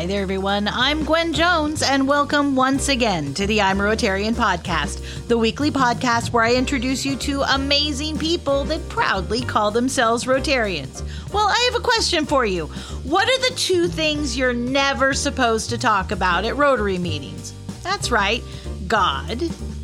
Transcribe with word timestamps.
Hi 0.00 0.06
there, 0.06 0.22
everyone. 0.22 0.66
I'm 0.66 1.04
Gwen 1.04 1.34
Jones, 1.34 1.82
and 1.82 2.08
welcome 2.08 2.56
once 2.56 2.88
again 2.88 3.34
to 3.34 3.46
the 3.46 3.60
I'm 3.60 3.80
a 3.80 3.82
Rotarian 3.82 4.32
podcast, 4.32 5.28
the 5.28 5.36
weekly 5.36 5.70
podcast 5.70 6.32
where 6.32 6.42
I 6.42 6.54
introduce 6.54 7.04
you 7.04 7.16
to 7.16 7.42
amazing 7.42 8.16
people 8.16 8.64
that 8.64 8.88
proudly 8.88 9.42
call 9.42 9.70
themselves 9.70 10.24
Rotarians. 10.24 11.02
Well, 11.34 11.46
I 11.46 11.68
have 11.70 11.78
a 11.78 11.84
question 11.84 12.24
for 12.24 12.46
you. 12.46 12.68
What 13.04 13.28
are 13.28 13.50
the 13.50 13.54
two 13.56 13.88
things 13.88 14.38
you're 14.38 14.54
never 14.54 15.12
supposed 15.12 15.68
to 15.68 15.76
talk 15.76 16.12
about 16.12 16.46
at 16.46 16.56
Rotary 16.56 16.96
meetings? 16.96 17.52
That's 17.82 18.10
right, 18.10 18.42
God, 18.88 19.42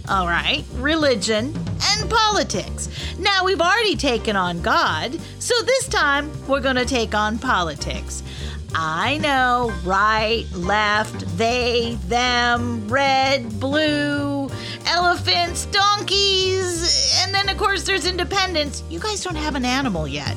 all 0.09 0.27
right, 0.27 0.65
religion, 0.77 1.55
and 1.99 2.09
politics. 2.09 2.89
Now, 3.19 3.45
we've 3.45 3.61
already 3.61 3.97
taken 3.97 4.35
on 4.35 4.63
God, 4.63 5.21
so 5.41 5.55
this 5.61 5.89
time 5.89 6.31
we're 6.47 6.63
going 6.63 6.77
to 6.77 6.87
take 6.87 7.15
on 7.15 7.39
politics. 7.39 8.23
I 8.79 9.17
know, 9.23 9.73
right, 9.85 10.45
left, 10.53 11.21
they, 11.39 11.97
them, 12.09 12.87
red, 12.89 13.59
blue, 13.59 14.51
elephants, 14.85 15.65
donkeys, 15.67 17.19
and 17.23 17.33
then 17.33 17.49
of 17.49 17.57
course 17.57 17.85
there's 17.85 18.05
independents. 18.05 18.83
You 18.91 19.01
guys 19.01 19.25
don't 19.25 19.35
have 19.35 19.55
an 19.55 19.65
animal 19.65 20.07
yet. 20.07 20.37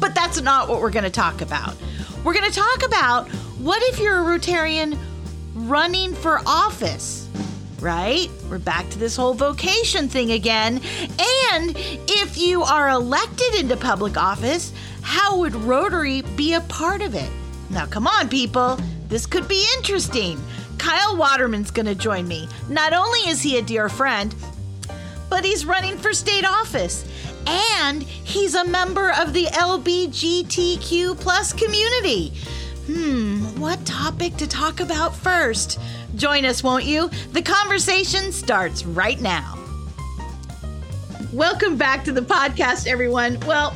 But 0.00 0.14
that's 0.14 0.38
not 0.42 0.68
what 0.68 0.82
we're 0.82 0.90
going 0.90 1.04
to 1.04 1.10
talk 1.10 1.40
about. 1.40 1.74
We're 2.24 2.34
going 2.34 2.50
to 2.50 2.54
talk 2.54 2.84
about 2.84 3.30
what 3.58 3.82
if 3.84 3.98
you're 3.98 4.18
a 4.18 4.38
Rotarian 4.38 4.98
running 5.54 6.14
for 6.14 6.42
office? 6.44 7.26
Right? 7.80 8.28
We're 8.50 8.58
back 8.58 8.90
to 8.90 8.98
this 8.98 9.16
whole 9.16 9.32
vocation 9.32 10.10
thing 10.10 10.32
again. 10.32 10.82
And 11.54 11.74
if 11.74 12.36
you 12.36 12.64
are 12.64 12.90
elected 12.90 13.54
into 13.54 13.78
public 13.78 14.18
office, 14.18 14.74
how 15.00 15.38
would 15.38 15.54
Rotary 15.54 16.20
be 16.36 16.52
a 16.52 16.60
part 16.60 17.00
of 17.00 17.14
it? 17.14 17.30
Now, 17.72 17.86
come 17.86 18.06
on, 18.06 18.28
people. 18.28 18.78
This 19.08 19.24
could 19.24 19.48
be 19.48 19.66
interesting. 19.78 20.38
Kyle 20.76 21.16
Waterman's 21.16 21.70
going 21.70 21.86
to 21.86 21.94
join 21.94 22.28
me. 22.28 22.46
Not 22.68 22.92
only 22.92 23.20
is 23.20 23.40
he 23.40 23.56
a 23.56 23.62
dear 23.62 23.88
friend, 23.88 24.34
but 25.30 25.44
he's 25.44 25.64
running 25.64 25.96
for 25.96 26.12
state 26.12 26.44
office. 26.44 27.06
And 27.46 28.02
he's 28.02 28.54
a 28.54 28.64
member 28.64 29.10
of 29.12 29.32
the 29.32 29.46
LBGTQ 29.46 31.18
plus 31.18 31.54
community. 31.54 32.34
Hmm, 32.86 33.58
what 33.58 33.84
topic 33.86 34.36
to 34.36 34.46
talk 34.46 34.80
about 34.80 35.14
first? 35.16 35.80
Join 36.14 36.44
us, 36.44 36.62
won't 36.62 36.84
you? 36.84 37.08
The 37.32 37.42
conversation 37.42 38.32
starts 38.32 38.84
right 38.84 39.20
now. 39.20 39.58
Welcome 41.32 41.78
back 41.78 42.04
to 42.04 42.12
the 42.12 42.20
podcast, 42.20 42.86
everyone. 42.86 43.40
Well, 43.46 43.74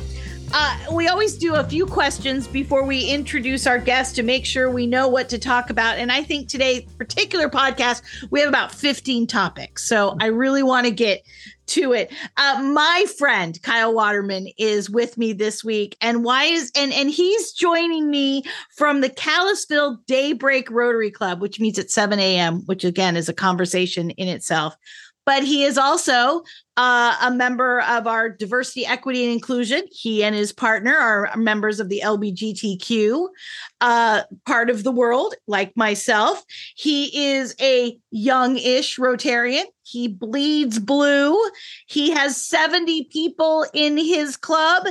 uh, 0.53 0.77
we 0.91 1.07
always 1.07 1.37
do 1.37 1.55
a 1.55 1.63
few 1.63 1.85
questions 1.85 2.47
before 2.47 2.83
we 2.83 3.05
introduce 3.05 3.67
our 3.67 3.79
guest 3.79 4.15
to 4.15 4.23
make 4.23 4.45
sure 4.45 4.69
we 4.69 4.87
know 4.87 5.07
what 5.07 5.29
to 5.29 5.37
talk 5.37 5.69
about. 5.69 5.97
And 5.97 6.11
I 6.11 6.23
think 6.23 6.47
today's 6.47 6.83
particular 6.97 7.49
podcast, 7.49 8.01
we 8.29 8.39
have 8.39 8.49
about 8.49 8.71
15 8.73 9.27
topics. 9.27 9.87
So 9.87 10.15
I 10.19 10.27
really 10.27 10.63
want 10.63 10.85
to 10.85 10.91
get 10.91 11.23
to 11.67 11.91
it. 11.93 12.11
Uh, 12.37 12.61
my 12.73 13.05
friend 13.17 13.61
Kyle 13.61 13.93
Waterman 13.93 14.47
is 14.57 14.89
with 14.89 15.17
me 15.17 15.33
this 15.33 15.63
week, 15.63 15.97
and 15.99 16.23
why 16.23 16.45
is 16.45 16.71
and 16.75 16.93
and 16.93 17.09
he's 17.09 17.51
joining 17.51 18.09
me 18.09 18.43
from 18.75 19.01
the 19.01 19.09
Kalispell 19.09 19.99
Daybreak 20.07 20.71
Rotary 20.71 21.11
Club, 21.11 21.41
which 21.41 21.59
meets 21.59 21.77
at 21.77 21.91
7 21.91 22.19
a.m., 22.19 22.61
which 22.67 22.85
again 22.85 23.17
is 23.17 23.27
a 23.27 23.33
conversation 23.33 24.11
in 24.11 24.29
itself 24.29 24.77
but 25.27 25.43
he 25.43 25.65
is 25.65 25.77
also 25.77 26.41
uh, 26.77 27.17
a 27.21 27.29
member 27.29 27.81
of 27.81 28.07
our 28.07 28.29
diversity, 28.29 28.85
equity, 28.85 29.25
and 29.25 29.33
inclusion. 29.33 29.83
He 29.91 30.23
and 30.23 30.33
his 30.33 30.53
partner 30.53 30.95
are 30.95 31.35
members 31.35 31.81
of 31.81 31.89
the 31.89 32.01
LBGTQ 32.01 33.27
uh, 33.81 34.21
part 34.45 34.69
of 34.69 34.85
the 34.85 34.91
world, 34.91 35.35
like 35.45 35.75
myself. 35.75 36.41
He 36.77 37.27
is 37.27 37.53
a 37.59 37.99
young-ish 38.09 38.97
Rotarian. 38.97 39.65
He 39.83 40.07
bleeds 40.07 40.79
blue. 40.79 41.37
He 41.87 42.11
has 42.11 42.41
70 42.41 43.09
people 43.11 43.65
in 43.73 43.97
his 43.97 44.37
club. 44.37 44.87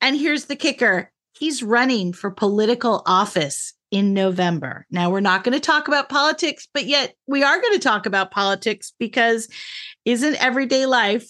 And 0.00 0.16
here's 0.16 0.44
the 0.44 0.54
kicker. 0.54 1.10
He's 1.32 1.64
running 1.64 2.12
for 2.12 2.30
political 2.30 3.02
office 3.04 3.74
in 3.96 4.12
November. 4.12 4.86
Now, 4.90 5.08
we're 5.08 5.20
not 5.20 5.42
going 5.42 5.54
to 5.54 5.60
talk 5.60 5.88
about 5.88 6.10
politics, 6.10 6.68
but 6.74 6.84
yet 6.84 7.14
we 7.26 7.42
are 7.42 7.60
going 7.60 7.72
to 7.72 7.80
talk 7.80 8.04
about 8.04 8.30
politics 8.30 8.92
because 8.98 9.48
isn't 10.04 10.42
everyday 10.42 10.84
life 10.84 11.26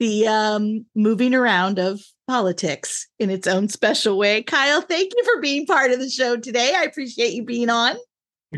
the 0.00 0.26
um, 0.26 0.86
moving 0.96 1.34
around 1.34 1.78
of 1.78 2.00
politics 2.26 3.06
in 3.20 3.30
its 3.30 3.46
own 3.46 3.68
special 3.68 4.18
way? 4.18 4.42
Kyle, 4.42 4.80
thank 4.80 5.12
you 5.16 5.24
for 5.24 5.40
being 5.40 5.66
part 5.66 5.92
of 5.92 6.00
the 6.00 6.10
show 6.10 6.36
today. 6.36 6.74
I 6.76 6.82
appreciate 6.82 7.32
you 7.32 7.44
being 7.44 7.70
on. 7.70 7.96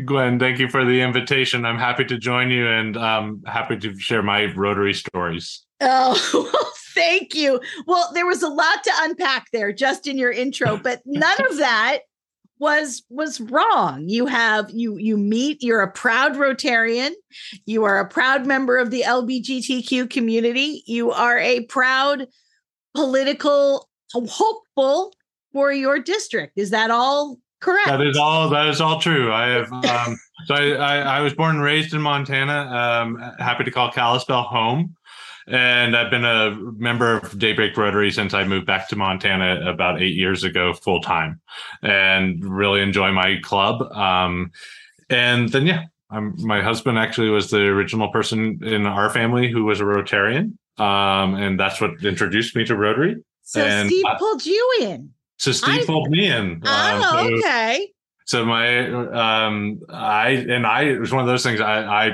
Gwen, 0.03 0.39
thank 0.39 0.57
you 0.57 0.67
for 0.67 0.83
the 0.83 1.01
invitation. 1.01 1.63
I'm 1.63 1.77
happy 1.77 2.05
to 2.05 2.17
join 2.17 2.49
you 2.49 2.67
and 2.67 2.97
um, 2.97 3.43
happy 3.45 3.77
to 3.77 3.95
share 3.99 4.23
my 4.23 4.45
Rotary 4.55 4.95
stories. 4.95 5.63
Oh, 5.79 6.19
well, 6.51 6.71
thank 6.95 7.35
you. 7.35 7.61
Well, 7.85 8.09
there 8.15 8.25
was 8.25 8.41
a 8.41 8.49
lot 8.49 8.83
to 8.83 8.91
unpack 9.01 9.49
there 9.53 9.71
just 9.71 10.07
in 10.07 10.17
your 10.17 10.31
intro, 10.31 10.77
but 10.77 11.03
none 11.05 11.45
of 11.45 11.57
that 11.57 11.99
was 12.59 13.03
was 13.09 13.41
wrong. 13.41 14.07
You 14.07 14.25
have 14.25 14.69
you 14.71 14.97
you 14.97 15.17
meet 15.17 15.61
you're 15.61 15.81
a 15.81 15.91
proud 15.91 16.35
rotarian. 16.35 17.11
You 17.65 17.83
are 17.83 17.99
a 17.99 18.07
proud 18.07 18.45
member 18.45 18.77
of 18.77 18.91
the 18.91 19.01
lbgtq 19.01 20.09
community. 20.09 20.83
You 20.85 21.11
are 21.11 21.39
a 21.39 21.65
proud 21.65 22.27
political 22.93 23.89
hopeful 24.13 25.13
for 25.51 25.71
your 25.71 25.99
district. 25.99 26.53
Is 26.55 26.69
that 26.69 26.91
all 26.91 27.39
correct? 27.59 27.87
That 27.87 28.01
is 28.01 28.17
all 28.17 28.49
that 28.49 28.67
is 28.67 28.79
all 28.79 28.99
true. 28.99 29.33
I 29.33 29.47
have 29.47 29.73
um 29.73 30.17
so 30.45 30.55
I, 30.55 30.71
I, 30.73 30.97
I 30.97 31.19
was 31.21 31.33
born 31.33 31.55
and 31.55 31.63
raised 31.63 31.93
in 31.93 32.01
montana. 32.01 32.69
Um 32.71 33.17
happy 33.39 33.63
to 33.63 33.71
call 33.71 33.91
kalispell 33.91 34.43
home 34.43 34.95
and 35.47 35.95
I've 35.95 36.11
been 36.11 36.25
a 36.25 36.55
member 36.77 37.17
of 37.17 37.37
Daybreak 37.37 37.75
Rotary 37.75 38.11
since 38.11 38.33
I 38.33 38.43
moved 38.43 38.65
back 38.65 38.87
to 38.89 38.95
Montana 38.95 39.69
about 39.69 40.01
eight 40.01 40.15
years 40.15 40.43
ago, 40.43 40.73
full 40.73 41.01
time, 41.01 41.41
and 41.81 42.43
really 42.43 42.81
enjoy 42.81 43.11
my 43.11 43.37
club. 43.41 43.81
Um, 43.91 44.51
and 45.09 45.49
then, 45.49 45.65
yeah, 45.65 45.83
I'm, 46.09 46.35
my 46.45 46.61
husband 46.61 46.97
actually 46.97 47.29
was 47.29 47.49
the 47.49 47.61
original 47.61 48.09
person 48.09 48.59
in 48.63 48.85
our 48.85 49.09
family 49.09 49.51
who 49.51 49.65
was 49.65 49.79
a 49.79 49.83
Rotarian, 49.83 50.57
um, 50.77 51.35
and 51.35 51.59
that's 51.59 51.81
what 51.81 52.03
introduced 52.03 52.55
me 52.55 52.65
to 52.65 52.75
Rotary. 52.75 53.17
So 53.43 53.61
and 53.61 53.89
Steve 53.89 54.05
I, 54.07 54.17
pulled 54.17 54.45
you 54.45 54.77
in. 54.81 55.11
So 55.37 55.51
Steve 55.51 55.81
I, 55.81 55.85
pulled 55.85 56.09
me 56.09 56.27
in. 56.27 56.61
Oh, 56.65 56.69
um, 56.69 57.29
so, 57.29 57.37
okay. 57.37 57.89
So 58.25 58.45
my 58.45 58.87
um 58.87 59.81
I 59.89 60.29
and 60.29 60.65
I 60.65 60.83
it 60.83 60.99
was 60.99 61.11
one 61.11 61.21
of 61.21 61.27
those 61.27 61.43
things 61.43 61.59
I 61.59 61.83
I 61.83 62.11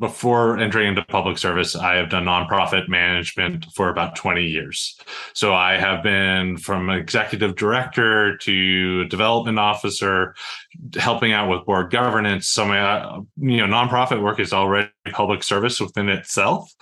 before 0.00 0.58
entering 0.58 0.88
into 0.88 1.04
public 1.04 1.36
service, 1.36 1.76
I 1.76 1.96
have 1.96 2.08
done 2.08 2.24
nonprofit 2.24 2.88
management 2.88 3.66
for 3.74 3.90
about 3.90 4.16
20 4.16 4.44
years. 4.44 4.98
So 5.34 5.52
I 5.52 5.76
have 5.76 6.02
been 6.02 6.56
from 6.56 6.88
executive 6.88 7.54
director 7.54 8.38
to 8.38 9.04
development 9.04 9.58
officer, 9.58 10.34
helping 10.96 11.32
out 11.32 11.50
with 11.50 11.66
board 11.66 11.90
governance. 11.90 12.48
So 12.48 12.64
my, 12.64 12.80
uh, 12.80 13.20
you 13.36 13.58
know, 13.58 13.66
nonprofit 13.66 14.22
work 14.22 14.40
is 14.40 14.54
already 14.54 14.88
public 15.12 15.42
service 15.42 15.78
within 15.80 16.08
itself. 16.08 16.72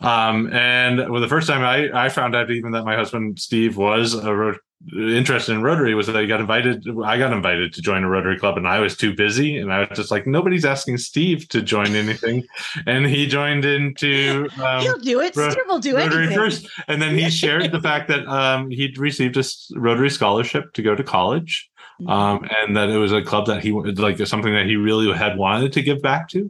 Um, 0.00 0.52
and 0.52 1.10
well, 1.10 1.20
the 1.20 1.28
first 1.28 1.48
time 1.48 1.62
I, 1.62 2.06
I 2.06 2.08
found 2.08 2.36
out 2.36 2.50
even 2.50 2.72
that 2.72 2.84
my 2.84 2.96
husband 2.96 3.38
Steve 3.40 3.76
was 3.76 4.14
a 4.14 4.54
interested 4.92 5.52
in 5.52 5.62
Rotary 5.62 5.94
was 5.94 6.06
that 6.06 6.16
I 6.16 6.24
got 6.26 6.40
invited. 6.40 6.86
I 7.04 7.18
got 7.18 7.32
invited 7.32 7.72
to 7.74 7.82
join 7.82 8.04
a 8.04 8.08
Rotary 8.08 8.38
club, 8.38 8.56
and 8.56 8.66
I 8.66 8.78
was 8.78 8.96
too 8.96 9.14
busy, 9.14 9.56
and 9.56 9.72
I 9.72 9.80
was 9.80 9.88
just 9.94 10.10
like, 10.10 10.26
nobody's 10.26 10.64
asking 10.64 10.98
Steve 10.98 11.48
to 11.48 11.60
join 11.60 11.94
anything, 11.94 12.44
and 12.86 13.06
he 13.06 13.26
joined 13.26 13.64
into. 13.64 14.48
Um, 14.62 14.82
He'll 14.82 14.98
do 14.98 15.20
it. 15.20 15.34
Ro- 15.36 15.50
Steve 15.50 15.64
will 15.66 15.80
do 15.80 15.96
Rotary 15.96 16.26
anything. 16.26 16.38
first, 16.38 16.68
and 16.86 17.02
then 17.02 17.16
he 17.18 17.28
shared 17.30 17.72
the 17.72 17.80
fact 17.80 18.08
that 18.08 18.26
um, 18.28 18.70
he'd 18.70 18.98
received 18.98 19.36
a 19.36 19.44
Rotary 19.74 20.10
scholarship 20.10 20.72
to 20.74 20.82
go 20.82 20.94
to 20.94 21.02
college. 21.02 21.68
Mm-hmm. 22.00 22.10
Um, 22.10 22.48
and 22.56 22.76
that 22.76 22.90
it 22.90 22.96
was 22.96 23.12
a 23.12 23.22
club 23.22 23.46
that 23.46 23.60
he 23.60 23.72
like 23.72 24.24
something 24.24 24.54
that 24.54 24.66
he 24.66 24.76
really 24.76 25.12
had 25.12 25.36
wanted 25.36 25.72
to 25.72 25.82
give 25.82 26.00
back 26.00 26.28
to. 26.28 26.48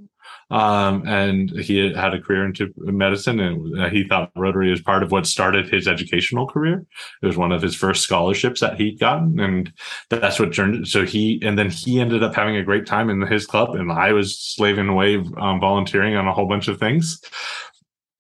Um, 0.51 1.07
and 1.07 1.51
he 1.51 1.93
had 1.93 2.15
a 2.15 2.21
career 2.21 2.45
into 2.45 2.73
medicine, 2.79 3.39
and 3.39 3.93
he 3.93 4.05
thought 4.09 4.33
Rotary 4.35 4.73
is 4.73 4.81
part 4.81 5.03
of 5.03 5.13
what 5.13 5.27
started 5.27 5.69
his 5.69 5.87
educational 5.87 6.47
career. 6.47 6.87
It 7.23 7.27
was 7.27 7.37
one 7.37 7.53
of 7.53 7.61
his 7.61 7.77
first 7.77 8.03
scholarships 8.03 8.61
that 8.61 8.81
he'd 8.81 8.99
gotten, 8.99 9.39
and 9.41 9.73
that's 10.09 10.41
what 10.41 10.55
turned. 10.55 10.89
So 10.89 11.05
he 11.05 11.41
and 11.45 11.59
then 11.59 11.71
he 11.71 12.01
ended 12.01 12.23
up 12.23 12.35
having 12.35 12.57
a 12.57 12.65
great 12.65 12.87
time 12.87 13.11
in 13.11 13.21
his 13.23 13.47
club, 13.47 13.75
and 13.75 13.93
I 13.93 14.13
was 14.13 14.39
slaving 14.39 14.89
away, 14.89 15.17
um, 15.17 15.61
volunteering 15.61 16.17
on 16.17 16.27
a 16.27 16.33
whole 16.33 16.49
bunch 16.49 16.69
of 16.69 16.79
things 16.79 17.21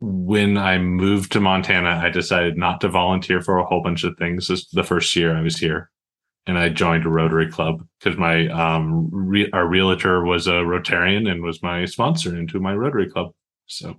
when 0.00 0.56
I 0.56 0.78
moved 0.78 1.32
to 1.32 1.40
Montana, 1.40 2.00
I 2.00 2.10
decided 2.10 2.56
not 2.56 2.80
to 2.82 2.88
volunteer 2.88 3.42
for 3.42 3.58
a 3.58 3.64
whole 3.64 3.82
bunch 3.82 4.04
of 4.04 4.16
things. 4.16 4.46
This 4.46 4.64
the 4.68 4.84
first 4.84 5.14
year 5.16 5.36
I 5.36 5.40
was 5.40 5.56
here 5.56 5.90
and 6.48 6.58
I 6.58 6.70
joined 6.70 7.04
a 7.04 7.10
Rotary 7.10 7.48
Club 7.48 7.86
because 7.98 8.18
my 8.18 8.48
um 8.48 9.08
re- 9.12 9.50
our 9.52 9.68
realtor 9.68 10.24
was 10.24 10.46
a 10.46 10.52
Rotarian 10.52 11.30
and 11.30 11.42
was 11.42 11.62
my 11.62 11.84
sponsor 11.84 12.36
into 12.36 12.58
my 12.58 12.74
Rotary 12.74 13.08
Club. 13.08 13.32
So, 13.66 13.94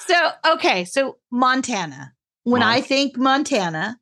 so 0.00 0.30
okay, 0.46 0.84
so 0.84 1.16
Montana. 1.30 2.12
When 2.44 2.60
I 2.60 2.80
think 2.80 3.16
Montana, 3.16 4.00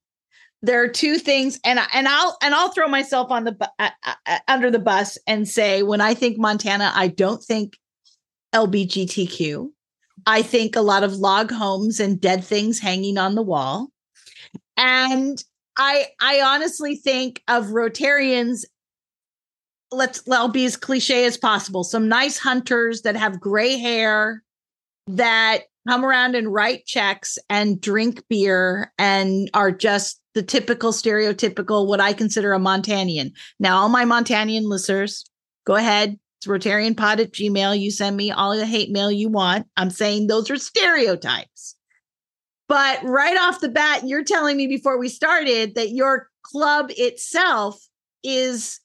there 0.62 0.82
are 0.82 0.88
two 0.88 1.18
things 1.18 1.60
and 1.62 1.78
I, 1.78 1.86
and 1.92 2.08
I'll 2.08 2.38
and 2.42 2.54
I'll 2.54 2.70
throw 2.70 2.88
myself 2.88 3.30
on 3.30 3.44
the 3.44 3.70
uh, 3.78 3.90
uh, 4.26 4.38
under 4.48 4.70
the 4.70 4.78
bus 4.78 5.18
and 5.26 5.46
say 5.46 5.82
when 5.82 6.00
I 6.00 6.14
think 6.14 6.38
Montana 6.38 6.90
I 6.94 7.08
don't 7.08 7.42
think 7.42 7.78
LBGTQ 8.54 9.68
I 10.26 10.40
think 10.40 10.74
a 10.74 10.80
lot 10.80 11.04
of 11.04 11.16
log 11.16 11.50
homes 11.50 12.00
and 12.00 12.20
dead 12.20 12.44
things 12.44 12.78
hanging 12.78 13.18
on 13.18 13.34
the 13.34 13.42
wall 13.42 13.90
and 14.78 15.42
I 15.76 16.06
I 16.20 16.40
honestly 16.42 16.96
think 16.96 17.42
of 17.48 17.66
Rotarians 17.66 18.64
let's 19.92 20.22
I'll 20.30 20.48
be 20.48 20.64
as 20.64 20.76
cliche 20.76 21.24
as 21.24 21.36
possible 21.36 21.84
some 21.84 22.08
nice 22.08 22.38
hunters 22.38 23.02
that 23.02 23.16
have 23.16 23.40
gray 23.40 23.76
hair 23.76 24.42
that 25.06 25.62
come 25.88 26.04
around 26.04 26.34
and 26.34 26.52
write 26.52 26.86
checks 26.86 27.38
and 27.48 27.80
drink 27.80 28.22
beer 28.28 28.92
and 28.98 29.50
are 29.54 29.72
just 29.72 30.20
the 30.34 30.42
typical 30.42 30.92
stereotypical 30.92 31.86
what 31.86 32.00
I 32.00 32.12
consider 32.12 32.52
a 32.52 32.58
Montanian. 32.58 33.32
Now, 33.58 33.78
all 33.78 33.88
my 33.88 34.04
Montanian 34.04 34.64
listeners, 34.64 35.24
go 35.66 35.74
ahead. 35.74 36.18
It's 36.38 36.46
RotarianPod 36.46 37.18
at 37.18 37.32
Gmail. 37.32 37.78
You 37.78 37.90
send 37.90 38.16
me 38.16 38.30
all 38.30 38.56
the 38.56 38.66
hate 38.66 38.90
mail 38.90 39.10
you 39.10 39.28
want. 39.28 39.66
I'm 39.76 39.90
saying 39.90 40.26
those 40.26 40.50
are 40.50 40.56
stereotypes. 40.56 41.74
But 42.70 43.02
right 43.02 43.36
off 43.36 43.60
the 43.60 43.68
bat, 43.68 44.06
you're 44.06 44.22
telling 44.22 44.56
me 44.56 44.68
before 44.68 44.96
we 44.96 45.08
started 45.08 45.74
that 45.74 45.90
your 45.90 46.30
club 46.42 46.92
itself 46.96 47.84
is 48.22 48.78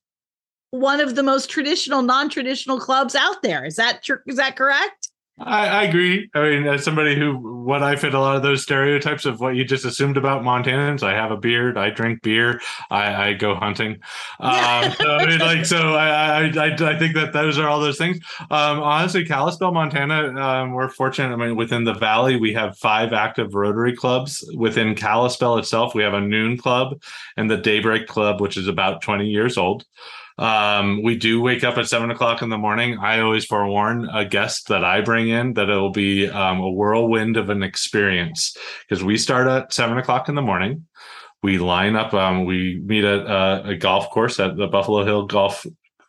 one 0.72 1.00
of 1.00 1.14
the 1.14 1.22
most 1.22 1.52
traditional, 1.52 2.02
non-traditional 2.02 2.80
clubs 2.80 3.14
out 3.14 3.44
there. 3.44 3.64
Is 3.64 3.76
that 3.76 4.02
is 4.26 4.38
that 4.38 4.56
correct? 4.56 5.10
I, 5.38 5.68
I, 5.68 5.84
agree. 5.84 6.30
I 6.34 6.42
mean, 6.44 6.66
as 6.66 6.86
somebody 6.86 7.14
who, 7.14 7.36
what 7.66 7.84
I 7.84 7.98
fit 7.98 8.14
a 8.14 8.20
lot 8.20 8.38
of 8.38 8.42
those 8.42 8.64
stereotypes 8.64 9.26
of 9.26 9.42
what 9.42 9.58
you 9.58 9.66
just 9.66 9.84
assumed 9.84 10.16
about 10.16 10.44
Montanans. 10.44 11.04
I 11.04 11.14
have 11.14 11.30
a 11.30 11.36
beard. 11.36 11.78
I 11.78 11.90
drink 11.90 12.22
beer. 12.22 12.62
I, 12.90 13.30
I 13.30 13.34
go 13.34 13.56
hunting. 13.56 13.98
Um, 14.38 14.92
so, 14.92 15.16
I 15.16 15.26
mean, 15.26 15.40
like, 15.40 15.66
so 15.66 15.96
I, 15.96 16.42
I, 16.42 16.74
I, 16.74 17.00
think 17.00 17.16
that 17.16 17.32
those 17.34 17.58
are 17.58 17.68
all 17.68 17.80
those 17.80 17.98
things. 17.98 18.20
Um, 18.52 18.80
honestly, 18.82 19.26
Kalispell, 19.26 19.72
Montana, 19.72 20.36
um, 20.40 20.74
we're 20.74 20.90
fortunate. 20.90 21.34
I 21.34 21.36
mean, 21.38 21.56
within 21.56 21.84
the 21.84 21.94
valley, 21.94 22.36
we 22.36 22.54
have 22.54 22.78
five 22.78 23.14
active 23.14 23.56
Rotary 23.56 23.96
clubs. 23.96 24.48
Within 24.56 24.94
Kalispell 24.94 25.58
itself, 25.58 25.96
we 25.96 26.04
have 26.04 26.14
a 26.14 26.22
noon 26.22 26.58
club 26.58 27.02
and 27.38 27.50
the 27.50 27.58
Daybreak 27.58 28.08
Club, 28.08 28.42
which 28.42 28.58
is 28.58 28.68
about 28.68 29.02
20 29.02 29.28
years 29.28 29.58
old. 29.58 29.86
Um, 30.38 31.02
we 31.02 31.16
do 31.16 31.42
wake 31.42 31.64
up 31.64 31.78
at 31.78 31.88
seven 31.88 32.12
o'clock 32.12 32.42
in 32.42 32.50
the 32.50 32.58
morning. 32.58 32.98
I 32.98 33.20
always 33.20 33.46
forewarn 33.46 34.10
a 34.10 34.26
guest 34.26 34.68
that 34.68 34.84
I 34.84 35.02
bring 35.02 35.30
in 35.30 35.54
that 35.54 35.70
it'll 35.70 35.92
be 35.92 36.30
um, 36.30 36.60
a 36.60 36.70
whirlwind 36.70 37.38
of 37.38 37.50
an 37.50 37.64
experience 37.64 38.56
because 38.88 39.04
we 39.04 39.18
start 39.18 39.48
at 39.48 39.72
seven 39.72 39.98
o'clock 39.98 40.28
in 40.28 40.36
the 40.36 40.42
morning. 40.42 40.88
We 41.42 41.58
line 41.58 41.96
up. 41.96 42.14
Um, 42.14 42.46
we 42.46 42.82
meet 42.84 43.06
at 43.06 43.26
uh, 43.28 43.62
a 43.66 43.76
golf 43.76 44.10
course 44.10 44.40
at 44.40 44.58
the 44.58 44.68
Buffalo 44.68 45.06
Hill 45.06 45.28
Golf 45.28 45.66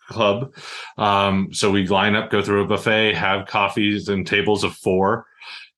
Club. 0.08 0.54
Um, 0.98 1.52
so 1.52 1.70
we 1.70 1.86
line 1.86 2.14
up, 2.14 2.30
go 2.30 2.42
through 2.42 2.64
a 2.64 2.66
buffet, 2.66 3.14
have 3.14 3.46
coffees 3.46 4.08
and 4.08 4.26
tables 4.26 4.64
of 4.64 4.74
four. 4.74 5.26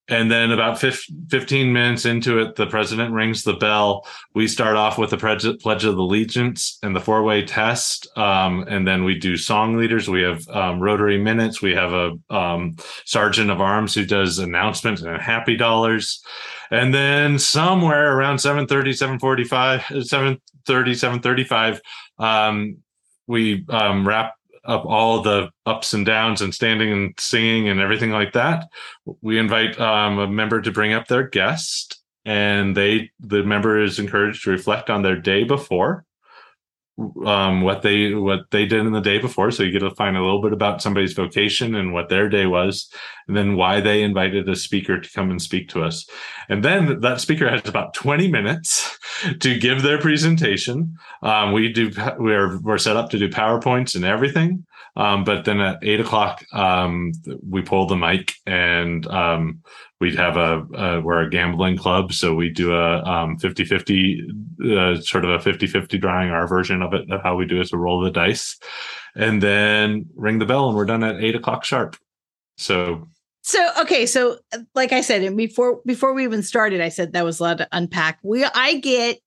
And 0.09 0.31
then 0.31 0.53
about 0.53 0.79
15 0.81 1.73
minutes 1.73 2.07
into 2.07 2.39
it, 2.39 2.57
the 2.57 2.67
president 2.67 3.13
rings 3.13 3.43
the 3.43 3.53
bell. 3.53 4.07
We 4.35 4.49
start 4.49 4.75
off 4.75 4.97
with 4.97 5.11
the 5.11 5.19
Pledge 5.19 5.85
of 5.85 5.99
Allegiance 5.99 6.79
and 6.83 6.97
the 6.97 7.01
four 7.01 7.23
way 7.23 7.45
test. 7.45 8.09
Um, 8.17 8.65
and 8.69 8.89
then 8.89 9.05
we 9.05 9.19
do 9.19 9.37
song 9.37 9.77
leaders. 9.77 10.09
We 10.09 10.23
have 10.23 10.49
um, 10.49 10.81
Rotary 10.81 11.19
Minutes. 11.19 11.61
We 11.61 11.75
have 11.75 11.93
a 11.93 12.13
um, 12.31 12.77
Sergeant 13.05 13.51
of 13.51 13.61
Arms 13.61 13.95
who 13.95 14.07
does 14.07 14.39
announcements 14.39 15.03
and 15.03 15.21
happy 15.21 15.57
dollars. 15.57 16.23
And 16.71 16.95
then 16.95 17.39
somewhere 17.39 18.17
around 18.17 18.39
730, 18.39 18.95
745, 18.95 20.07
730, 20.07 20.95
735, 20.95 21.81
um, 22.19 22.79
we 23.27 23.67
um, 23.69 24.09
wrap 24.09 24.38
up 24.69 24.85
all 24.85 25.23
the 25.23 25.51
ups 25.67 25.95
and 25.95 26.07
downs 26.07 26.43
and 26.43 26.55
standing 26.55 26.93
and 26.93 27.15
singing 27.19 27.69
and 27.69 27.81
everything 27.81 28.11
like 28.11 28.35
that, 28.35 28.69
we 29.23 29.39
invite 29.39 29.81
um, 29.81 30.19
a 30.19 30.29
member 30.29 30.61
to 30.61 30.71
bring 30.71 30.93
up 30.93 31.09
their 31.09 31.27
guest, 31.27 32.01
and 32.25 32.77
they 32.77 33.11
the 33.19 33.43
member 33.43 33.83
is 33.83 33.99
encouraged 33.99 34.45
to 34.45 34.51
reflect 34.51 34.91
on 34.91 35.03
their 35.03 35.17
day 35.17 35.43
before, 35.43 36.05
um, 37.25 37.63
what 37.63 37.83
they 37.83 38.15
what 38.15 38.51
they 38.51 38.67
did 38.67 38.87
in 38.87 38.93
the 38.93 39.01
day 39.01 39.19
before. 39.19 39.51
So 39.51 39.63
you 39.63 39.73
get 39.73 39.81
to 39.81 39.95
find 39.95 40.17
a 40.17 40.23
little 40.23 40.43
bit 40.43 40.53
about 40.53 40.83
somebody's 40.83 41.13
vocation 41.13 41.75
and 41.75 41.93
what 41.93 42.09
their 42.09 42.29
day 42.29 42.47
was, 42.47 42.93
and 43.29 43.37
then 43.37 43.57
why 43.57 43.81
they 43.81 44.03
invited 44.03 44.49
a 44.49 44.57
speaker 44.57 45.01
to 45.01 45.13
come 45.13 45.31
and 45.31 45.41
speak 45.41 45.69
to 45.71 45.83
us. 45.83 46.09
And 46.49 46.65
then 46.65 47.01
that 47.01 47.21
speaker 47.21 47.49
has 47.49 47.67
about 47.67 47.95
20 47.95 48.31
minutes 48.31 48.99
to 49.41 49.59
give 49.59 49.83
their 49.83 49.99
presentation. 49.99 50.97
Um, 51.23 51.53
we 51.53 51.73
do 51.73 51.91
we're 52.19 52.59
we're 52.61 52.79
set 52.79 52.97
up 52.97 53.11
to 53.11 53.19
do 53.19 53.29
PowerPoints 53.29 53.95
and 53.95 54.05
everything. 54.05 54.65
Um, 54.99 55.23
but 55.23 55.45
then 55.45 55.61
at 55.61 55.79
eight 55.83 56.01
o'clock, 56.01 56.45
um, 56.53 57.13
we 57.49 57.63
pull 57.63 57.87
the 57.87 57.97
mic 57.97 58.35
and 58.47 59.07
um, 59.07 59.63
we'd 60.01 60.17
have 60.17 60.37
a, 60.37 60.67
a, 60.75 61.01
we're 61.01 61.23
a 61.23 61.31
gambling 61.31 61.79
club. 61.79 62.13
So 62.13 62.35
we 62.35 62.51
do 62.51 62.75
a 62.75 63.03
um, 63.05 63.39
50 63.39 63.65
50, 63.65 64.23
uh, 64.77 65.01
sort 65.01 65.25
of 65.25 65.31
a 65.31 65.39
50 65.39 65.69
50 65.69 65.99
drawing, 65.99 66.31
our 66.31 66.49
version 66.49 66.83
of 66.83 66.93
it, 66.95 67.11
of 67.11 67.23
how 67.23 67.37
we 67.37 67.47
do 67.47 67.61
it 67.61 67.69
to 67.69 67.79
roll 67.79 68.01
the 68.01 68.11
dice 68.11 68.59
and 69.15 69.41
then 69.41 70.07
ring 70.17 70.41
the 70.41 70.47
bell 70.47 70.69
and 70.69 70.77
we're 70.77 70.85
done 70.85 71.05
at 71.05 71.23
eight 71.23 71.37
o'clock 71.37 71.65
sharp. 71.65 71.97
So 72.57 73.07
so 73.43 73.71
okay, 73.81 74.05
so 74.05 74.39
like 74.75 74.93
I 74.93 75.01
said, 75.01 75.23
and 75.23 75.37
before 75.37 75.81
before 75.87 76.13
we 76.13 76.25
even 76.25 76.43
started, 76.43 76.81
I 76.81 76.89
said 76.89 77.13
that 77.13 77.25
was 77.25 77.41
a 77.41 77.45
lot 77.45 77.59
to 77.59 77.69
unpack. 77.73 78.19
We 78.23 78.45
I 78.45 78.75
get 78.75 79.21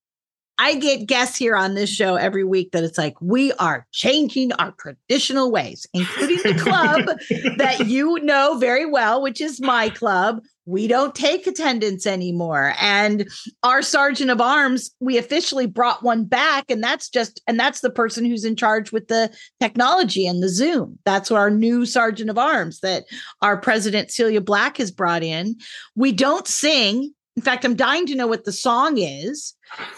I 0.62 0.76
get 0.76 1.08
guests 1.08 1.38
here 1.38 1.56
on 1.56 1.74
this 1.74 1.90
show 1.90 2.18
every 2.18 2.44
week 2.44 2.72
that 2.72 2.84
it's 2.84 3.00
like 3.00 3.20
we 3.20 3.52
are 3.54 3.88
changing 3.92 4.54
our 4.54 4.72
traditional 4.74 5.52
ways, 5.52 5.88
including 5.92 6.38
the 6.38 6.62
club 6.62 7.08
that 7.58 7.88
you 7.88 8.20
know 8.20 8.60
very 8.60 8.86
well, 8.86 9.24
which 9.24 9.42
is 9.42 9.60
my 9.60 9.90
club. 9.90 10.44
We 10.68 10.88
don't 10.88 11.16
take 11.16 11.48
attendance 11.48 12.06
anymore. 12.06 12.76
And 12.80 13.28
our 13.64 13.82
sergeant 13.82 14.30
of 14.30 14.40
arms, 14.40 14.92
we 15.00 15.18
officially 15.18 15.66
brought 15.66 16.04
one 16.04 16.26
back. 16.26 16.70
And 16.70 16.84
that's 16.84 17.10
just, 17.10 17.42
and 17.48 17.60
that's 17.60 17.82
the 17.82 17.90
person 17.90 18.24
who's 18.24 18.46
in 18.46 18.56
charge 18.56 18.92
with 18.92 19.08
the 19.08 19.36
technology 19.60 20.28
and 20.28 20.44
the 20.44 20.50
Zoom. 20.50 21.00
That's 21.06 21.32
our 21.32 21.50
new 21.50 21.88
sergeant 21.88 22.30
of 22.30 22.38
arms 22.38 22.82
that 22.82 23.06
our 23.42 23.58
president, 23.58 24.12
Celia 24.12 24.42
Black, 24.42 24.78
has 24.78 24.92
brought 24.92 25.24
in. 25.24 25.56
We 25.96 26.12
don't 26.12 26.48
sing. 26.48 27.16
In 27.36 27.42
fact, 27.42 27.64
I'm 27.64 27.76
dying 27.76 28.06
to 28.08 28.16
know 28.16 28.28
what 28.28 28.46
the 28.46 28.52
song 28.52 28.98
is 28.98 29.56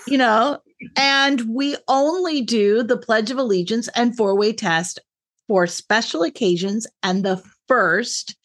you 0.08 0.18
know, 0.18 0.60
and 0.96 1.42
we 1.54 1.78
only 1.88 2.42
do 2.42 2.84
the 2.84 2.98
Pledge 2.98 3.32
of 3.32 3.38
Allegiance 3.38 3.88
and 3.96 4.16
four 4.16 4.36
way 4.36 4.54
test 4.54 5.00
for 5.48 5.68
special 5.68 6.24
occasions 6.24 6.88
and 7.02 7.24
the 7.24 7.42
first 7.68 8.36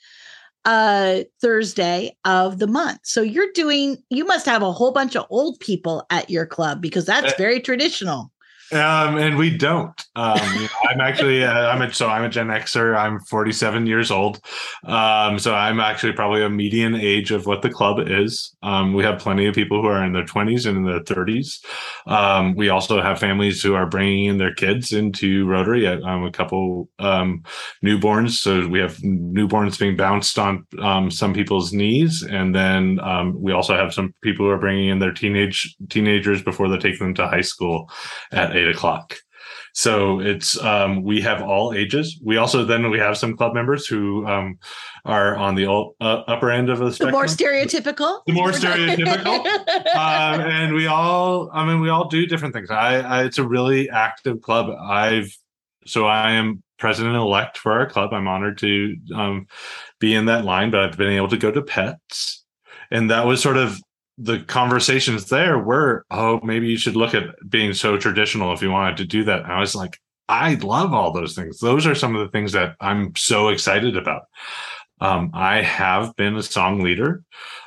uh 0.64 1.21
Thursday 1.40 2.16
of 2.25 2.59
the 2.59 2.66
month. 2.66 3.00
So 3.04 3.23
you're 3.23 3.52
doing 3.54 3.97
you 4.11 4.25
must 4.25 4.47
have 4.47 4.62
a 4.62 4.73
whole 4.73 4.92
bunch 4.92 5.16
of 5.16 5.26
old 5.30 5.61
people 5.61 6.04
at 6.11 6.30
your 6.30 6.47
club 6.47 6.80
because 6.80 7.07
that's 7.07 7.33
uh, 7.33 7.37
very 7.38 7.61
traditional. 7.61 8.33
Um, 8.70 9.16
and 9.16 9.38
we 9.38 9.56
don't. 9.56 9.98
Um, 10.14 10.68
I'm 10.90 11.00
actually 11.00 11.42
uh, 11.42 11.68
I'm 11.68 11.80
a 11.80 11.92
so 11.92 12.08
I'm 12.08 12.25
a 12.25 12.28
Gen 12.28 12.48
Xer. 12.48 12.96
I'm 12.96 13.20
47 13.20 13.87
years 13.87 14.10
old. 14.10 14.40
Um, 14.84 15.38
so 15.38 15.54
I'm 15.54 15.80
actually 15.80 16.12
probably 16.12 16.42
a 16.42 16.50
median 16.50 16.94
age 16.94 17.30
of 17.30 17.46
what 17.46 17.62
the 17.62 17.70
club 17.70 17.98
is. 18.06 18.54
Um, 18.62 18.92
we 18.92 19.04
have 19.04 19.20
plenty 19.20 19.46
of 19.46 19.54
people 19.54 19.80
who 19.80 19.88
are 19.88 20.04
in 20.04 20.12
their 20.12 20.25
20s 20.25 20.66
and 20.66 20.78
in 20.78 20.84
their 20.84 21.00
30s. 21.00 21.64
Um, 22.06 22.54
we 22.56 22.68
also 22.68 23.00
have 23.00 23.18
families 23.18 23.62
who 23.62 23.75
are 23.75 23.87
bringing 23.87 24.26
in 24.26 24.38
their 24.38 24.52
kids 24.52 24.92
into 24.92 25.46
Rotary. 25.46 25.87
Um, 25.87 26.25
a 26.25 26.30
couple 26.30 26.90
newborns. 27.00 28.32
So 28.32 28.68
we 28.68 28.80
have 28.80 28.96
newborns 28.98 29.78
being 29.78 29.96
bounced 29.96 30.38
on 30.38 30.66
some 31.10 31.32
people's 31.32 31.72
knees, 31.72 32.22
and 32.22 32.54
then 32.54 32.98
we 33.34 33.52
also 33.52 33.76
have 33.76 33.94
some 33.94 34.14
people 34.22 34.44
who 34.44 34.52
are 34.52 34.58
bringing 34.58 34.90
in 34.90 34.98
their 34.98 35.12
teenage 35.12 35.75
teenagers 35.88 36.42
before 36.42 36.68
they 36.68 36.76
take 36.76 36.98
them 36.98 37.14
to 37.14 37.26
high 37.26 37.40
school 37.40 37.90
at 38.30 38.58
eight 38.59 38.69
o'clock. 38.69 39.17
So 39.79 40.19
it's 40.19 40.61
um, 40.61 41.05
we 41.05 41.21
have 41.21 41.41
all 41.41 41.73
ages. 41.73 42.21
We 42.25 42.37
also 42.37 42.65
then 42.65 42.91
we 42.91 42.99
have 42.99 43.17
some 43.17 43.37
club 43.37 43.55
members 43.55 43.87
who 43.87 44.27
um, 44.27 44.59
are 45.05 45.37
on 45.37 45.55
the 45.55 45.67
old, 45.67 45.95
uh, 46.00 46.23
upper 46.27 46.50
end 46.50 46.69
of 46.69 46.81
the 46.81 46.91
spectrum. 46.91 47.12
The 47.12 47.17
more 47.17 47.27
stereotypical. 47.27 48.21
The 48.27 48.33
more 48.33 48.50
stereotypical. 48.50 49.47
um, 49.95 50.41
and 50.41 50.75
we 50.75 50.88
all, 50.88 51.49
I 51.53 51.65
mean, 51.65 51.81
we 51.81 51.91
all 51.91 52.09
do 52.09 52.27
different 52.27 52.55
things. 52.55 52.71
I, 52.73 52.97
I, 52.97 53.25
it's 53.25 53.38
a 53.38 53.47
really 53.47 53.88
active 53.88 54.41
club. 54.41 54.69
I've 54.81 55.31
so 55.87 56.07
I 56.07 56.33
am 56.33 56.62
president 56.79 57.15
elect 57.15 57.57
for 57.57 57.73
our 57.73 57.88
club. 57.88 58.12
I'm 58.12 58.29
honored 58.29 58.59
to 58.59 58.97
um, 59.15 59.47
be 60.00 60.15
in 60.15 60.27
that 60.27 60.45
line, 60.45 60.71
but 60.71 60.81
I've 60.81 60.99
been 60.99 61.12
able 61.12 61.29
to 61.29 61.37
go 61.37 61.50
to 61.50 61.62
pets, 61.62 62.45
and 62.91 63.11
that 63.11 63.27
was 63.27 63.41
sort 63.41 63.57
of 63.57 63.81
the 64.18 64.40
conversations 64.40 65.26
there 65.26 65.58
were, 65.58 66.04
oh, 66.10 66.40
maybe 66.42 66.66
you 66.66 66.76
should 66.76 66.96
look 66.96 67.14
at 67.14 67.25
being 67.48 67.72
so 67.72 67.96
traditional 67.96 68.52
if 68.52 68.60
you 68.60 68.70
wanted 68.70 68.96
to 68.98 69.04
do 69.04 69.25
that. 69.25 69.44
And 69.44 69.52
I 69.52 69.60
was 69.60 69.76
like, 69.76 69.98
I 70.28 70.54
love 70.54 70.92
all 70.92 71.12
those 71.12 71.34
things. 71.34 71.60
Those 71.60 71.87
are 71.87 71.94
some 71.94 72.16
of 72.16 72.26
the 72.26 72.30
things 72.30 72.52
that 72.52 72.76
I'm 72.80 73.14
so 73.16 73.48
excited 73.48 73.96
about. 73.96 74.22
Um, 75.00 75.30
I 75.32 75.62
have 75.62 76.14
been 76.16 76.37
a 76.37 76.42
song 76.42 76.80
leader. 76.80 77.22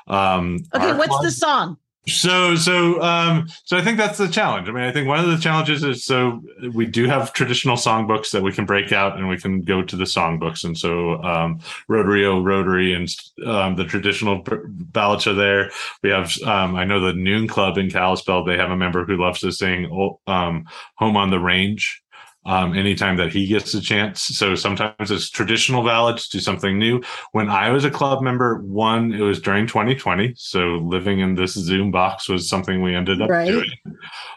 Um, 0.08 0.60
okay, 0.76 0.94
what's 0.94 1.08
club, 1.08 1.24
the 1.24 1.32
song? 1.32 1.78
So, 2.08 2.56
so, 2.56 3.00
um, 3.04 3.48
so 3.64 3.78
I 3.78 3.84
think 3.84 3.98
that's 3.98 4.18
the 4.18 4.28
challenge. 4.28 4.68
I 4.68 4.72
mean, 4.72 4.84
I 4.84 4.92
think 4.92 5.08
one 5.08 5.20
of 5.20 5.28
the 5.30 5.38
challenges 5.38 5.84
is 5.84 6.04
so 6.04 6.42
we 6.74 6.88
do 6.88 7.06
have 7.06 7.32
traditional 7.32 7.76
songbooks 7.76 8.32
that 8.32 8.42
we 8.42 8.52
can 8.52 8.66
break 8.66 8.92
out 8.92 9.18
and 9.18 9.30
we 9.30 9.38
can 9.38 9.62
go 9.62 9.84
to 9.84 9.96
the 9.96 10.06
songbooks. 10.06 10.64
And 10.64 10.76
so, 10.76 11.22
um, 11.22 11.60
Rotary, 11.88 12.26
oh, 12.26 12.42
Rotary, 12.42 12.96
and 12.96 13.08
um, 13.46 13.76
the 13.76 13.86
traditional 13.86 14.44
ballads 14.68 15.28
are 15.28 15.36
there. 15.36 15.70
We 16.02 16.10
have, 16.10 16.36
um, 16.42 16.76
I 16.76 16.86
know 16.86 17.00
the 17.00 17.14
Noon 17.14 17.48
Club 17.48 17.78
in 17.78 17.92
Kalispell, 17.92 18.44
they 18.44 18.58
have 18.58 18.72
a 18.72 18.78
member 18.78 19.06
who 19.06 19.18
loves 19.18 19.42
to 19.42 19.52
sing 19.52 19.86
um, 20.26 20.66
Home 20.96 21.18
on 21.18 21.30
the 21.30 21.40
Range 21.40 22.01
um, 22.46 22.76
anytime 22.76 23.18
that 23.18 23.32
he 23.32 23.46
gets 23.46 23.74
a 23.74 23.82
chance. 23.82 24.22
So 24.22 24.56
sometimes 24.56 25.12
it's 25.12 25.30
traditional 25.30 25.84
ballads, 25.84 26.28
do 26.28 26.40
something 26.40 26.78
new. 26.78 27.02
When 27.34 27.50
I 27.50 27.70
was 27.70 27.86
a 27.86 27.92
club 27.92 28.22
member, 28.22 28.60
one, 28.62 29.14
it 29.14 29.22
was 29.22 29.40
during 29.40 29.68
2020. 29.68 30.34
So 30.38 30.78
living 30.78 31.20
in 31.20 31.36
this 31.36 31.54
Zoom 31.54 31.92
box 31.92 32.28
was 32.28 32.50
something 32.50 32.82
we 32.82 32.96
ended 32.96 33.22
up 33.22 33.30
right. 33.30 33.48
doing. 33.48 33.70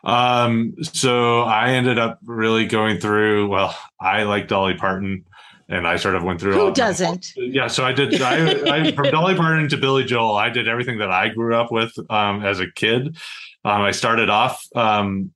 Um, 0.05 0.75
so 0.83 1.43
I 1.43 1.71
ended 1.71 1.99
up 1.99 2.19
really 2.25 2.67
going 2.67 2.99
through, 2.99 3.49
well, 3.49 3.77
I 3.99 4.25
like 4.25 4.49
Dolly 4.49 4.75
Parton. 4.75 5.25
And 5.67 5.87
I 5.89 5.97
sort 5.97 6.15
of 6.15 6.23
went 6.23 6.43
through. 6.43 6.53
Who 6.53 6.75
doesn't? 6.75 7.33
Yeah, 7.37 7.69
so 7.69 7.87
I 7.87 7.93
did. 7.93 8.21
I, 8.21 8.81
I 8.81 8.93
from 8.93 9.11
Dolly 9.11 9.35
Parton 9.35 9.67
to 9.71 9.79
Billy 9.79 10.05
Joel, 10.05 10.37
I 10.37 10.51
did 10.51 10.69
everything 10.69 10.99
that 10.99 11.11
I 11.11 11.31
grew 11.31 11.57
up 11.57 11.73
with 11.73 11.91
um, 12.11 12.45
as 12.45 12.61
a 12.61 12.71
kid. 12.71 13.17
Um, 13.65 13.81
I 13.81 13.93
started 13.93 14.29
off 14.29 14.63
um, 14.77 15.33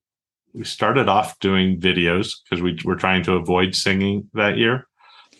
we 0.52 0.64
started 0.64 1.09
off 1.09 1.38
doing 1.38 1.81
videos 1.81 2.33
because 2.45 2.62
we 2.62 2.78
were 2.85 2.97
trying 2.97 3.23
to 3.25 3.35
avoid 3.35 3.75
singing 3.75 4.28
that 4.35 4.57
year. 4.57 4.87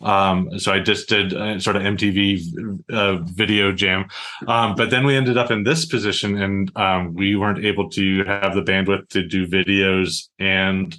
Um, 0.01 0.59
so 0.59 0.73
I 0.73 0.79
just 0.79 1.09
did 1.09 1.33
sort 1.61 1.77
of 1.77 1.83
MTV 1.83 2.81
uh, 2.93 3.19
video 3.25 3.73
jam. 3.73 4.07
Um, 4.47 4.75
but 4.77 4.91
then 4.91 5.05
we 5.05 5.17
ended 5.17 5.37
up 5.37 5.51
in 5.51 5.65
this 5.65 5.87
position 5.87 6.41
and 6.41 6.77
um, 6.77 7.15
we 7.15 7.37
weren't 7.37 7.65
able 7.65 7.91
to 7.91 8.25
have 8.25 8.55
the 8.55 8.63
bandwidth 8.63 9.09
to 9.11 9.27
do 9.27 9.47
videos 9.47 10.29
and 10.39 10.97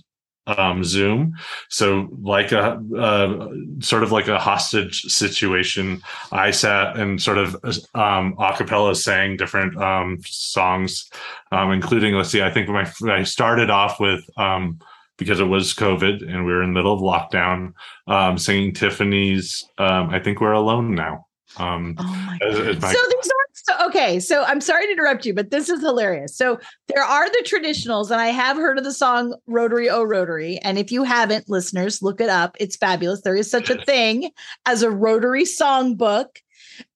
um, 0.58 0.84
Zoom. 0.84 1.36
So, 1.70 2.10
like 2.22 2.52
a 2.52 2.82
uh, 2.98 3.50
sort 3.80 4.04
of 4.04 4.12
like 4.12 4.28
a 4.28 4.40
hostage 4.40 5.02
situation, 5.04 6.02
I 6.32 6.52
sat 6.52 6.98
and 6.98 7.22
sort 7.22 7.38
of 7.38 7.56
um, 7.94 8.36
acapella 8.38 8.96
sang 8.96 9.38
different 9.38 9.78
um, 9.82 10.20
songs, 10.26 11.10
um, 11.52 11.72
including 11.72 12.16
let's 12.16 12.30
see, 12.30 12.42
I 12.42 12.52
think 12.52 12.70
my 12.70 12.92
I 13.12 13.24
started 13.24 13.70
off 13.70 14.00
with 14.00 14.24
um, 14.38 14.80
because 15.18 15.40
it 15.40 15.46
was 15.46 15.74
COVID 15.74 16.22
and 16.28 16.46
we 16.46 16.52
were 16.52 16.64
in 16.64 16.74
the 16.74 16.80
middle 16.80 16.94
of 16.94 17.02
lockdown, 17.02 17.74
um, 18.08 18.38
singing 18.38 18.74
Tiffany's. 18.74 19.66
Um, 19.78 20.10
I 20.10 20.20
think 20.20 20.40
we're 20.42 20.54
alone 20.54 20.96
now. 20.96 21.28
Um, 21.58 21.96
oh 22.00 22.04
my 22.04 22.40
as, 22.48 22.60
as 22.60 22.82
my- 22.82 22.94
so 22.94 23.00
these 23.10 23.32
so, 23.66 23.88
okay, 23.88 24.20
so 24.20 24.44
I'm 24.44 24.62
sorry 24.62 24.86
to 24.86 24.92
interrupt 24.92 25.26
you, 25.26 25.34
but 25.34 25.52
this 25.52 25.70
is 25.70 25.82
hilarious. 25.82 26.36
So 26.36 26.60
there 26.88 27.04
are 27.04 27.30
the 27.30 27.46
traditionals, 27.46 28.12
and 28.12 28.22
I 28.22 28.28
have 28.28 28.58
heard 28.58 28.78
of 28.78 28.84
the 28.84 28.94
song 28.94 29.36
Rotary 29.48 29.90
Oh 29.90 30.04
Rotary. 30.04 30.60
And 30.60 30.78
if 30.78 30.92
you 30.92 31.04
haven't, 31.04 31.50
listeners, 31.50 32.02
look 32.02 32.22
it 32.22 32.30
up. 32.30 32.56
It's 32.60 32.78
fabulous. 32.78 33.22
There 33.22 33.36
is 33.36 33.50
such 33.50 33.70
a 33.70 33.82
thing 33.86 34.32
as 34.66 34.82
a 34.82 34.92
Rotary 34.92 35.44
songbook. 35.44 36.28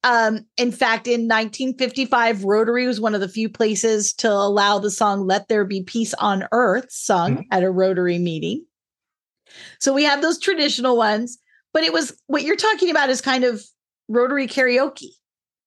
Um, 0.04 0.46
in 0.58 0.72
fact, 0.72 1.08
in 1.08 1.28
1955, 1.28 2.46
Rotary 2.46 2.88
was 2.88 3.02
one 3.02 3.16
of 3.16 3.22
the 3.22 3.28
few 3.28 3.50
places 3.50 4.14
to 4.14 4.32
allow 4.32 4.80
the 4.80 4.92
song 4.92 5.28
Let 5.28 5.50
There 5.50 5.66
Be 5.66 5.84
Peace 5.84 6.14
on 6.14 6.48
Earth 6.52 6.88
sung 6.90 7.34
mm-hmm. 7.34 7.42
at 7.52 7.64
a 7.64 7.72
Rotary 7.72 8.20
meeting. 8.20 8.66
So 9.80 9.94
we 9.94 10.04
have 10.06 10.22
those 10.22 10.40
traditional 10.40 10.96
ones, 10.96 11.38
but 11.74 11.84
it 11.84 11.92
was 11.92 12.16
what 12.28 12.44
you're 12.44 12.56
talking 12.56 12.90
about 12.90 13.10
is 13.10 13.22
kind 13.22 13.44
of 13.44 13.62
Rotary 14.08 14.48
karaoke 14.48 15.10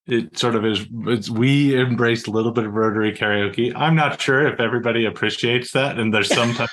it 0.06 0.38
sort 0.38 0.54
of 0.54 0.64
is 0.64 0.86
it's, 1.06 1.28
we 1.28 1.78
embraced 1.78 2.28
a 2.28 2.30
little 2.30 2.52
bit 2.52 2.64
of 2.64 2.74
rotary 2.74 3.12
karaoke. 3.12 3.72
I'm 3.74 3.96
not 3.96 4.20
sure 4.20 4.46
if 4.46 4.60
everybody 4.60 5.04
appreciates 5.04 5.72
that 5.72 5.98
and 5.98 6.14
there's 6.14 6.32
sometimes 6.32 6.70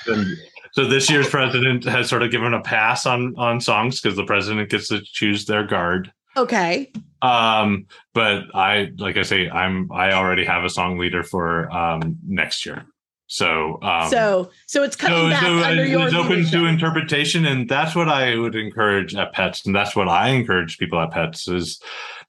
so 0.72 0.86
this 0.86 1.10
year's 1.10 1.28
president 1.28 1.84
has 1.84 2.08
sort 2.08 2.22
of 2.22 2.30
given 2.30 2.54
a 2.54 2.62
pass 2.62 3.06
on 3.06 3.34
on 3.36 3.60
songs 3.60 4.00
because 4.00 4.16
the 4.16 4.24
president 4.24 4.70
gets 4.70 4.88
to 4.88 5.00
choose 5.02 5.46
their 5.46 5.66
guard. 5.66 6.12
Okay. 6.36 6.92
Um 7.22 7.86
but 8.12 8.44
i 8.54 8.90
like 8.98 9.16
i 9.16 9.22
say 9.22 9.48
i'm 9.50 9.90
i 9.92 10.12
already 10.12 10.44
have 10.44 10.64
a 10.64 10.70
song 10.70 10.98
leader 10.98 11.22
for 11.22 11.70
um 11.72 12.18
next 12.26 12.64
year. 12.64 12.86
So, 13.26 13.80
um, 13.82 14.10
so, 14.10 14.50
so 14.66 14.82
it's 14.82 14.96
coming 14.96 15.18
so, 15.18 15.30
back 15.30 15.42
so 15.42 15.58
under 15.58 15.84
your 15.84 16.06
it's 16.06 16.14
open 16.14 16.44
to 16.44 16.66
interpretation, 16.66 17.46
and 17.46 17.68
that's 17.68 17.96
what 17.96 18.08
I 18.08 18.36
would 18.36 18.54
encourage 18.54 19.14
at 19.14 19.32
Pets, 19.32 19.64
and 19.64 19.74
that's 19.74 19.96
what 19.96 20.08
I 20.08 20.28
encourage 20.28 20.76
people 20.76 21.00
at 21.00 21.10
Pets 21.10 21.48
is 21.48 21.80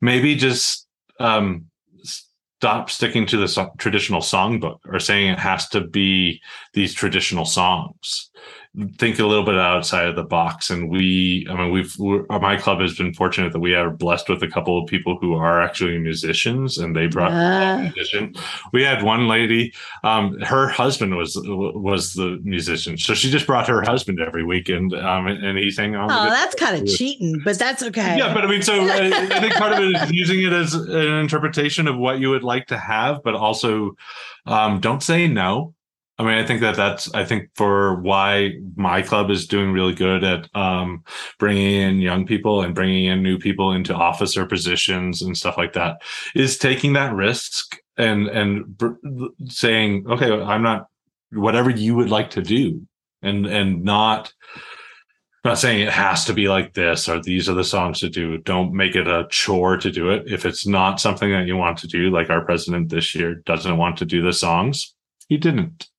maybe 0.02 0.36
just 0.36 0.85
um, 1.20 1.66
stop 2.04 2.90
sticking 2.90 3.26
to 3.28 3.38
the 3.38 3.72
traditional 3.78 4.22
songbook 4.22 4.80
or 4.88 5.00
saying 5.00 5.32
it 5.32 5.40
has 5.40 5.70
to 5.70 5.82
be 5.82 6.42
these 6.74 6.94
traditional 6.94 7.46
songs 7.46 8.32
think 8.98 9.20
a 9.20 9.26
little 9.26 9.46
bit 9.46 9.58
outside 9.58 10.08
of 10.08 10.16
the 10.16 10.24
box. 10.24 10.70
And 10.70 10.90
we, 10.90 11.48
I 11.50 11.56
mean, 11.56 11.72
we've, 11.72 11.98
my 12.30 12.58
club 12.58 12.82
has 12.82 12.98
been 12.98 13.14
fortunate 13.14 13.54
that 13.54 13.60
we 13.60 13.76
are 13.76 13.90
blessed 13.90 14.28
with 14.28 14.44
a 14.44 14.48
couple 14.48 14.82
of 14.82 14.88
people 14.88 15.18
who 15.20 15.34
are 15.34 15.62
actually 15.62 15.98
musicians 15.98 16.78
and 16.78 16.96
they 16.96 17.08
brought 17.08 17.32
yeah. 17.32 17.82
musician. 17.82 18.36
We 18.74 18.84
had 18.84 19.04
one 19.04 19.28
lady, 19.28 19.74
um, 20.04 20.40
her 20.42 20.68
husband 20.68 21.16
was, 21.16 21.38
was 21.46 22.14
the 22.14 22.40
musician. 22.44 22.98
So 22.98 23.14
she 23.14 23.30
just 23.30 23.48
brought 23.48 23.68
her 23.68 23.82
husband 23.82 24.20
every 24.20 24.44
weekend. 24.44 24.94
Um, 24.94 25.28
and 25.28 25.58
he 25.58 25.72
sang. 25.72 25.96
Oh, 25.96 26.08
that's 26.08 26.56
kind 26.56 26.82
of 26.82 26.88
cheating, 26.88 27.42
but 27.46 27.60
that's 27.60 27.84
okay. 27.84 28.18
Yeah. 28.18 28.34
But 28.34 28.44
I 28.44 28.48
mean, 28.48 28.62
so 28.62 28.74
I, 28.82 29.08
I 29.08 29.40
think 29.40 29.54
part 29.54 29.74
of 29.74 29.80
it 29.80 29.96
is 29.96 30.12
using 30.12 30.44
it 30.44 30.52
as 30.52 30.74
an 30.74 31.20
interpretation 31.20 31.88
of 31.88 31.98
what 31.98 32.20
you 32.20 32.30
would 32.30 32.44
like 32.44 32.68
to 32.68 32.78
have, 32.78 33.24
but 33.24 33.36
also, 33.36 33.96
um, 34.48 34.80
don't 34.80 35.02
say 35.02 35.28
no 35.28 35.75
I 36.18 36.24
mean, 36.24 36.38
I 36.38 36.46
think 36.46 36.62
that 36.62 36.78
that's, 36.78 37.14
I 37.14 37.26
think 37.26 37.50
for 37.56 37.96
why 37.96 38.54
my 38.78 39.02
club 39.02 39.30
is 39.30 39.48
doing 39.48 39.74
really 39.74 39.94
good 39.94 40.24
at 40.24 40.50
um, 40.56 41.04
bringing 41.40 41.74
in 41.74 42.00
young 42.00 42.26
people 42.26 42.62
and 42.62 42.74
bringing 42.74 43.06
in 43.06 43.22
new 43.22 43.38
people 43.38 43.74
into 43.74 43.94
officer 43.94 44.46
positions 44.46 45.22
and 45.22 45.38
stuff 45.38 45.58
like 45.58 45.74
that 45.74 46.02
is 46.34 46.58
taking 46.58 46.94
that 46.94 47.14
risk 47.14 47.78
and, 47.98 48.28
and 48.28 48.82
saying, 49.48 50.06
okay, 50.10 50.32
I'm 50.32 50.64
not, 50.64 50.88
whatever 51.34 51.70
you 51.70 51.96
would 51.96 52.10
like 52.10 52.30
to 52.32 52.42
do 52.42 52.88
and, 53.22 53.46
and 53.46 53.84
not, 53.84 54.34
not 55.44 55.60
saying 55.60 55.82
it 55.82 55.92
has 55.92 56.24
to 56.26 56.34
be 56.34 56.48
like 56.48 56.74
this 56.76 57.10
or 57.10 57.22
these 57.22 57.50
are 57.50 57.54
the 57.54 57.64
songs 57.66 58.00
to 58.00 58.10
do. 58.10 58.38
Don't 58.38 58.74
make 58.74 58.96
it 58.96 59.08
a 59.08 59.28
chore 59.30 59.76
to 59.78 59.92
do 59.92 60.12
it. 60.12 60.32
If 60.32 60.46
it's 60.46 60.66
not 60.66 61.02
something 61.02 61.30
that 61.32 61.46
you 61.46 61.58
want 61.58 61.78
to 61.80 61.88
do, 61.88 62.10
like 62.10 62.30
our 62.30 62.46
president 62.46 62.88
this 62.88 63.14
year 63.14 63.36
doesn't 63.36 63.76
want 63.76 63.98
to 63.98 64.06
do 64.06 64.22
the 64.22 64.32
songs, 64.34 64.96
he 65.28 65.36
didn't 65.36 65.90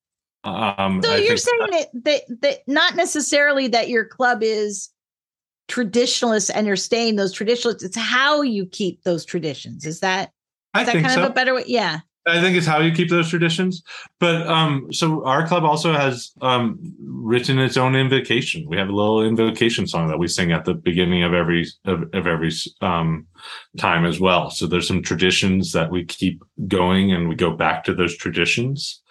um, 0.46 1.02
so 1.02 1.12
I 1.12 1.16
you're 1.16 1.36
saying 1.36 1.66
that, 1.70 1.88
that 2.04 2.40
that 2.42 2.58
not 2.66 2.94
necessarily 2.94 3.68
that 3.68 3.88
your 3.88 4.04
club 4.04 4.42
is 4.42 4.90
traditionalist 5.68 6.50
and 6.54 6.66
you're 6.66 6.76
staying 6.76 7.16
those 7.16 7.32
traditionalists. 7.32 7.82
It's 7.82 7.96
how 7.96 8.42
you 8.42 8.66
keep 8.66 9.02
those 9.02 9.24
traditions. 9.24 9.84
Is 9.84 10.00
that 10.00 10.30
I 10.74 10.84
that 10.84 10.92
kind 10.92 11.10
so. 11.10 11.24
of 11.24 11.30
a 11.30 11.34
better 11.34 11.54
way? 11.54 11.64
Yeah. 11.66 12.00
I 12.28 12.40
think 12.40 12.56
it's 12.56 12.66
how 12.66 12.80
you 12.80 12.92
keep 12.92 13.08
those 13.08 13.30
traditions. 13.30 13.84
But 14.18 14.46
um, 14.48 14.92
so 14.92 15.24
our 15.24 15.46
club 15.46 15.62
also 15.62 15.92
has 15.92 16.32
um, 16.42 16.94
written 17.00 17.58
its 17.58 17.76
own 17.76 17.94
invocation. 17.94 18.66
We 18.68 18.76
have 18.78 18.88
a 18.88 18.92
little 18.92 19.22
invocation 19.22 19.86
song 19.86 20.08
that 20.08 20.18
we 20.18 20.26
sing 20.26 20.50
at 20.50 20.64
the 20.64 20.74
beginning 20.74 21.22
of 21.22 21.34
every 21.34 21.66
of, 21.84 22.02
of 22.12 22.26
every 22.26 22.50
um, 22.80 23.26
time 23.78 24.04
as 24.04 24.18
well. 24.18 24.50
So 24.50 24.66
there's 24.66 24.88
some 24.88 25.02
traditions 25.02 25.72
that 25.72 25.90
we 25.90 26.04
keep 26.04 26.42
going, 26.66 27.12
and 27.12 27.28
we 27.28 27.36
go 27.36 27.52
back 27.52 27.84
to 27.84 27.94
those 27.94 28.16
traditions. 28.16 29.02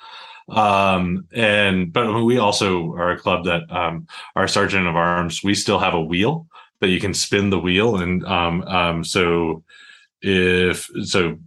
Um, 0.48 1.28
and 1.34 1.92
but 1.92 2.24
we 2.24 2.38
also 2.38 2.94
are 2.94 3.12
a 3.12 3.20
club 3.20 3.46
that 3.46 3.64
um, 3.72 4.08
our 4.36 4.48
sergeant 4.48 4.88
of 4.88 4.96
arms, 4.96 5.44
we 5.44 5.56
still 5.56 5.80
have 5.80 5.94
a 5.94 6.02
wheel 6.02 6.48
that 6.82 6.90
you 6.90 7.00
can 7.00 7.14
spin 7.14 7.50
the 7.50 7.60
wheel, 7.60 7.98
and 7.98 8.24
um, 8.26 8.62
um, 8.64 9.04
so 9.04 9.64
if 10.22 10.88
so, 11.04 11.38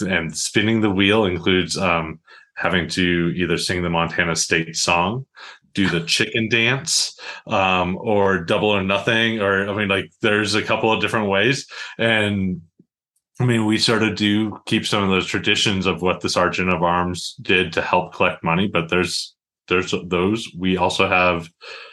and 0.00 0.36
spinning 0.36 0.80
the 0.80 0.90
wheel 0.90 1.26
includes 1.26 1.76
um, 1.76 2.18
having 2.56 2.88
to 2.88 3.32
either 3.36 3.58
sing 3.58 3.82
the 3.82 3.90
Montana 3.90 4.34
State 4.34 4.76
song, 4.76 5.26
do 5.74 5.88
the 5.88 6.00
chicken 6.00 6.48
dance, 6.48 7.18
um, 7.46 7.96
or 8.00 8.42
double 8.42 8.68
or 8.68 8.82
nothing, 8.82 9.40
or 9.40 9.68
I 9.68 9.76
mean, 9.76 9.88
like 9.88 10.10
there's 10.22 10.54
a 10.54 10.62
couple 10.62 10.92
of 10.92 11.00
different 11.00 11.28
ways, 11.28 11.68
and 11.98 12.62
I 13.40 13.44
mean, 13.44 13.66
we 13.66 13.78
sort 13.78 14.02
of 14.02 14.14
do 14.14 14.60
keep 14.66 14.86
some 14.86 15.02
of 15.02 15.10
those 15.10 15.26
traditions 15.26 15.86
of 15.86 16.02
what 16.02 16.20
the 16.20 16.28
Sergeant 16.28 16.70
of 16.72 16.82
Arms 16.82 17.34
did 17.42 17.72
to 17.72 17.82
help 17.82 18.14
collect 18.14 18.44
money, 18.44 18.68
but 18.68 18.88
there's 18.88 19.34
there's 19.68 19.94
those. 20.06 20.48
We 20.56 20.76
also 20.76 21.08
have 21.08 21.48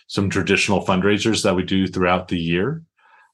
some 0.08 0.30
traditional 0.30 0.86
fundraisers 0.86 1.44
that 1.44 1.56
we 1.56 1.64
do 1.64 1.88
throughout 1.88 2.28
the 2.28 2.40
year. 2.40 2.84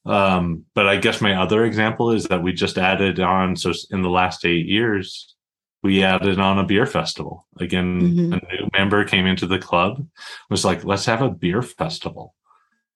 Um, 0.06 0.64
but 0.74 0.86
I 0.86 0.96
guess 0.96 1.20
my 1.20 1.34
other 1.34 1.64
example 1.64 2.12
is 2.12 2.24
that 2.24 2.42
we 2.42 2.52
just 2.52 2.78
added 2.78 3.20
on. 3.20 3.56
So 3.56 3.72
in 3.90 4.02
the 4.02 4.08
last 4.08 4.44
eight 4.44 4.66
years, 4.66 5.34
we 5.82 6.02
added 6.02 6.38
on 6.38 6.58
a 6.58 6.64
beer 6.64 6.86
festival. 6.86 7.46
Again, 7.60 8.00
mm-hmm. 8.00 8.32
a 8.32 8.36
new 8.36 8.68
member 8.72 9.04
came 9.04 9.26
into 9.26 9.46
the 9.46 9.58
club, 9.58 10.06
was 10.50 10.64
like, 10.64 10.84
let's 10.84 11.04
have 11.06 11.20
a 11.20 11.30
beer 11.30 11.62
festival. 11.62 12.34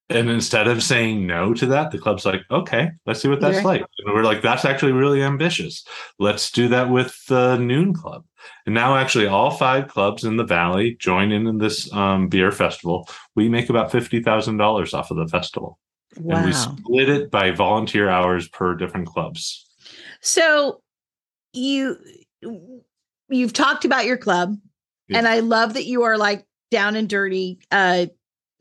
And 0.08 0.28
instead 0.28 0.68
of 0.68 0.82
saying 0.82 1.26
no 1.26 1.54
to 1.54 1.66
that, 1.66 1.90
the 1.90 1.98
club's 1.98 2.26
like, 2.26 2.42
okay, 2.50 2.90
let's 3.06 3.20
see 3.20 3.28
what 3.28 3.40
that's 3.40 3.58
Yeah. 3.58 3.64
like. 3.64 3.80
And 4.04 4.14
we're 4.14 4.24
like, 4.24 4.42
that's 4.42 4.64
actually 4.64 4.92
really 4.92 5.22
ambitious. 5.22 5.84
Let's 6.18 6.50
do 6.50 6.68
that 6.68 6.90
with 6.90 7.24
the 7.26 7.56
Noon 7.56 7.94
Club. 7.94 8.24
And 8.66 8.74
now, 8.74 8.96
actually, 8.96 9.26
all 9.26 9.50
five 9.52 9.88
clubs 9.88 10.24
in 10.24 10.36
the 10.36 10.44
valley 10.44 10.96
join 10.98 11.30
in 11.32 11.46
in 11.46 11.58
this 11.58 11.92
um, 11.92 12.28
beer 12.28 12.50
festival. 12.52 13.08
We 13.36 13.48
make 13.48 13.70
about 13.70 13.92
fifty 13.92 14.22
thousand 14.22 14.56
dollars 14.56 14.92
off 14.94 15.10
of 15.12 15.16
the 15.16 15.28
festival, 15.28 15.78
and 16.16 16.44
we 16.44 16.52
split 16.52 17.08
it 17.08 17.30
by 17.30 17.52
volunteer 17.52 18.08
hours 18.10 18.48
per 18.48 18.74
different 18.74 19.06
clubs. 19.06 19.64
So 20.20 20.82
you 21.52 21.98
you've 23.28 23.52
talked 23.52 23.84
about 23.84 24.06
your 24.06 24.16
club 24.16 24.56
Yeah. 25.08 25.18
and 25.18 25.28
I 25.28 25.40
love 25.40 25.74
that 25.74 25.84
you 25.86 26.02
are 26.02 26.18
like 26.18 26.44
down 26.70 26.96
and 26.96 27.08
dirty 27.08 27.58
uh 27.70 28.06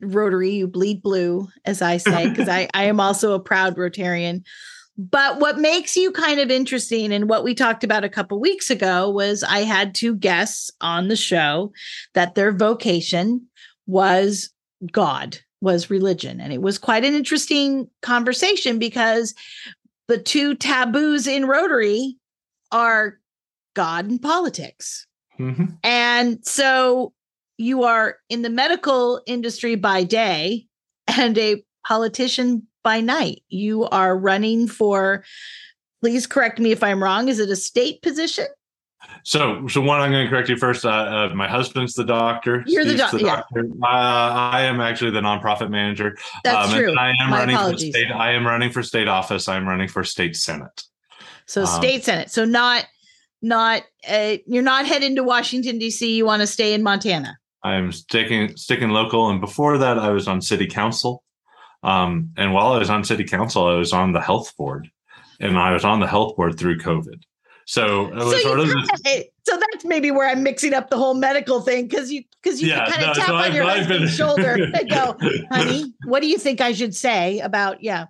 rotary 0.02 0.50
you 0.50 0.66
bleed 0.66 1.02
blue 1.02 1.48
as 1.64 1.80
I 1.80 1.96
say 1.96 2.28
because 2.28 2.48
I 2.48 2.68
I 2.74 2.84
am 2.84 3.00
also 3.00 3.34
a 3.34 3.40
proud 3.40 3.76
rotarian 3.76 4.42
but 4.98 5.40
what 5.40 5.58
makes 5.58 5.96
you 5.96 6.12
kind 6.12 6.38
of 6.38 6.50
interesting 6.50 7.12
and 7.12 7.28
what 7.28 7.44
we 7.44 7.54
talked 7.54 7.82
about 7.82 8.04
a 8.04 8.10
couple 8.10 8.38
weeks 8.38 8.70
ago 8.70 9.08
was 9.08 9.42
I 9.42 9.60
had 9.60 9.94
two 9.94 10.14
guests 10.14 10.70
on 10.80 11.08
the 11.08 11.16
show 11.16 11.72
that 12.14 12.34
their 12.34 12.52
vocation 12.52 13.46
was 13.86 14.50
God 14.90 15.38
was 15.60 15.90
religion 15.90 16.40
and 16.40 16.52
it 16.52 16.60
was 16.60 16.76
quite 16.76 17.04
an 17.04 17.14
interesting 17.14 17.88
conversation 18.02 18.78
because 18.78 19.34
the 20.08 20.18
two 20.18 20.54
taboos 20.56 21.26
in 21.26 21.46
Rotary 21.46 22.16
are 22.70 23.18
God 23.74 24.06
and 24.06 24.20
politics. 24.20 25.06
Mhm. 25.38 25.78
And 25.82 26.44
so 26.44 27.14
you 27.58 27.84
are 27.84 28.16
in 28.28 28.42
the 28.42 28.50
medical 28.50 29.20
industry 29.26 29.74
by 29.74 30.04
day 30.04 30.66
and 31.06 31.36
a 31.38 31.62
politician 31.86 32.66
by 32.82 33.00
night. 33.00 33.42
You 33.48 33.84
are 33.86 34.16
running 34.16 34.66
for, 34.68 35.24
please 36.00 36.26
correct 36.26 36.58
me 36.58 36.72
if 36.72 36.82
I'm 36.82 37.02
wrong, 37.02 37.28
is 37.28 37.38
it 37.38 37.48
a 37.50 37.56
state 37.56 38.02
position? 38.02 38.46
So, 39.24 39.66
so 39.68 39.80
one, 39.80 40.00
I'm 40.00 40.10
going 40.10 40.24
to 40.24 40.30
correct 40.30 40.48
you 40.48 40.56
first. 40.56 40.84
Uh, 40.84 40.88
uh, 40.90 41.34
my 41.34 41.48
husband's 41.48 41.94
the 41.94 42.04
doctor. 42.04 42.64
You're 42.66 42.84
the 42.84 42.96
doc- 42.96 43.12
yeah. 43.14 43.36
doctor. 43.36 43.66
Uh, 43.82 43.86
I 43.86 44.62
am 44.62 44.80
actually 44.80 45.10
the 45.10 45.20
nonprofit 45.20 45.70
manager. 45.70 46.16
That's 46.44 46.72
Um, 46.72 46.78
true. 46.78 46.94
I 46.96 47.10
am 47.20 47.30
My 47.30 47.38
running 47.38 47.56
apologies. 47.56 47.94
for 47.94 47.98
state. 47.98 48.12
I 48.12 48.32
am 48.32 48.46
running 48.46 48.70
for 48.70 48.82
state 48.82 49.08
office. 49.08 49.48
I'm 49.48 49.68
running 49.68 49.88
for 49.88 50.02
state 50.04 50.36
senate. 50.36 50.82
So 51.46 51.62
Um, 51.62 51.66
state 51.68 52.04
senate. 52.04 52.30
So 52.30 52.44
not 52.44 52.86
not 53.42 53.82
uh, 54.08 54.36
you're 54.46 54.62
not 54.62 54.86
heading 54.86 55.16
to 55.16 55.24
Washington 55.24 55.78
D.C. 55.78 56.16
You 56.16 56.24
want 56.24 56.40
to 56.40 56.46
stay 56.46 56.72
in 56.74 56.82
Montana. 56.82 57.38
I'm 57.64 57.92
sticking 57.92 58.56
sticking 58.56 58.90
local, 58.90 59.30
and 59.30 59.40
before 59.40 59.78
that, 59.78 59.98
I 59.98 60.10
was 60.10 60.26
on 60.28 60.40
city 60.40 60.66
council. 60.66 61.22
Um, 61.82 62.30
and 62.36 62.52
while 62.52 62.72
I 62.72 62.78
was 62.78 62.90
on 62.90 63.04
city 63.04 63.24
council, 63.24 63.66
I 63.66 63.74
was 63.74 63.92
on 63.92 64.12
the 64.12 64.20
health 64.20 64.56
board, 64.56 64.88
and 65.40 65.58
I 65.58 65.72
was 65.72 65.84
on 65.84 66.00
the 66.00 66.06
health 66.06 66.36
board 66.36 66.58
through 66.58 66.78
COVID. 66.78 67.22
So 67.64 68.10
So, 68.18 68.38
sort 68.38 68.58
of 68.60 68.66
this, 68.68 69.24
so 69.44 69.56
that's 69.58 69.84
maybe 69.84 70.10
where 70.10 70.28
I'm 70.28 70.42
mixing 70.42 70.74
up 70.74 70.90
the 70.90 70.96
whole 70.96 71.14
medical 71.14 71.60
thing 71.60 71.86
because 71.86 72.10
you 72.10 72.24
because 72.42 72.60
you 72.60 72.68
Yeah, 72.68 72.84
can 72.86 72.92
kind 72.94 73.02
no, 73.02 73.10
of 73.12 73.16
tap 73.16 73.26
so 73.28 73.34
on 73.36 73.40
I've- 73.44 73.54
your 73.56 73.64
I've 73.64 73.88
been- 73.88 74.08
shoulder 74.08 74.54
and 74.74 74.90
go, 74.90 75.16
honey, 75.50 75.92
what 76.04 76.22
do 76.22 76.28
you 76.28 76.38
think 76.38 76.60
I 76.60 76.72
should 76.72 76.94
say 76.94 77.38
about 77.38 77.82
yeah? 77.82 78.06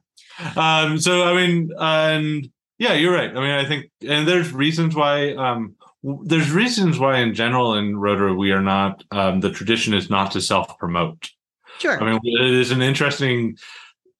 um, 0.56 0.98
so 0.98 1.24
I 1.24 1.34
mean, 1.34 1.70
and 1.78 2.48
yeah, 2.78 2.94
you're 2.94 3.12
right. 3.12 3.30
I 3.30 3.34
mean, 3.34 3.50
I 3.50 3.64
think, 3.66 3.90
and 4.08 4.26
there's 4.26 4.50
reasons 4.52 4.94
why. 4.96 5.34
Um, 5.34 5.76
there's 6.02 6.50
reasons 6.50 6.98
why, 6.98 7.18
in 7.18 7.34
general, 7.34 7.74
in 7.74 7.96
Rotary, 7.96 8.34
we 8.34 8.50
are 8.52 8.62
not. 8.62 9.04
Um, 9.10 9.40
the 9.40 9.50
tradition 9.50 9.94
is 9.94 10.10
not 10.10 10.32
to 10.32 10.40
self 10.40 10.78
promote. 10.78 11.30
Sure. 11.78 12.02
I 12.02 12.10
mean, 12.10 12.20
it 12.22 12.54
is 12.54 12.70
an 12.70 12.82
interesting. 12.82 13.56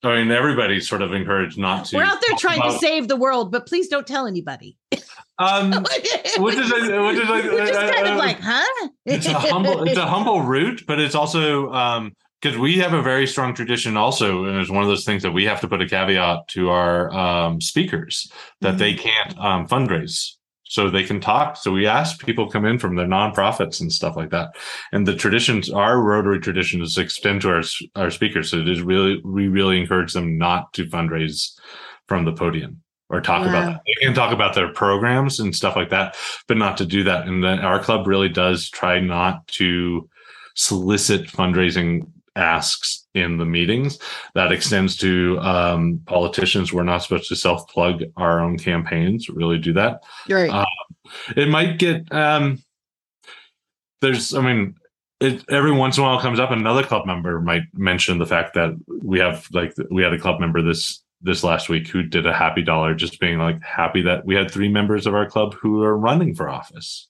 I 0.04 0.16
mean, 0.16 0.30
everybody's 0.32 0.88
sort 0.88 1.02
of 1.02 1.12
encouraged 1.12 1.58
not 1.58 1.86
to. 1.86 1.96
We're 1.96 2.04
out 2.04 2.18
there 2.26 2.36
trying 2.36 2.62
to 2.62 2.76
save 2.78 3.06
the 3.06 3.16
world, 3.16 3.52
but 3.52 3.66
please 3.66 3.88
don't 3.88 4.06
tell 4.06 4.26
anybody. 4.26 4.76
Um, 5.38 5.70
which 6.38 6.56
is 6.56 6.72
a, 6.72 7.06
which 7.06 7.18
is 7.18 7.28
like, 7.28 7.44
Which 7.44 7.70
is 7.70 7.76
kind 7.76 8.08
uh, 8.08 8.12
of 8.12 8.18
like, 8.18 8.40
huh? 8.40 8.88
it's 9.04 9.26
a 9.26 9.32
humble 9.34 9.84
it's 9.84 9.98
a 9.98 10.06
humble 10.06 10.42
route, 10.42 10.84
but 10.86 10.98
it's 10.98 11.14
also 11.14 11.70
um 11.72 12.14
because 12.40 12.58
we 12.58 12.78
have 12.78 12.92
a 12.92 13.02
very 13.02 13.26
strong 13.26 13.54
tradition 13.54 13.96
also, 13.96 14.44
and 14.46 14.58
it's 14.58 14.70
one 14.70 14.82
of 14.82 14.88
those 14.88 15.04
things 15.04 15.22
that 15.22 15.30
we 15.30 15.44
have 15.44 15.60
to 15.60 15.68
put 15.68 15.80
a 15.80 15.88
caveat 15.88 16.48
to 16.48 16.70
our 16.70 17.12
um, 17.12 17.60
speakers 17.60 18.30
that 18.60 18.78
they 18.78 18.94
can't 18.94 19.38
um, 19.38 19.68
fundraise. 19.68 20.32
So 20.72 20.88
they 20.88 21.04
can 21.04 21.20
talk. 21.20 21.58
So 21.58 21.70
we 21.70 21.86
ask 21.86 22.24
people 22.24 22.50
come 22.50 22.64
in 22.64 22.78
from 22.78 22.96
their 22.96 23.06
nonprofits 23.06 23.78
and 23.78 23.92
stuff 23.92 24.16
like 24.16 24.30
that. 24.30 24.56
And 24.90 25.06
the 25.06 25.14
traditions, 25.14 25.68
our 25.68 26.00
Rotary 26.00 26.40
traditions 26.40 26.96
extend 26.96 27.42
to 27.42 27.50
our 27.50 27.62
our 27.94 28.10
speakers. 28.10 28.50
So 28.50 28.56
it 28.56 28.68
is 28.70 28.80
really 28.80 29.20
we 29.22 29.48
really 29.48 29.78
encourage 29.78 30.14
them 30.14 30.38
not 30.38 30.72
to 30.72 30.86
fundraise 30.86 31.52
from 32.08 32.24
the 32.24 32.32
podium 32.32 32.80
or 33.10 33.20
talk 33.20 33.46
about 33.46 33.66
that. 33.66 33.80
They 33.86 34.06
can 34.06 34.14
talk 34.14 34.32
about 34.32 34.54
their 34.54 34.72
programs 34.72 35.40
and 35.40 35.54
stuff 35.54 35.76
like 35.76 35.90
that, 35.90 36.16
but 36.48 36.56
not 36.56 36.78
to 36.78 36.86
do 36.86 37.04
that. 37.04 37.28
And 37.28 37.44
then 37.44 37.58
our 37.58 37.78
club 37.78 38.06
really 38.06 38.30
does 38.30 38.70
try 38.70 38.98
not 38.98 39.46
to 39.48 40.08
solicit 40.54 41.26
fundraising 41.26 42.10
asks 42.36 43.06
in 43.14 43.36
the 43.36 43.44
meetings. 43.44 43.98
That 44.34 44.52
extends 44.52 44.96
to 44.98 45.38
um, 45.40 46.00
politicians. 46.06 46.72
We're 46.72 46.82
not 46.82 47.02
supposed 47.02 47.28
to 47.28 47.36
self 47.36 47.68
plug 47.68 48.02
our 48.16 48.40
own 48.40 48.58
campaigns, 48.58 49.28
really 49.28 49.58
do 49.58 49.72
that. 49.74 50.02
Right. 50.28 50.50
Uh, 50.50 50.64
It 51.36 51.48
might 51.48 51.78
get, 51.78 52.10
um, 52.12 52.62
there's, 54.00 54.34
I 54.34 54.40
mean, 54.40 54.74
it, 55.22 55.44
every 55.48 55.72
once 55.72 55.96
in 55.96 56.02
a 56.02 56.06
while 56.06 56.20
comes 56.20 56.40
up 56.40 56.50
another 56.50 56.82
club 56.82 57.06
member 57.06 57.40
might 57.40 57.62
mention 57.74 58.18
the 58.18 58.26
fact 58.26 58.54
that 58.54 58.72
we 59.02 59.20
have 59.20 59.46
like 59.52 59.72
we 59.88 60.02
had 60.02 60.12
a 60.12 60.18
club 60.18 60.40
member 60.40 60.60
this 60.62 61.04
this 61.20 61.44
last 61.44 61.68
week 61.68 61.86
who 61.86 62.02
did 62.02 62.26
a 62.26 62.32
happy 62.34 62.62
dollar 62.62 62.92
just 62.92 63.20
being 63.20 63.38
like 63.38 63.62
happy 63.62 64.02
that 64.02 64.26
we 64.26 64.34
had 64.34 64.50
three 64.50 64.68
members 64.68 65.06
of 65.06 65.14
our 65.14 65.30
club 65.30 65.54
who 65.54 65.80
are 65.84 65.96
running 65.96 66.34
for 66.34 66.48
office 66.48 67.08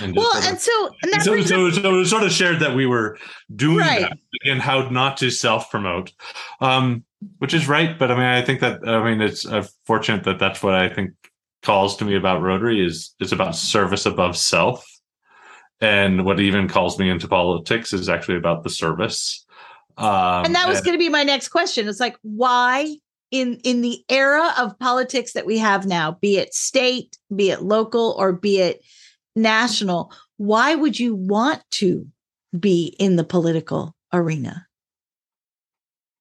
and 0.00 0.14
well, 0.16 0.30
sort 0.32 0.44
of- 0.44 0.50
and 0.50 0.60
so 0.60 0.90
and 1.02 1.22
so, 1.22 1.40
so, 1.42 1.66
up, 1.66 1.74
so 1.74 1.94
it 1.94 1.96
was 1.96 2.10
sort 2.10 2.22
of 2.22 2.32
shared 2.32 2.60
that 2.60 2.74
we 2.74 2.86
were 2.86 3.18
doing 3.54 3.78
Right. 3.78 4.02
that 4.02 4.18
and 4.44 4.60
how 4.60 4.88
not 4.90 5.16
to 5.18 5.30
self 5.30 5.70
promote, 5.70 6.12
um, 6.60 7.04
which 7.38 7.54
is 7.54 7.68
right. 7.68 7.98
But 7.98 8.10
I 8.10 8.14
mean, 8.14 8.24
I 8.24 8.42
think 8.42 8.60
that 8.60 8.86
I 8.86 9.04
mean 9.04 9.20
it's 9.20 9.46
uh, 9.46 9.66
fortunate 9.86 10.24
that 10.24 10.38
that's 10.38 10.62
what 10.62 10.74
I 10.74 10.88
think 10.88 11.12
calls 11.62 11.96
to 11.96 12.04
me 12.04 12.14
about 12.14 12.42
Rotary 12.42 12.84
is 12.84 13.14
it's 13.20 13.32
about 13.32 13.56
service 13.56 14.06
above 14.06 14.36
self, 14.36 14.86
and 15.80 16.24
what 16.24 16.40
even 16.40 16.68
calls 16.68 16.98
me 16.98 17.08
into 17.08 17.28
politics 17.28 17.92
is 17.92 18.08
actually 18.08 18.36
about 18.36 18.62
the 18.64 18.70
service. 18.70 19.44
Um, 19.96 20.44
and 20.44 20.54
that 20.56 20.68
was 20.68 20.80
going 20.80 20.94
to 20.94 20.98
be 20.98 21.08
my 21.08 21.22
next 21.22 21.48
question. 21.48 21.88
It's 21.88 22.00
like 22.00 22.16
why 22.22 22.96
in 23.30 23.60
in 23.64 23.80
the 23.80 24.04
era 24.08 24.52
of 24.58 24.78
politics 24.78 25.32
that 25.32 25.46
we 25.46 25.58
have 25.58 25.86
now, 25.86 26.18
be 26.20 26.36
it 26.36 26.52
state, 26.52 27.16
be 27.34 27.50
it 27.50 27.62
local, 27.62 28.14
or 28.18 28.32
be 28.32 28.60
it 28.60 28.82
national, 29.36 30.12
why 30.36 30.74
would 30.74 30.98
you 30.98 31.14
want 31.14 31.62
to 31.72 32.06
be 32.58 32.94
in 32.98 33.16
the 33.16 33.24
political 33.24 33.94
arena? 34.12 34.66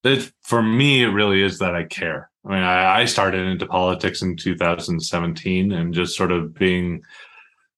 it 0.03 0.31
for 0.41 0.61
me 0.61 1.03
it 1.03 1.07
really 1.07 1.41
is 1.41 1.59
that 1.59 1.75
i 1.75 1.83
care 1.83 2.29
i 2.45 2.49
mean 2.49 2.63
I, 2.63 3.01
I 3.01 3.05
started 3.05 3.47
into 3.47 3.65
politics 3.65 4.21
in 4.21 4.35
2017 4.35 5.71
and 5.71 5.93
just 5.93 6.17
sort 6.17 6.31
of 6.31 6.53
being 6.53 7.01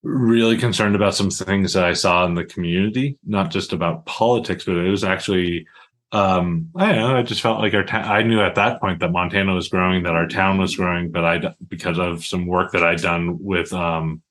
really 0.04 0.58
concerned 0.58 0.95
about 0.95 1.15
some 1.15 1.30
things 1.30 1.74
that 1.74 1.86
i 1.86 1.93
saw 1.93 2.26
in 2.26 2.36
the 2.36 2.45
community 2.45 3.17
not 3.26 3.52
just 3.52 3.74
about 3.74 4.06
politics 4.06 4.65
but 4.65 4.78
it 4.78 4.89
was 4.89 5.04
actually 5.04 5.67
um 6.12 6.69
i 6.76 6.88
don't 6.91 6.95
know 6.98 7.17
i 7.17 7.24
just 7.24 7.41
felt 7.41 7.60
like 7.60 7.74
our 7.74 7.84
town 7.84 8.06
i 8.06 8.21
knew 8.21 8.41
at 8.41 8.56
that 8.56 8.80
point 8.80 9.00
that 9.00 9.12
montana 9.12 9.54
was 9.54 9.69
growing 9.69 10.04
that 10.04 10.15
our 10.15 10.28
town 10.28 10.58
was 10.58 10.76
growing 10.76 11.12
but 11.12 11.26
i 11.26 11.41
because 11.67 12.00
of 12.00 12.26
some 12.26 12.45
work 12.45 12.71
that 12.71 12.84
i'd 12.84 13.02
done 13.02 13.38
with 13.43 13.74
um 13.74 14.21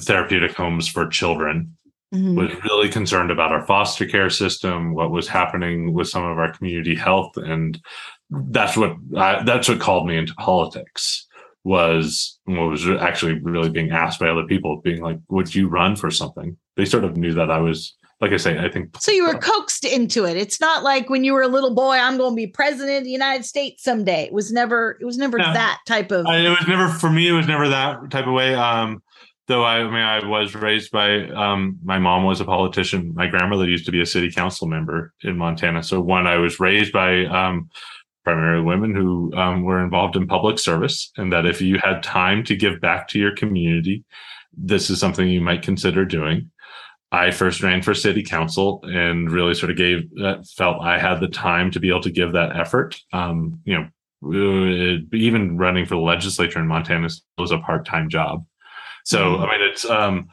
therapeutic 0.00 0.52
homes 0.56 0.88
for 0.88 1.06
children 1.06 1.76
Mhm. 2.14 2.36
was 2.36 2.64
really 2.64 2.88
concerned 2.88 3.30
about 3.32 3.50
our 3.50 3.66
foster 3.66 4.06
care 4.06 4.30
system, 4.30 4.94
what 4.94 5.10
was 5.10 5.26
happening 5.26 5.92
with 5.94 6.06
some 6.08 6.22
of 6.24 6.38
our 6.38 6.52
community 6.52 6.94
health, 6.94 7.36
and 7.36 7.80
that's 8.30 8.76
what 8.76 8.94
I, 9.16 9.42
that's 9.42 9.68
what 9.68 9.80
called 9.80 10.06
me 10.06 10.16
into 10.16 10.34
politics. 10.34 11.26
Was 11.64 12.38
what 12.44 12.68
was 12.68 12.86
actually 13.00 13.40
really 13.40 13.70
being 13.70 13.90
asked 13.90 14.20
by 14.20 14.28
other 14.28 14.44
people, 14.44 14.80
being 14.84 15.02
like, 15.02 15.18
"Would 15.30 15.54
you 15.54 15.66
run 15.66 15.96
for 15.96 16.10
something?" 16.10 16.56
They 16.76 16.84
sort 16.84 17.04
of 17.04 17.16
knew 17.16 17.32
that 17.34 17.50
I 17.50 17.58
was, 17.58 17.96
like 18.20 18.32
I 18.32 18.36
say, 18.36 18.58
I 18.58 18.68
think. 18.68 18.90
So 19.00 19.10
you 19.10 19.26
were 19.26 19.38
coaxed 19.38 19.84
into 19.84 20.24
it. 20.26 20.36
It's 20.36 20.60
not 20.60 20.82
like 20.84 21.08
when 21.08 21.24
you 21.24 21.32
were 21.32 21.42
a 21.42 21.48
little 21.48 21.74
boy, 21.74 21.94
I'm 21.96 22.18
going 22.18 22.32
to 22.32 22.36
be 22.36 22.46
president 22.46 22.98
of 22.98 23.04
the 23.04 23.10
United 23.10 23.44
States 23.46 23.82
someday. 23.82 24.24
It 24.24 24.32
was 24.32 24.52
never. 24.52 24.98
It 25.00 25.06
was 25.06 25.16
never 25.16 25.38
No. 25.38 25.52
that 25.54 25.78
type 25.86 26.12
of. 26.12 26.26
I, 26.26 26.40
it 26.40 26.50
was 26.50 26.68
never 26.68 26.88
for 26.88 27.08
me. 27.10 27.28
It 27.28 27.32
was 27.32 27.48
never 27.48 27.66
that 27.70 28.10
type 28.10 28.26
of 28.26 28.34
way. 28.34 28.54
Um, 28.54 29.02
though 29.46 29.64
I, 29.64 29.84
mean, 29.84 29.94
I 29.94 30.26
was 30.26 30.54
raised 30.54 30.90
by 30.90 31.28
um, 31.28 31.78
my 31.82 31.98
mom 31.98 32.24
was 32.24 32.40
a 32.40 32.44
politician. 32.44 33.12
My 33.14 33.26
grandmother 33.26 33.68
used 33.68 33.86
to 33.86 33.92
be 33.92 34.00
a 34.00 34.06
city 34.06 34.30
council 34.30 34.66
member 34.66 35.12
in 35.22 35.36
Montana. 35.36 35.82
So 35.82 36.00
one, 36.00 36.26
I 36.26 36.36
was 36.36 36.60
raised 36.60 36.92
by 36.92 37.26
um, 37.26 37.68
primarily 38.24 38.64
women 38.64 38.94
who 38.94 39.32
um, 39.34 39.62
were 39.62 39.82
involved 39.82 40.16
in 40.16 40.26
public 40.26 40.58
service, 40.58 41.10
and 41.16 41.32
that 41.32 41.46
if 41.46 41.60
you 41.60 41.78
had 41.78 42.02
time 42.02 42.42
to 42.44 42.56
give 42.56 42.80
back 42.80 43.08
to 43.08 43.18
your 43.18 43.34
community, 43.34 44.04
this 44.56 44.88
is 44.88 44.98
something 44.98 45.28
you 45.28 45.40
might 45.40 45.62
consider 45.62 46.04
doing. 46.04 46.50
I 47.12 47.30
first 47.30 47.62
ran 47.62 47.82
for 47.82 47.94
city 47.94 48.24
council 48.24 48.80
and 48.84 49.30
really 49.30 49.54
sort 49.54 49.70
of 49.70 49.76
gave 49.76 50.10
that 50.16 50.46
felt 50.56 50.82
I 50.82 50.98
had 50.98 51.20
the 51.20 51.28
time 51.28 51.70
to 51.70 51.80
be 51.80 51.88
able 51.88 52.00
to 52.00 52.10
give 52.10 52.32
that 52.32 52.56
effort. 52.56 52.98
Um, 53.12 53.60
you 53.64 53.74
know, 53.74 53.88
uh, 54.24 54.98
even 55.12 55.56
running 55.58 55.86
for 55.86 55.94
the 55.94 56.00
legislature 56.00 56.58
in 56.58 56.66
Montana 56.66 57.08
was 57.38 57.52
a 57.52 57.58
part 57.58 57.86
time 57.86 58.08
job. 58.08 58.44
So 59.04 59.18
mm-hmm. 59.18 59.42
I 59.42 59.50
mean, 59.50 59.68
it's 59.68 59.84
um, 59.84 60.28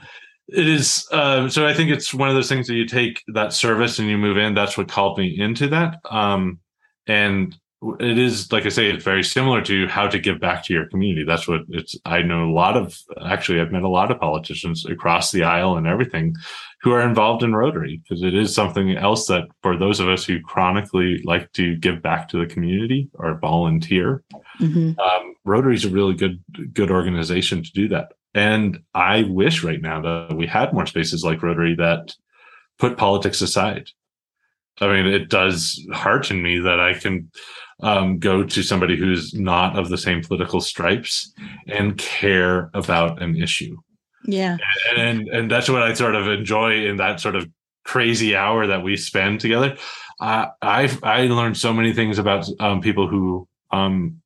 it 0.47 0.67
is. 0.67 1.07
Uh, 1.11 1.47
so 1.49 1.67
I 1.67 1.73
think 1.73 1.91
it's 1.91 2.13
one 2.13 2.29
of 2.29 2.35
those 2.35 2.49
things 2.49 2.67
that 2.67 2.75
you 2.75 2.85
take 2.85 3.23
that 3.33 3.53
service 3.53 3.99
and 3.99 4.09
you 4.09 4.17
move 4.17 4.37
in. 4.37 4.53
That's 4.53 4.77
what 4.77 4.89
called 4.89 5.17
me 5.17 5.39
into 5.39 5.67
that. 5.69 5.99
Um, 6.09 6.59
and 7.07 7.55
it 7.99 8.19
is 8.19 8.51
like 8.51 8.65
I 8.65 8.69
say, 8.69 8.89
it's 8.91 9.03
very 9.03 9.23
similar 9.23 9.61
to 9.63 9.87
how 9.87 10.07
to 10.07 10.19
give 10.19 10.39
back 10.39 10.63
to 10.65 10.73
your 10.73 10.87
community. 10.87 11.25
That's 11.25 11.47
what 11.47 11.61
it's. 11.69 11.95
I 12.05 12.21
know 12.21 12.49
a 12.49 12.51
lot 12.51 12.77
of 12.77 12.97
actually, 13.25 13.59
I've 13.59 13.71
met 13.71 13.81
a 13.81 13.89
lot 13.89 14.11
of 14.11 14.19
politicians 14.19 14.85
across 14.85 15.31
the 15.31 15.43
aisle 15.43 15.77
and 15.77 15.87
everything 15.87 16.35
who 16.81 16.91
are 16.91 17.01
involved 17.01 17.43
in 17.43 17.55
Rotary 17.55 18.01
because 18.03 18.23
it 18.23 18.35
is 18.35 18.53
something 18.53 18.95
else 18.97 19.27
that 19.27 19.45
for 19.63 19.77
those 19.77 19.99
of 19.99 20.09
us 20.09 20.23
who 20.25 20.41
chronically 20.41 21.21
like 21.23 21.51
to 21.53 21.75
give 21.77 22.01
back 22.01 22.27
to 22.29 22.37
the 22.39 22.51
community 22.51 23.09
or 23.15 23.39
volunteer, 23.39 24.23
mm-hmm. 24.59 24.99
um, 24.99 25.35
Rotary 25.43 25.75
is 25.75 25.85
a 25.85 25.89
really 25.89 26.13
good 26.13 26.43
good 26.73 26.91
organization 26.91 27.63
to 27.63 27.71
do 27.71 27.87
that. 27.87 28.11
And 28.33 28.79
I 28.93 29.23
wish 29.23 29.63
right 29.63 29.81
now 29.81 30.01
that 30.01 30.35
we 30.35 30.47
had 30.47 30.73
more 30.73 30.85
spaces 30.85 31.23
like 31.23 31.43
Rotary 31.43 31.75
that 31.75 32.15
put 32.79 32.97
politics 32.97 33.41
aside. 33.41 33.89
I 34.79 34.87
mean, 34.87 35.05
it 35.05 35.29
does 35.29 35.85
hearten 35.91 36.41
me 36.41 36.59
that 36.59 36.79
I 36.79 36.93
can 36.93 37.29
um, 37.81 38.19
go 38.19 38.43
to 38.43 38.63
somebody 38.63 38.97
who's 38.97 39.33
not 39.33 39.77
of 39.77 39.89
the 39.89 39.97
same 39.97 40.23
political 40.23 40.61
stripes 40.61 41.33
and 41.67 41.97
care 41.97 42.69
about 42.73 43.21
an 43.21 43.35
issue. 43.35 43.77
Yeah. 44.25 44.57
And, 44.89 44.99
and, 44.99 45.29
and 45.29 45.51
that's 45.51 45.69
what 45.69 45.83
I 45.83 45.93
sort 45.93 46.15
of 46.15 46.27
enjoy 46.27 46.85
in 46.85 46.97
that 46.97 47.19
sort 47.19 47.35
of 47.35 47.49
crazy 47.83 48.35
hour 48.35 48.67
that 48.67 48.83
we 48.83 48.95
spend 48.97 49.39
together. 49.39 49.77
Uh, 50.19 50.47
I 50.61 50.95
I 51.01 51.23
learned 51.23 51.57
so 51.57 51.73
many 51.73 51.93
things 51.93 52.19
about 52.19 52.47
um, 52.59 52.79
people 52.81 53.07
who 53.07 53.47
um, 53.71 54.20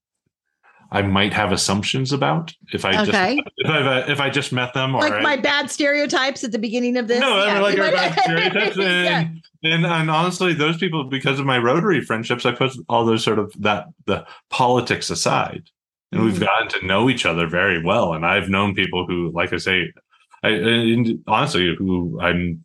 I 0.91 1.01
might 1.01 1.33
have 1.33 1.51
assumptions 1.51 2.13
about 2.13 2.53
if 2.71 2.85
I 2.85 3.01
okay. 3.01 3.37
just 3.37 3.47
if 3.57 3.69
I 3.69 3.99
if 4.11 4.19
I 4.19 4.29
just 4.29 4.51
met 4.51 4.73
them 4.73 4.95
or 4.95 5.01
like 5.01 5.21
my 5.23 5.33
I, 5.33 5.37
bad 5.37 5.71
stereotypes 5.71 6.43
at 6.43 6.51
the 6.51 6.59
beginning 6.59 6.97
of 6.97 7.07
this. 7.07 7.19
No, 7.19 7.43
yeah. 7.43 7.51
I 7.51 7.53
mean, 7.53 7.61
like 7.63 7.79
our 7.79 7.91
bad 7.91 8.19
stereotypes. 8.23 8.77
And, 8.77 9.41
and 9.63 9.85
and 9.85 10.11
honestly, 10.11 10.53
those 10.53 10.77
people, 10.77 11.05
because 11.05 11.39
of 11.39 11.45
my 11.45 11.57
Rotary 11.57 12.01
friendships, 12.01 12.45
I 12.45 12.51
put 12.51 12.71
all 12.87 13.05
those 13.05 13.23
sort 13.23 13.39
of 13.39 13.53
that 13.61 13.87
the 14.05 14.25
politics 14.49 15.09
aside, 15.09 15.63
and 16.11 16.21
mm-hmm. 16.21 16.25
we've 16.25 16.39
gotten 16.39 16.67
to 16.79 16.85
know 16.85 17.09
each 17.09 17.25
other 17.25 17.47
very 17.47 17.83
well. 17.83 18.13
And 18.13 18.25
I've 18.25 18.49
known 18.49 18.75
people 18.75 19.05
who, 19.07 19.31
like 19.31 19.53
I 19.53 19.57
say, 19.57 19.91
I 20.43 21.15
honestly 21.27 21.75
who 21.77 22.19
I'm 22.21 22.63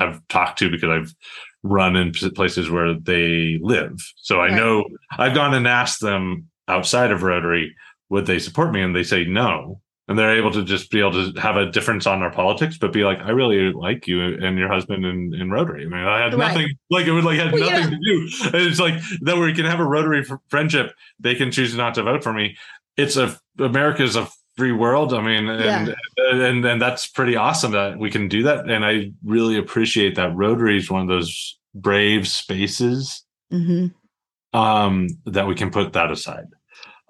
I've 0.00 0.26
talked 0.28 0.58
to 0.60 0.70
because 0.70 0.90
I've 0.90 1.14
run 1.62 1.96
in 1.96 2.12
places 2.12 2.70
where 2.70 2.94
they 2.94 3.58
live, 3.62 4.00
so 4.16 4.40
I 4.40 4.48
right. 4.48 4.54
know 4.54 4.84
I've 5.12 5.34
gone 5.34 5.54
and 5.54 5.66
asked 5.68 6.00
them 6.00 6.48
outside 6.68 7.10
of 7.10 7.22
Rotary 7.22 7.74
would 8.10 8.26
they 8.26 8.38
support 8.38 8.72
me, 8.72 8.80
and 8.80 8.94
they 8.94 9.02
say 9.02 9.24
no 9.24 9.80
and 10.08 10.18
they're 10.18 10.36
able 10.36 10.50
to 10.50 10.64
just 10.64 10.90
be 10.90 11.00
able 11.00 11.12
to 11.12 11.38
have 11.38 11.56
a 11.56 11.70
difference 11.70 12.06
on 12.06 12.22
our 12.22 12.32
politics, 12.32 12.78
but 12.78 12.94
be 12.94 13.04
like, 13.04 13.18
I 13.20 13.30
really 13.30 13.72
like 13.72 14.06
you 14.08 14.22
and 14.22 14.58
your 14.58 14.68
husband 14.68 15.04
in, 15.04 15.34
in 15.34 15.50
Rotary. 15.50 15.84
I 15.84 15.88
mean, 15.88 16.00
I 16.00 16.20
had 16.20 16.32
right. 16.32 16.48
nothing 16.48 16.68
like 16.90 17.06
it 17.06 17.12
would 17.12 17.24
like 17.24 17.38
had 17.38 17.52
well, 17.52 17.70
nothing 17.70 17.90
to 17.90 17.96
do. 17.96 18.28
It's 18.54 18.80
like 18.80 18.94
that 19.20 19.36
we 19.36 19.52
can 19.52 19.66
have 19.66 19.80
a 19.80 19.84
Rotary 19.84 20.24
friendship. 20.48 20.94
They 21.20 21.34
can 21.34 21.52
choose 21.52 21.76
not 21.76 21.94
to 21.96 22.02
vote 22.02 22.24
for 22.24 22.32
me. 22.32 22.56
It's 22.96 23.16
a 23.16 23.38
America's 23.58 24.16
a 24.16 24.28
free 24.56 24.72
world. 24.72 25.12
I 25.12 25.20
mean, 25.20 25.46
and, 25.46 25.88
yeah. 25.88 26.32
and 26.32 26.64
and 26.64 26.80
that's 26.80 27.06
pretty 27.06 27.36
awesome 27.36 27.72
that 27.72 27.98
we 27.98 28.10
can 28.10 28.28
do 28.28 28.44
that. 28.44 28.70
And 28.70 28.86
I 28.86 29.12
really 29.22 29.58
appreciate 29.58 30.14
that 30.16 30.34
Rotary 30.34 30.78
is 30.78 30.90
one 30.90 31.02
of 31.02 31.08
those 31.08 31.58
brave 31.74 32.26
spaces 32.26 33.24
mm-hmm. 33.52 34.58
um, 34.58 35.08
that 35.26 35.46
we 35.46 35.54
can 35.54 35.70
put 35.70 35.92
that 35.92 36.10
aside. 36.10 36.46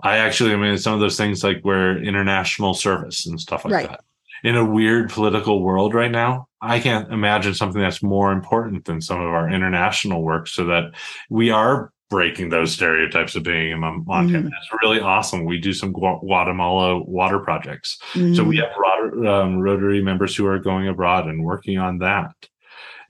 I 0.03 0.19
actually, 0.19 0.53
I 0.53 0.57
mean, 0.57 0.79
some 0.79 0.95
of 0.95 1.01
those 1.01 1.17
things 1.17 1.43
like 1.43 1.63
where 1.63 2.03
international 2.03 2.75
service 2.75 3.27
and 3.27 3.41
stuff 3.41 3.65
like 3.65 3.75
right. 3.75 3.89
that. 3.89 4.05
In 4.45 4.55
a 4.55 4.65
weird 4.65 5.11
political 5.11 5.63
world 5.63 5.95
right 5.95 6.11
now, 6.11 6.47
I 6.61 6.79
can't 6.79 7.13
imagine 7.13 7.55
something 7.55 7.81
that's 7.81 8.03
more 8.03 8.31
important 8.31 8.85
than 8.85 9.01
some 9.01 9.21
of 9.21 9.27
our 9.27 9.51
international 9.51 10.23
work 10.23 10.47
so 10.47 10.65
that 10.67 10.95
we 11.29 11.51
are 11.51 11.93
breaking 12.09 12.49
those 12.49 12.73
stereotypes 12.73 13.35
of 13.35 13.43
being 13.43 13.73
in 13.73 13.81
Montana. 13.81 14.29
Mm-hmm. 14.29 14.47
It's 14.47 14.83
really 14.83 15.01
awesome. 15.01 15.45
We 15.45 15.59
do 15.59 15.73
some 15.73 15.93
Guatemala 15.93 17.03
water 17.03 17.41
projects. 17.41 17.99
Mm-hmm. 18.13 18.35
So 18.35 18.45
we 18.45 18.59
mm-hmm. 18.59 19.25
have 19.25 19.27
um, 19.27 19.59
Rotary 19.59 20.03
members 20.03 20.35
who 20.37 20.47
are 20.47 20.59
going 20.59 20.89
abroad 20.89 21.27
and 21.27 21.45
working 21.45 21.79
on 21.79 21.99
that. 21.99 22.33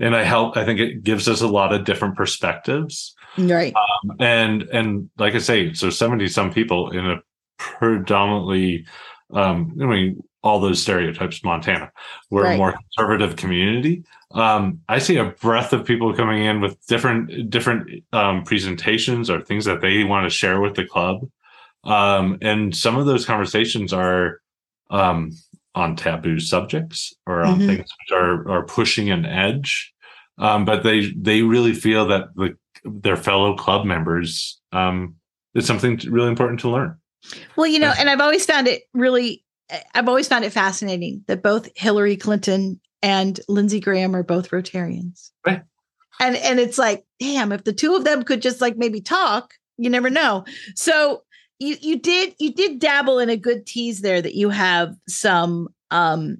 And 0.00 0.16
I 0.16 0.22
help, 0.24 0.56
I 0.56 0.64
think 0.64 0.80
it 0.80 1.02
gives 1.02 1.28
us 1.28 1.42
a 1.42 1.48
lot 1.48 1.72
of 1.72 1.84
different 1.84 2.16
perspectives 2.16 3.14
right 3.38 3.74
um, 3.74 4.16
and 4.20 4.62
and 4.62 5.10
like 5.18 5.34
i 5.34 5.38
say 5.38 5.72
so 5.72 5.90
70 5.90 6.28
some 6.28 6.52
people 6.52 6.90
in 6.90 7.06
a 7.06 7.22
predominantly 7.58 8.86
um 9.32 9.76
i 9.80 9.86
mean 9.86 10.22
all 10.42 10.60
those 10.60 10.80
stereotypes 10.80 11.42
montana 11.44 11.90
we're 12.30 12.44
right. 12.44 12.54
a 12.54 12.58
more 12.58 12.72
conservative 12.72 13.36
community 13.36 14.04
um 14.32 14.80
i 14.88 14.98
see 14.98 15.16
a 15.16 15.24
breadth 15.24 15.72
of 15.72 15.84
people 15.84 16.14
coming 16.14 16.44
in 16.44 16.60
with 16.60 16.84
different 16.86 17.50
different 17.50 18.04
um 18.12 18.44
presentations 18.44 19.28
or 19.30 19.40
things 19.40 19.64
that 19.64 19.80
they 19.80 20.04
want 20.04 20.24
to 20.24 20.30
share 20.30 20.60
with 20.60 20.74
the 20.74 20.84
club 20.84 21.28
um 21.84 22.38
and 22.42 22.74
some 22.74 22.96
of 22.96 23.06
those 23.06 23.24
conversations 23.24 23.92
are 23.92 24.40
um 24.90 25.30
on 25.74 25.94
taboo 25.94 26.40
subjects 26.40 27.14
or 27.26 27.42
on 27.42 27.58
mm-hmm. 27.58 27.66
things 27.66 27.88
which 27.98 28.12
are 28.12 28.48
are 28.48 28.64
pushing 28.64 29.10
an 29.10 29.26
edge 29.26 29.92
um, 30.38 30.64
but 30.64 30.82
they 30.82 31.12
they 31.16 31.42
really 31.42 31.74
feel 31.74 32.06
that 32.08 32.34
the 32.36 32.56
their 33.02 33.16
fellow 33.16 33.54
club 33.54 33.84
members 33.84 34.60
um, 34.72 35.16
is 35.54 35.66
something 35.66 35.98
really 36.08 36.28
important 36.28 36.60
to 36.60 36.70
learn. 36.70 36.96
Well, 37.56 37.66
you 37.66 37.78
know, 37.78 37.92
and 37.98 38.08
I've 38.08 38.20
always 38.20 38.46
found 38.46 38.68
it 38.68 38.82
really, 38.94 39.44
I've 39.94 40.08
always 40.08 40.28
found 40.28 40.44
it 40.44 40.52
fascinating 40.52 41.24
that 41.26 41.42
both 41.42 41.68
Hillary 41.76 42.16
Clinton 42.16 42.80
and 43.02 43.40
Lindsey 43.48 43.80
Graham 43.80 44.14
are 44.14 44.22
both 44.22 44.50
Rotarians. 44.50 45.30
Right. 45.46 45.62
And 46.20 46.36
and 46.36 46.58
it's 46.58 46.78
like, 46.78 47.04
damn, 47.20 47.52
if 47.52 47.64
the 47.64 47.72
two 47.72 47.94
of 47.94 48.04
them 48.04 48.24
could 48.24 48.42
just 48.42 48.60
like 48.60 48.76
maybe 48.76 49.00
talk, 49.00 49.54
you 49.76 49.88
never 49.88 50.10
know. 50.10 50.44
So 50.74 51.22
you 51.58 51.76
you 51.80 51.98
did 51.98 52.34
you 52.38 52.52
did 52.52 52.78
dabble 52.78 53.18
in 53.18 53.30
a 53.30 53.36
good 53.36 53.66
tease 53.66 54.00
there 54.00 54.20
that 54.20 54.34
you 54.34 54.50
have 54.50 54.94
some 55.08 55.68
um 55.90 56.38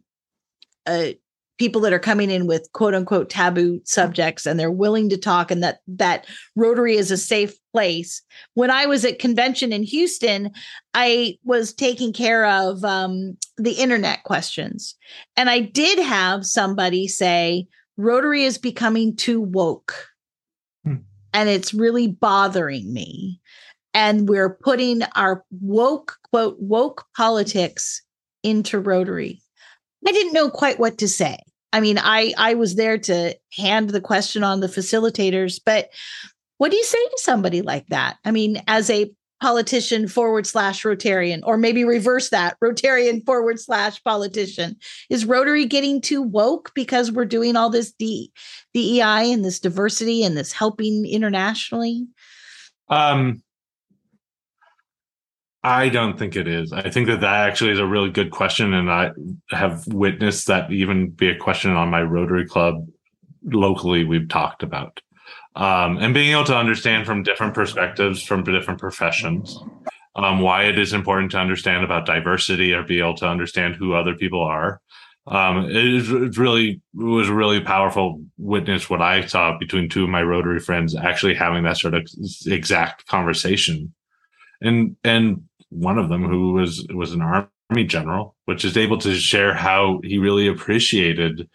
uh 0.87 1.11
people 1.59 1.81
that 1.83 1.93
are 1.93 1.99
coming 1.99 2.31
in 2.31 2.47
with 2.47 2.71
quote 2.73 2.95
unquote 2.95 3.29
taboo 3.29 3.81
subjects 3.85 4.47
and 4.47 4.59
they're 4.59 4.71
willing 4.71 5.09
to 5.11 5.17
talk 5.17 5.51
and 5.51 5.63
that 5.63 5.81
that 5.87 6.27
rotary 6.57 6.97
is 6.97 7.11
a 7.11 7.17
safe 7.17 7.55
place. 7.73 8.23
When 8.55 8.71
i 8.71 8.87
was 8.87 9.05
at 9.05 9.19
convention 9.19 9.73
in 9.73 9.83
houston 9.83 10.51
i 10.95 11.37
was 11.45 11.73
taking 11.73 12.13
care 12.13 12.47
of 12.47 12.85
um, 12.85 13.37
the 13.57 13.73
internet 13.73 14.25
questions. 14.25 14.95
And 15.37 15.51
i 15.51 15.61
did 15.61 15.99
have 15.99 16.47
somebody 16.47 17.09
say 17.09 17.67
rotary 17.97 18.45
is 18.45 18.59
becoming 18.59 19.15
too 19.15 19.41
woke. 19.41 20.07
Hmm. 20.85 20.97
and 21.35 21.49
it's 21.49 21.75
really 21.75 22.07
bothering 22.07 22.93
me. 22.93 23.41
And 23.95 24.29
we're 24.29 24.55
putting 24.55 25.03
our 25.17 25.45
woke 25.51 26.17
quote 26.31 26.57
woke 26.61 27.05
politics 27.17 28.03
into 28.45 28.79
rotary 28.79 29.43
I 30.07 30.13
didn't 30.13 30.33
know 30.33 30.51
quite 30.51 30.79
what 30.79 30.99
to 30.99 31.09
say. 31.09 31.39
I 31.73 31.81
mean, 31.81 31.99
I 31.99 32.33
I 32.39 32.55
was 32.55 32.77
there 32.77 32.99
to 32.99 33.37
hand 33.57 33.91
the 33.91 34.01
question 34.01 34.43
on 34.43 34.61
the 34.61 34.69
facilitators, 34.69 35.61
but 35.65 35.91
what 36.57 36.71
do 36.71 36.77
you 36.77 36.85
say 36.85 36.99
to 36.99 37.19
somebody 37.19 37.63
like 37.63 37.87
that? 37.89 38.17
I 38.25 38.31
mean, 38.31 38.63
as 38.67 38.91
a 38.91 39.11
politician 39.41 40.09
forward 40.09 40.47
slash 40.47 40.83
Rotarian, 40.83 41.41
or 41.45 41.57
maybe 41.57 41.85
reverse 41.85 42.31
that 42.31 42.57
Rotarian 42.65 43.25
forward 43.25 43.61
slash 43.61 44.03
politician. 44.03 44.77
Is 45.11 45.25
Rotary 45.25 45.65
getting 45.65 46.01
too 46.01 46.23
woke 46.23 46.73
because 46.75 47.13
we're 47.13 47.25
doing 47.25 47.57
all 47.57 47.71
this 47.71 47.93
D, 47.93 48.33
DEI 48.75 49.33
and 49.33 49.45
this 49.45 49.61
diversity 49.61 50.25
and 50.25 50.37
this 50.37 50.53
helping 50.53 51.07
internationally? 51.07 52.07
Um, 52.89 53.43
I 55.69 55.91
don't 55.91 56.19
think 56.19 56.35
it 56.35 56.49
is. 56.49 56.73
I 56.73 56.89
think 56.89 57.09
that 57.09 57.21
that 57.21 57.49
actually 57.49 57.73
is 57.73 57.79
a 57.79 57.87
really 57.87 58.11
good 58.11 58.31
question, 58.31 58.73
and 58.73 58.91
I 58.91 59.11
have 59.51 59.87
witnessed 59.87 60.47
that 60.47 60.73
even 60.73 61.11
be 61.11 61.29
a 61.29 61.37
question 61.37 61.73
on 61.73 61.91
my 61.91 62.03
Rotary 62.03 62.47
Club 62.47 62.87
locally. 63.45 64.05
We've 64.05 64.29
talked 64.29 64.63
about 64.63 65.01
um, 65.57 65.99
and 65.99 66.15
being 66.15 66.33
able 66.33 66.45
to 66.45 66.57
understand 66.57 67.05
from 67.05 67.23
different 67.23 67.53
perspectives 67.53 68.23
from 68.23 68.45
different 68.45 68.81
professions 68.81 69.59
um, 70.17 70.41
why 70.41 70.65
it 70.65 70.79
is 70.79 70.93
important 70.95 71.33
to 71.33 71.39
understand 71.39 71.85
about 71.85 72.07
diversity 72.07 72.73
or 72.73 72.83
be 72.83 73.01
able 73.01 73.17
to 73.17 73.29
understand 73.29 73.77
who 73.77 73.93
other 73.93 74.15
people 74.15 74.43
are. 74.43 74.81
Um, 75.27 75.67
it 75.69 75.85
is 75.85 76.39
really 76.39 76.81
it 76.99 77.03
was 77.03 77.29
really 77.29 77.61
powerful 77.61 78.23
witness 78.39 78.89
what 78.89 79.03
I 79.03 79.27
saw 79.27 79.59
between 79.59 79.91
two 79.91 80.05
of 80.05 80.09
my 80.09 80.23
Rotary 80.23 80.61
friends 80.61 80.97
actually 80.97 81.35
having 81.35 81.65
that 81.65 81.77
sort 81.77 81.93
of 81.93 82.09
exact 82.47 83.07
conversation 83.07 83.93
and 84.61 84.97
and 85.05 85.48
one 85.71 85.99
of 85.99 86.09
them 86.09 86.25
who 86.25 86.53
was 86.53 86.87
was 86.93 87.13
an 87.13 87.23
army 87.23 87.85
general, 87.85 88.37
which 88.47 88.65
is 88.65 88.77
able 88.77 88.99
to 88.99 89.15
share 89.15 89.55
how 89.55 90.01
he 90.03 90.19
really 90.19 90.49
appreciated 90.49 91.49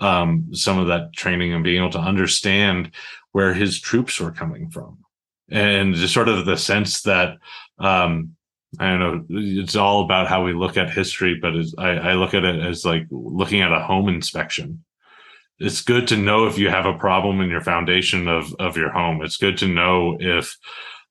um, 0.00 0.48
some 0.52 0.78
of 0.78 0.86
that 0.88 1.12
training 1.14 1.52
and 1.52 1.64
being 1.64 1.78
able 1.78 1.90
to 1.90 1.98
understand 1.98 2.92
where 3.32 3.52
his 3.52 3.80
troops 3.80 4.20
were 4.20 4.32
coming 4.32 4.70
from, 4.70 4.98
and 5.50 5.94
just 5.94 6.14
sort 6.14 6.28
of 6.28 6.46
the 6.46 6.56
sense 6.56 7.02
that 7.02 7.36
um, 7.78 8.34
I 8.78 8.90
don't 8.90 9.00
know, 9.00 9.24
it's 9.30 9.76
all 9.76 10.04
about 10.04 10.28
how 10.28 10.44
we 10.44 10.52
look 10.52 10.76
at 10.76 10.90
history, 10.90 11.38
but 11.40 11.54
I, 11.78 12.10
I 12.10 12.12
look 12.14 12.34
at 12.34 12.44
it 12.44 12.60
as 12.60 12.84
like 12.84 13.06
looking 13.10 13.62
at 13.62 13.72
a 13.72 13.80
home 13.80 14.08
inspection 14.08 14.84
it's 15.58 15.80
good 15.80 16.06
to 16.08 16.16
know 16.16 16.46
if 16.46 16.58
you 16.58 16.70
have 16.70 16.86
a 16.86 16.96
problem 16.96 17.40
in 17.40 17.50
your 17.50 17.60
foundation 17.60 18.28
of 18.28 18.54
of 18.58 18.76
your 18.76 18.90
home. 18.90 19.22
It's 19.22 19.36
good 19.36 19.58
to 19.58 19.68
know 19.68 20.16
if 20.20 20.56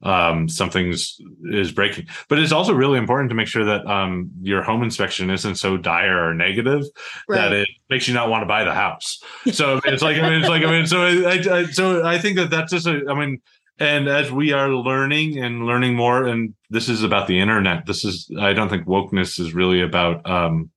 um, 0.03 0.47
something's 0.47 1.19
is 1.45 1.71
breaking. 1.71 2.07
But 2.29 2.39
it's 2.39 2.51
also 2.51 2.73
really 2.73 2.97
important 2.97 3.29
to 3.29 3.35
make 3.35 3.47
sure 3.47 3.65
that 3.65 3.85
um, 3.87 4.31
your 4.41 4.61
home 4.61 4.83
inspection 4.83 5.29
isn't 5.29 5.55
so 5.55 5.77
dire 5.77 6.29
or 6.29 6.33
negative 6.33 6.83
right. 7.27 7.37
that 7.41 7.53
it 7.53 7.69
makes 7.89 8.07
you 8.07 8.13
not 8.13 8.29
want 8.29 8.43
to 8.43 8.47
buy 8.47 8.63
the 8.63 8.73
house. 8.73 9.21
So 9.57 9.79
it's 9.85 10.03
like 10.03 10.17
I 10.17 10.21
mean, 10.29 10.39
it's 10.39 10.49
like 10.49 10.63
I 10.63 10.69
mean, 10.71 10.85
so 10.85 11.01
I, 11.01 11.59
I, 11.59 11.65
so 11.65 12.05
I 12.05 12.19
think 12.19 12.35
that 12.37 12.49
that's 12.49 12.71
just 12.71 12.87
a 12.87 13.05
I 13.09 13.13
mean. 13.13 13.41
And 13.79 14.07
as 14.07 14.31
we 14.31 14.53
are 14.53 14.69
learning 14.69 15.37
and 15.37 15.67
learning 15.67 15.95
more, 15.95 16.25
and 16.25 16.55
this 16.71 16.89
is 16.89 17.03
about 17.03 17.27
the 17.27 17.39
internet. 17.39 17.85
This 17.85 18.03
is, 18.03 18.27
I 18.39 18.53
don't 18.53 18.69
think 18.69 18.87
wokeness 18.87 19.39
is 19.39 19.53
really 19.53 19.81
about 19.83 20.27
um, 20.27 20.71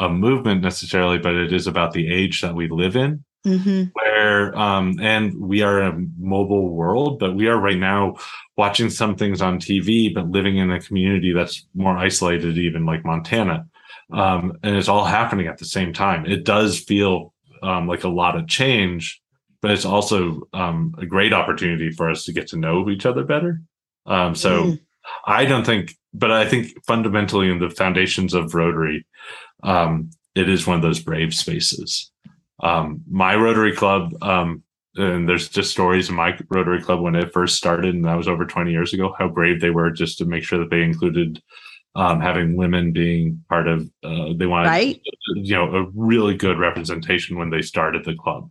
a 0.00 0.08
movement 0.08 0.62
necessarily, 0.62 1.18
but 1.18 1.34
it 1.34 1.52
is 1.52 1.66
about 1.66 1.92
the 1.92 2.10
age 2.10 2.40
that 2.40 2.54
we 2.54 2.68
live 2.68 2.96
in. 2.96 3.22
Mm-hmm. 3.46 3.84
Where 3.92 4.58
um, 4.58 4.98
and 5.00 5.38
we 5.40 5.62
are 5.62 5.82
in 5.82 5.86
a 5.86 6.22
mobile 6.22 6.70
world, 6.70 7.18
but 7.18 7.34
we 7.34 7.46
are 7.46 7.58
right 7.58 7.78
now 7.78 8.16
watching 8.56 8.90
some 8.90 9.16
things 9.16 9.40
on 9.40 9.60
TV, 9.60 10.12
but 10.12 10.28
living 10.28 10.58
in 10.58 10.70
a 10.70 10.80
community 10.80 11.32
that's 11.32 11.66
more 11.74 11.96
isolated, 11.96 12.58
even 12.58 12.84
like 12.84 13.04
Montana. 13.04 13.66
Um, 14.12 14.58
and 14.62 14.76
it's 14.76 14.88
all 14.88 15.04
happening 15.04 15.46
at 15.46 15.58
the 15.58 15.64
same 15.64 15.92
time. 15.92 16.26
It 16.26 16.44
does 16.44 16.80
feel 16.80 17.32
um, 17.62 17.86
like 17.86 18.04
a 18.04 18.08
lot 18.08 18.36
of 18.36 18.48
change, 18.48 19.20
but 19.60 19.70
it's 19.70 19.84
also 19.84 20.48
um, 20.52 20.94
a 20.98 21.06
great 21.06 21.32
opportunity 21.32 21.90
for 21.90 22.10
us 22.10 22.24
to 22.24 22.32
get 22.32 22.48
to 22.48 22.56
know 22.56 22.88
each 22.90 23.06
other 23.06 23.24
better. 23.24 23.60
Um, 24.06 24.34
so 24.34 24.64
mm. 24.64 24.80
I 25.26 25.44
don't 25.44 25.64
think, 25.64 25.96
but 26.14 26.30
I 26.30 26.48
think 26.48 26.72
fundamentally 26.86 27.50
in 27.50 27.58
the 27.58 27.70
foundations 27.70 28.34
of 28.34 28.54
Rotary, 28.54 29.06
um, 29.62 30.10
it 30.34 30.48
is 30.48 30.66
one 30.66 30.76
of 30.76 30.82
those 30.82 31.00
brave 31.00 31.34
spaces. 31.34 32.10
Um, 32.60 33.02
my 33.10 33.36
Rotary 33.36 33.74
Club, 33.74 34.14
um, 34.22 34.62
and 34.96 35.28
there's 35.28 35.48
just 35.48 35.70
stories 35.70 36.08
in 36.08 36.16
my 36.16 36.36
Rotary 36.48 36.82
Club 36.82 37.00
when 37.00 37.14
it 37.14 37.32
first 37.32 37.56
started, 37.56 37.94
and 37.94 38.04
that 38.04 38.16
was 38.16 38.28
over 38.28 38.44
20 38.44 38.70
years 38.70 38.92
ago, 38.92 39.14
how 39.18 39.28
brave 39.28 39.60
they 39.60 39.70
were 39.70 39.90
just 39.90 40.18
to 40.18 40.24
make 40.24 40.44
sure 40.44 40.58
that 40.58 40.70
they 40.70 40.82
included 40.82 41.40
um, 41.94 42.20
having 42.20 42.56
women 42.56 42.92
being 42.92 43.44
part 43.48 43.66
of, 43.66 43.88
uh, 44.04 44.32
they 44.36 44.46
wanted, 44.46 44.68
right. 44.68 45.00
you 45.34 45.54
know, 45.54 45.74
a 45.74 45.86
really 45.94 46.36
good 46.36 46.58
representation 46.58 47.38
when 47.38 47.50
they 47.50 47.62
started 47.62 48.04
the 48.04 48.14
club. 48.14 48.48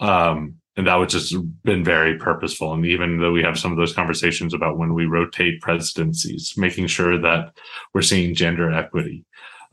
Um, 0.00 0.56
and 0.76 0.86
that 0.86 0.96
was 0.96 1.12
just 1.12 1.36
been 1.62 1.84
very 1.84 2.18
purposeful. 2.18 2.72
And 2.72 2.84
even 2.84 3.20
though 3.20 3.32
we 3.32 3.42
have 3.42 3.58
some 3.58 3.70
of 3.70 3.78
those 3.78 3.92
conversations 3.92 4.54
about 4.54 4.76
when 4.76 4.92
we 4.92 5.06
rotate 5.06 5.60
presidencies, 5.60 6.54
making 6.56 6.88
sure 6.88 7.20
that 7.20 7.54
we're 7.92 8.02
seeing 8.02 8.34
gender 8.34 8.72
equity, 8.72 9.24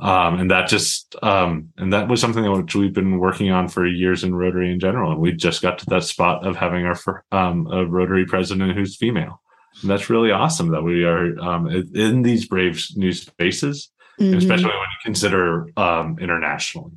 um, 0.02 0.40
and 0.40 0.50
that 0.50 0.68
just 0.68 1.16
um, 1.22 1.70
and 1.78 1.94
that 1.94 2.08
was 2.08 2.20
something 2.20 2.50
which 2.52 2.74
we've 2.74 2.94
been 2.94 3.20
working 3.20 3.52
on 3.52 3.68
for 3.68 3.86
years 3.86 4.24
in 4.24 4.34
Rotary 4.34 4.72
in 4.72 4.80
general. 4.80 5.12
And 5.12 5.22
we 5.22 5.32
just 5.32 5.62
got 5.62 5.78
to 5.80 5.86
that 5.92 6.04
spot 6.04 6.46
of 6.46 6.56
having 6.56 6.86
our 6.86 7.24
um, 7.32 7.68
a 7.72 7.86
Rotary 7.86 8.26
president 8.26 8.76
who's 8.76 8.98
female. 8.98 9.42
And 9.82 9.90
that's 9.90 10.10
really 10.10 10.32
awesome 10.32 10.70
that 10.72 10.82
we 10.82 11.04
are 11.04 11.40
um, 11.40 11.68
in 11.94 12.24
these 12.24 12.48
brave 12.48 12.84
new 12.96 13.14
spaces, 13.14 13.92
mm-hmm. 14.20 14.38
especially 14.38 14.66
when 14.66 14.74
you 14.74 15.04
consider 15.04 15.68
um, 15.78 16.18
internationally. 16.20 16.94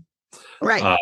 Right. 0.63 0.83
Uh, 0.83 0.97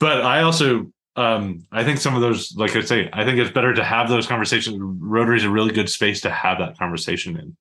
but 0.00 0.22
I 0.22 0.42
also 0.42 0.90
um, 1.16 1.66
I 1.72 1.84
think 1.84 1.98
some 1.98 2.14
of 2.14 2.22
those, 2.22 2.54
like 2.56 2.74
I 2.74 2.80
say, 2.80 3.10
I 3.12 3.24
think 3.24 3.38
it's 3.38 3.50
better 3.50 3.74
to 3.74 3.84
have 3.84 4.08
those 4.08 4.26
conversations. 4.26 4.78
Rotary 4.80 5.36
is 5.36 5.44
a 5.44 5.50
really 5.50 5.72
good 5.72 5.90
space 5.90 6.22
to 6.22 6.30
have 6.30 6.58
that 6.58 6.78
conversation 6.78 7.36
in. 7.36 7.56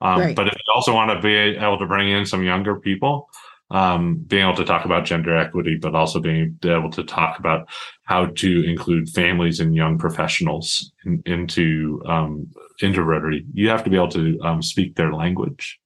Um, 0.00 0.20
right. 0.20 0.36
But 0.36 0.48
if 0.48 0.54
you 0.54 0.72
also 0.74 0.94
want 0.94 1.10
to 1.10 1.20
be 1.20 1.34
able 1.34 1.78
to 1.78 1.86
bring 1.86 2.08
in 2.08 2.24
some 2.26 2.42
younger 2.42 2.76
people, 2.76 3.28
um, 3.70 4.16
being 4.26 4.42
able 4.42 4.56
to 4.56 4.64
talk 4.64 4.84
about 4.84 5.04
gender 5.04 5.36
equity, 5.36 5.76
but 5.80 5.94
also 5.94 6.20
being 6.20 6.58
able 6.64 6.90
to 6.90 7.04
talk 7.04 7.38
about 7.38 7.68
how 8.04 8.26
to 8.26 8.68
include 8.68 9.08
families 9.08 9.60
and 9.60 9.74
young 9.74 9.98
professionals 9.98 10.92
in, 11.04 11.22
into 11.26 12.02
um, 12.06 12.50
into 12.80 13.02
Rotary, 13.02 13.44
you 13.52 13.68
have 13.68 13.84
to 13.84 13.90
be 13.90 13.96
able 13.96 14.08
to 14.08 14.40
um, 14.42 14.62
speak 14.62 14.96
their 14.96 15.12
language. 15.12 15.78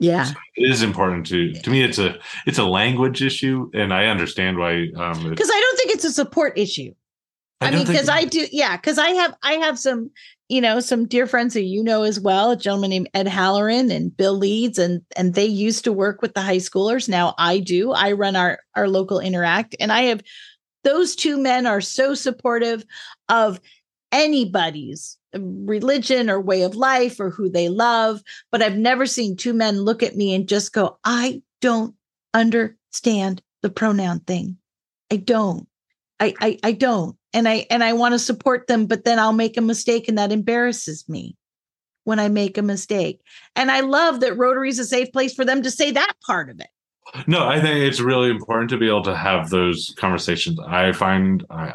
Yeah, 0.00 0.24
so 0.24 0.34
it 0.56 0.70
is 0.70 0.82
important 0.82 1.26
to 1.26 1.52
to 1.52 1.70
me. 1.70 1.82
It's 1.82 1.98
a 1.98 2.18
it's 2.46 2.58
a 2.58 2.64
language 2.64 3.22
issue, 3.22 3.70
and 3.74 3.92
I 3.92 4.06
understand 4.06 4.58
why. 4.58 4.86
Because 4.86 4.96
um, 5.04 5.26
I 5.26 5.60
don't 5.60 5.76
think 5.76 5.92
it's 5.92 6.04
a 6.04 6.12
support 6.12 6.58
issue. 6.58 6.94
I, 7.60 7.68
I 7.68 7.70
mean, 7.72 7.86
because 7.86 8.08
I 8.08 8.24
do, 8.24 8.46
yeah, 8.50 8.76
because 8.76 8.98
I 8.98 9.10
have 9.10 9.36
I 9.42 9.54
have 9.54 9.78
some 9.78 10.10
you 10.50 10.60
know, 10.60 10.80
some 10.80 11.06
dear 11.06 11.28
friends 11.28 11.54
who 11.54 11.60
you 11.60 11.82
know 11.82 12.02
as 12.02 12.18
well, 12.18 12.50
a 12.50 12.56
gentleman 12.56 12.90
named 12.90 13.08
Ed 13.14 13.28
Halloran 13.28 13.92
and 13.92 14.14
Bill 14.14 14.34
Leeds, 14.36 14.78
and 14.78 15.00
and 15.16 15.34
they 15.34 15.46
used 15.46 15.84
to 15.84 15.92
work 15.92 16.20
with 16.20 16.34
the 16.34 16.42
high 16.42 16.56
schoolers. 16.56 17.08
Now 17.08 17.34
I 17.38 17.60
do. 17.60 17.92
I 17.92 18.12
run 18.12 18.34
our 18.34 18.58
our 18.74 18.88
local 18.88 19.20
interact, 19.20 19.76
and 19.78 19.92
I 19.92 20.02
have 20.02 20.22
those 20.82 21.14
two 21.14 21.38
men 21.38 21.66
are 21.66 21.80
so 21.80 22.14
supportive 22.14 22.84
of 23.28 23.60
anybody's 24.10 25.16
religion 25.32 26.28
or 26.28 26.40
way 26.40 26.62
of 26.62 26.74
life 26.74 27.20
or 27.20 27.30
who 27.30 27.48
they 27.48 27.68
love. 27.68 28.20
But 28.50 28.60
I've 28.60 28.76
never 28.76 29.06
seen 29.06 29.36
two 29.36 29.52
men 29.52 29.82
look 29.82 30.02
at 30.02 30.16
me 30.16 30.34
and 30.34 30.48
just 30.48 30.72
go, 30.72 30.98
I 31.04 31.42
don't 31.60 31.94
understand 32.34 33.40
the 33.62 33.70
pronoun 33.70 34.18
thing. 34.20 34.56
I 35.12 35.16
don't. 35.16 35.68
I 36.20 36.34
I, 36.40 36.58
I 36.62 36.72
don't 36.72 37.16
and 37.32 37.48
I 37.48 37.66
and 37.70 37.82
I 37.82 37.92
want 37.94 38.12
to 38.12 38.18
support 38.18 38.66
them, 38.66 38.86
but 38.86 39.04
then 39.04 39.18
I'll 39.18 39.32
make 39.32 39.56
a 39.56 39.62
mistake 39.62 40.08
and 40.08 40.18
that 40.18 40.32
embarrasses 40.32 41.08
me 41.08 41.36
when 42.04 42.18
I 42.18 42.28
make 42.28 42.58
a 42.58 42.62
mistake. 42.62 43.20
And 43.56 43.70
I 43.70 43.80
love 43.80 44.20
that 44.20 44.36
Rotary 44.36 44.68
is 44.68 44.78
a 44.78 44.84
safe 44.84 45.12
place 45.12 45.34
for 45.34 45.44
them 45.44 45.62
to 45.62 45.70
say 45.70 45.90
that 45.92 46.12
part 46.24 46.50
of 46.50 46.60
it. 46.60 46.68
No, 47.26 47.46
I 47.46 47.60
think 47.60 47.78
it's 47.78 48.00
really 48.00 48.30
important 48.30 48.70
to 48.70 48.76
be 48.76 48.86
able 48.86 49.02
to 49.02 49.16
have 49.16 49.50
those 49.50 49.92
conversations. 49.96 50.58
I 50.60 50.92
find 50.92 51.44
I, 51.50 51.74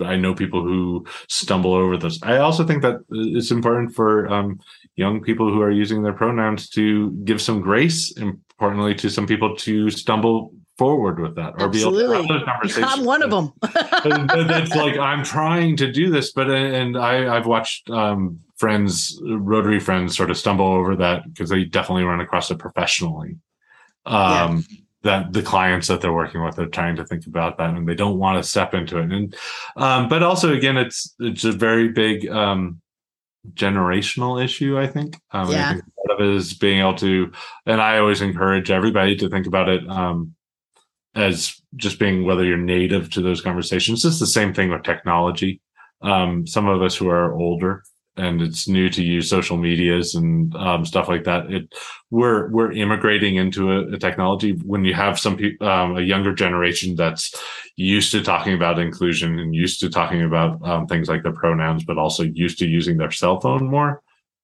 I 0.00 0.16
know 0.16 0.34
people 0.34 0.62
who 0.62 1.04
stumble 1.28 1.74
over 1.74 1.96
this. 1.96 2.18
I 2.22 2.38
also 2.38 2.66
think 2.66 2.82
that 2.82 2.96
it's 3.10 3.50
important 3.50 3.94
for 3.94 4.28
um, 4.32 4.58
young 4.96 5.20
people 5.20 5.52
who 5.52 5.60
are 5.60 5.70
using 5.70 6.02
their 6.02 6.14
pronouns 6.14 6.68
to 6.70 7.10
give 7.24 7.42
some 7.42 7.60
grace, 7.60 8.12
importantly, 8.16 8.94
to 8.96 9.10
some 9.10 9.26
people 9.26 9.54
to 9.56 9.90
stumble 9.90 10.54
forward 10.80 11.20
with 11.20 11.34
that 11.34 11.52
or 11.58 11.66
Absolutely. 11.66 12.04
be 12.04 12.04
able 12.04 12.14
to 12.14 12.16
have 12.16 12.28
those 12.28 12.48
conversations. 12.48 12.86
I'm 12.88 13.04
one 13.04 13.22
of 13.22 13.30
them. 13.30 13.52
That's 14.48 14.74
like 14.74 14.96
I'm 14.96 15.22
trying 15.22 15.76
to 15.76 15.92
do 15.92 16.08
this, 16.08 16.32
but 16.32 16.50
and 16.50 16.96
I 16.96 17.36
I've 17.36 17.44
watched 17.44 17.90
um, 17.90 18.40
friends, 18.56 19.20
Rotary 19.22 19.78
friends, 19.78 20.16
sort 20.16 20.30
of 20.30 20.38
stumble 20.38 20.64
over 20.64 20.96
that 20.96 21.24
because 21.28 21.50
they 21.50 21.64
definitely 21.64 22.04
run 22.04 22.20
across 22.20 22.50
it 22.50 22.58
professionally. 22.58 23.36
Um, 24.06 24.64
yeah. 24.70 24.76
That 25.02 25.32
the 25.34 25.42
clients 25.42 25.86
that 25.88 26.00
they're 26.00 26.14
working 26.14 26.42
with 26.42 26.58
are 26.58 26.66
trying 26.66 26.96
to 26.96 27.04
think 27.04 27.26
about 27.26 27.58
that, 27.58 27.74
and 27.74 27.86
they 27.86 27.94
don't 27.94 28.18
want 28.18 28.42
to 28.42 28.48
step 28.48 28.72
into 28.72 28.96
it. 29.00 29.12
And 29.12 29.36
um, 29.76 30.08
but 30.08 30.22
also 30.22 30.54
again, 30.54 30.78
it's 30.78 31.14
it's 31.20 31.44
a 31.44 31.52
very 31.52 31.88
big 31.88 32.26
um, 32.30 32.80
generational 33.52 34.42
issue. 34.42 34.78
I 34.78 34.86
think. 34.86 35.20
Um, 35.32 35.50
yeah. 35.50 35.68
I 35.68 35.72
think 35.74 35.84
part 36.06 36.20
of 36.20 36.26
it 36.26 36.34
is 36.36 36.54
being 36.54 36.80
able 36.80 36.94
to, 36.94 37.32
and 37.66 37.82
I 37.82 37.98
always 37.98 38.22
encourage 38.22 38.70
everybody 38.70 39.14
to 39.16 39.28
think 39.28 39.46
about 39.46 39.68
it. 39.68 39.86
As 41.14 41.60
just 41.76 41.98
being 41.98 42.24
whether 42.24 42.44
you're 42.44 42.56
native 42.56 43.10
to 43.10 43.22
those 43.22 43.40
conversations. 43.40 44.04
It's 44.04 44.20
the 44.20 44.26
same 44.26 44.54
thing 44.54 44.70
with 44.70 44.82
technology. 44.82 45.60
Um, 46.02 46.46
some 46.46 46.68
of 46.68 46.82
us 46.82 46.96
who 46.96 47.08
are 47.08 47.34
older 47.34 47.82
and 48.16 48.42
it's 48.42 48.68
new 48.68 48.88
to 48.90 49.02
use 49.02 49.30
social 49.30 49.56
medias 49.56 50.14
and 50.14 50.54
um, 50.56 50.84
stuff 50.84 51.08
like 51.08 51.24
that. 51.24 51.50
It 51.50 51.72
we're 52.10 52.50
we're 52.50 52.72
immigrating 52.72 53.36
into 53.36 53.72
a, 53.72 53.92
a 53.92 53.98
technology 53.98 54.52
when 54.66 54.84
you 54.84 54.94
have 54.94 55.18
some 55.18 55.36
people 55.36 55.66
um, 55.66 55.96
a 55.96 56.02
younger 56.02 56.34
generation 56.34 56.96
that's 56.96 57.34
used 57.76 58.12
to 58.12 58.22
talking 58.22 58.54
about 58.54 58.78
inclusion 58.78 59.38
and 59.38 59.54
used 59.54 59.80
to 59.80 59.88
talking 59.88 60.22
about 60.22 60.60
um, 60.66 60.86
things 60.86 61.08
like 61.08 61.22
the 61.22 61.32
pronouns, 61.32 61.84
but 61.84 61.98
also 61.98 62.24
used 62.24 62.58
to 62.58 62.66
using 62.66 62.96
their 62.96 63.10
cell 63.10 63.40
phone 63.40 63.66
more 63.66 64.02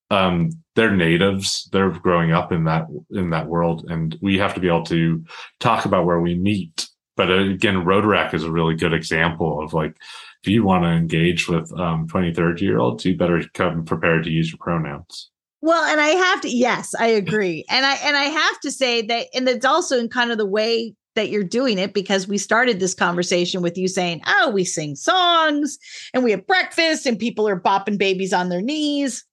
um, 0.09 0.51
they're 0.75 0.95
natives. 0.95 1.67
They're 1.71 1.89
growing 1.89 2.31
up 2.31 2.51
in 2.51 2.63
that 2.65 2.87
in 3.11 3.31
that 3.31 3.47
world 3.47 3.85
and 3.89 4.17
we 4.21 4.37
have 4.37 4.53
to 4.53 4.59
be 4.59 4.67
able 4.67 4.85
to 4.85 5.23
talk 5.59 5.85
about 5.85 6.05
where 6.05 6.19
we 6.19 6.35
meet. 6.35 6.87
But 7.15 7.31
uh, 7.31 7.49
again 7.49 7.83
rotaract 7.83 8.33
is 8.33 8.43
a 8.43 8.51
really 8.51 8.75
good 8.75 8.93
example 8.93 9.61
of 9.61 9.73
like 9.73 9.95
if 10.43 10.49
you 10.49 10.63
want 10.63 10.83
to 10.83 10.89
engage 10.89 11.47
with 11.49 11.71
um 11.79 12.07
23rd 12.07 12.61
year 12.61 12.77
olds 12.77 13.05
you 13.05 13.17
better 13.17 13.43
come 13.53 13.83
prepared 13.85 14.23
to 14.25 14.29
use 14.29 14.51
your 14.51 14.59
pronouns. 14.59 15.31
Well 15.61 15.83
and 15.83 15.99
i 15.99 16.09
have 16.09 16.41
to 16.41 16.49
yes 16.49 16.93
i 16.99 17.07
agree. 17.07 17.65
And 17.69 17.85
i 17.85 17.95
and 17.95 18.15
i 18.15 18.25
have 18.25 18.59
to 18.61 18.71
say 18.71 19.01
that 19.01 19.27
and 19.33 19.49
it's 19.49 19.65
also 19.65 19.97
in 19.97 20.09
kind 20.09 20.31
of 20.31 20.37
the 20.37 20.45
way 20.45 20.93
that 21.15 21.29
you're 21.29 21.43
doing 21.43 21.79
it 21.79 21.95
because 21.95 22.27
we 22.27 22.37
started 22.37 22.79
this 22.79 22.93
conversation 22.93 23.63
with 23.63 23.75
you 23.75 23.87
saying, 23.87 24.21
Oh, 24.27 24.51
we 24.51 24.63
sing 24.63 24.95
songs 24.95 25.79
and 26.13 26.23
we 26.23 26.29
have 26.29 26.45
breakfast 26.45 27.07
and 27.07 27.17
people 27.17 27.47
are 27.47 27.59
bopping 27.59 27.97
babies 27.97 28.33
on 28.33 28.49
their 28.49 28.61
knees 28.61 29.25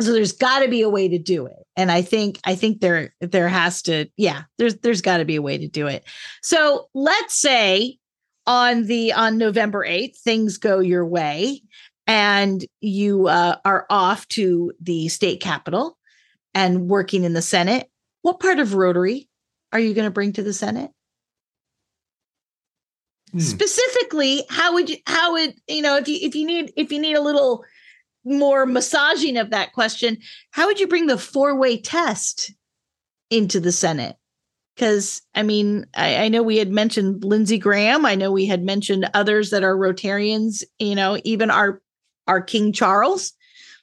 so 0.00 0.12
there's 0.12 0.32
got 0.32 0.60
to 0.60 0.68
be 0.68 0.82
a 0.82 0.88
way 0.88 1.08
to 1.08 1.18
do 1.18 1.46
it 1.46 1.66
and 1.76 1.90
i 1.90 2.02
think 2.02 2.38
i 2.44 2.54
think 2.54 2.80
there 2.80 3.14
there 3.20 3.48
has 3.48 3.82
to 3.82 4.06
yeah 4.16 4.42
there's 4.58 4.76
there's 4.78 5.02
got 5.02 5.18
to 5.18 5.24
be 5.24 5.36
a 5.36 5.42
way 5.42 5.58
to 5.58 5.68
do 5.68 5.86
it 5.86 6.04
so 6.42 6.88
let's 6.94 7.40
say 7.40 7.98
on 8.48 8.84
the 8.84 9.12
on 9.12 9.36
November 9.36 9.86
8th, 9.86 10.16
things 10.16 10.56
go 10.56 10.80
your 10.80 11.06
way 11.06 11.62
and 12.06 12.64
you 12.80 13.28
uh, 13.28 13.56
are 13.64 13.86
off 13.90 14.26
to 14.28 14.72
the 14.80 15.08
state 15.08 15.40
capitol 15.40 15.98
and 16.54 16.88
working 16.88 17.24
in 17.24 17.34
the 17.34 17.42
Senate. 17.42 17.90
What 18.22 18.40
part 18.40 18.58
of 18.58 18.74
Rotary 18.74 19.28
are 19.70 19.78
you 19.78 19.92
going 19.92 20.06
to 20.06 20.10
bring 20.10 20.32
to 20.32 20.42
the 20.42 20.54
Senate? 20.54 20.90
Hmm. 23.32 23.40
Specifically, 23.40 24.44
how 24.48 24.72
would 24.72 24.88
you 24.88 24.96
how 25.06 25.32
would 25.32 25.54
you 25.68 25.82
know 25.82 25.98
if 25.98 26.08
you 26.08 26.18
if 26.22 26.34
you 26.34 26.46
need 26.46 26.72
if 26.74 26.90
you 26.90 26.98
need 26.98 27.14
a 27.14 27.20
little 27.20 27.62
more 28.24 28.66
massaging 28.66 29.36
of 29.36 29.50
that 29.50 29.72
question, 29.72 30.18
how 30.50 30.66
would 30.66 30.80
you 30.80 30.88
bring 30.88 31.06
the 31.06 31.18
four-way 31.18 31.80
test 31.80 32.52
into 33.30 33.60
the 33.60 33.72
Senate? 33.72 34.16
Because 34.74 35.22
I 35.34 35.42
mean, 35.42 35.86
I, 35.94 36.24
I, 36.24 36.28
know 36.28 36.42
we 36.42 36.58
had 36.58 36.70
mentioned 36.70 37.24
Lindsey 37.24 37.58
Graham. 37.58 38.06
I 38.06 38.14
know 38.14 38.30
we 38.30 38.46
had 38.46 38.62
mentioned 38.62 39.10
others 39.12 39.50
that 39.50 39.64
are 39.64 39.76
Rotarians. 39.76 40.62
You 40.78 40.94
know, 40.94 41.18
even 41.24 41.50
our 41.50 41.82
our 42.28 42.40
King 42.40 42.72
Charles 42.72 43.32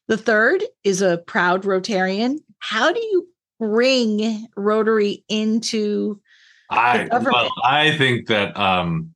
the 0.07 0.17
third 0.17 0.63
is 0.83 1.01
a 1.01 1.17
proud 1.17 1.63
Rotarian. 1.63 2.37
How 2.59 2.91
do 2.91 2.99
you 2.99 3.27
bring 3.59 4.47
Rotary 4.55 5.23
into 5.29 6.21
I 6.69 7.07
well, 7.11 7.49
I 7.63 7.95
think 7.97 8.27
that 8.27 8.57
um 8.57 9.13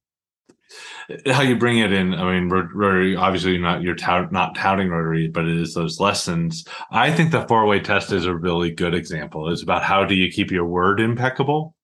how 1.25 1.41
you 1.41 1.57
bring 1.57 1.79
it 1.79 1.91
in. 1.91 2.13
I 2.13 2.33
mean, 2.33 2.49
Rotary 2.49 3.15
obviously 3.15 3.57
not 3.57 3.81
you're 3.81 3.95
tout, 3.95 4.31
not 4.31 4.55
touting 4.55 4.89
Rotary, 4.89 5.27
but 5.27 5.45
it 5.45 5.57
is 5.57 5.73
those 5.73 5.99
lessons. 5.99 6.65
I 6.91 7.11
think 7.11 7.31
the 7.31 7.47
four 7.47 7.65
way 7.65 7.79
test 7.79 8.11
is 8.11 8.25
a 8.25 8.35
really 8.35 8.71
good 8.71 8.93
example. 8.93 9.51
It's 9.51 9.63
about 9.63 9.83
how 9.83 10.05
do 10.05 10.15
you 10.15 10.31
keep 10.31 10.51
your 10.51 10.65
word 10.65 10.99
impeccable. 10.99 11.75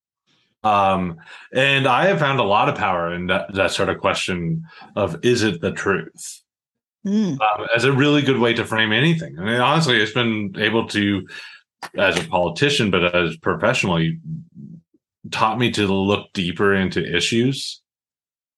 Um, 0.64 1.18
and 1.54 1.88
I 1.88 2.08
have 2.08 2.20
found 2.20 2.40
a 2.40 2.44
lot 2.44 2.70
of 2.70 2.76
power 2.76 3.14
in 3.14 3.28
that, 3.28 3.54
that 3.54 3.72
sort 3.72 3.90
of 3.90 4.00
question 4.00 4.64
of 4.96 5.24
is 5.24 5.44
it 5.44 5.62
the 5.62 5.72
truth? 5.72 6.42
Mm. 7.06 7.40
Um, 7.40 7.68
as 7.76 7.84
a 7.84 7.94
really 7.94 8.24
good 8.24 8.40
way 8.40 8.54
to 8.56 8.66
frame 8.66 8.92
anything. 8.92 9.38
I 9.38 9.44
mean, 9.44 9.62
honestly, 9.62 10.02
it's 10.02 10.14
been 10.14 10.56
able 10.58 10.88
to, 10.88 11.28
as 11.96 12.18
a 12.18 12.28
politician, 12.28 12.90
but 12.90 13.16
as 13.16 13.38
professionally, 13.38 14.20
taught 15.30 15.60
me 15.60 15.70
to 15.72 15.86
look 15.88 16.34
deeper 16.34 16.74
into 16.74 17.16
issues 17.16 17.82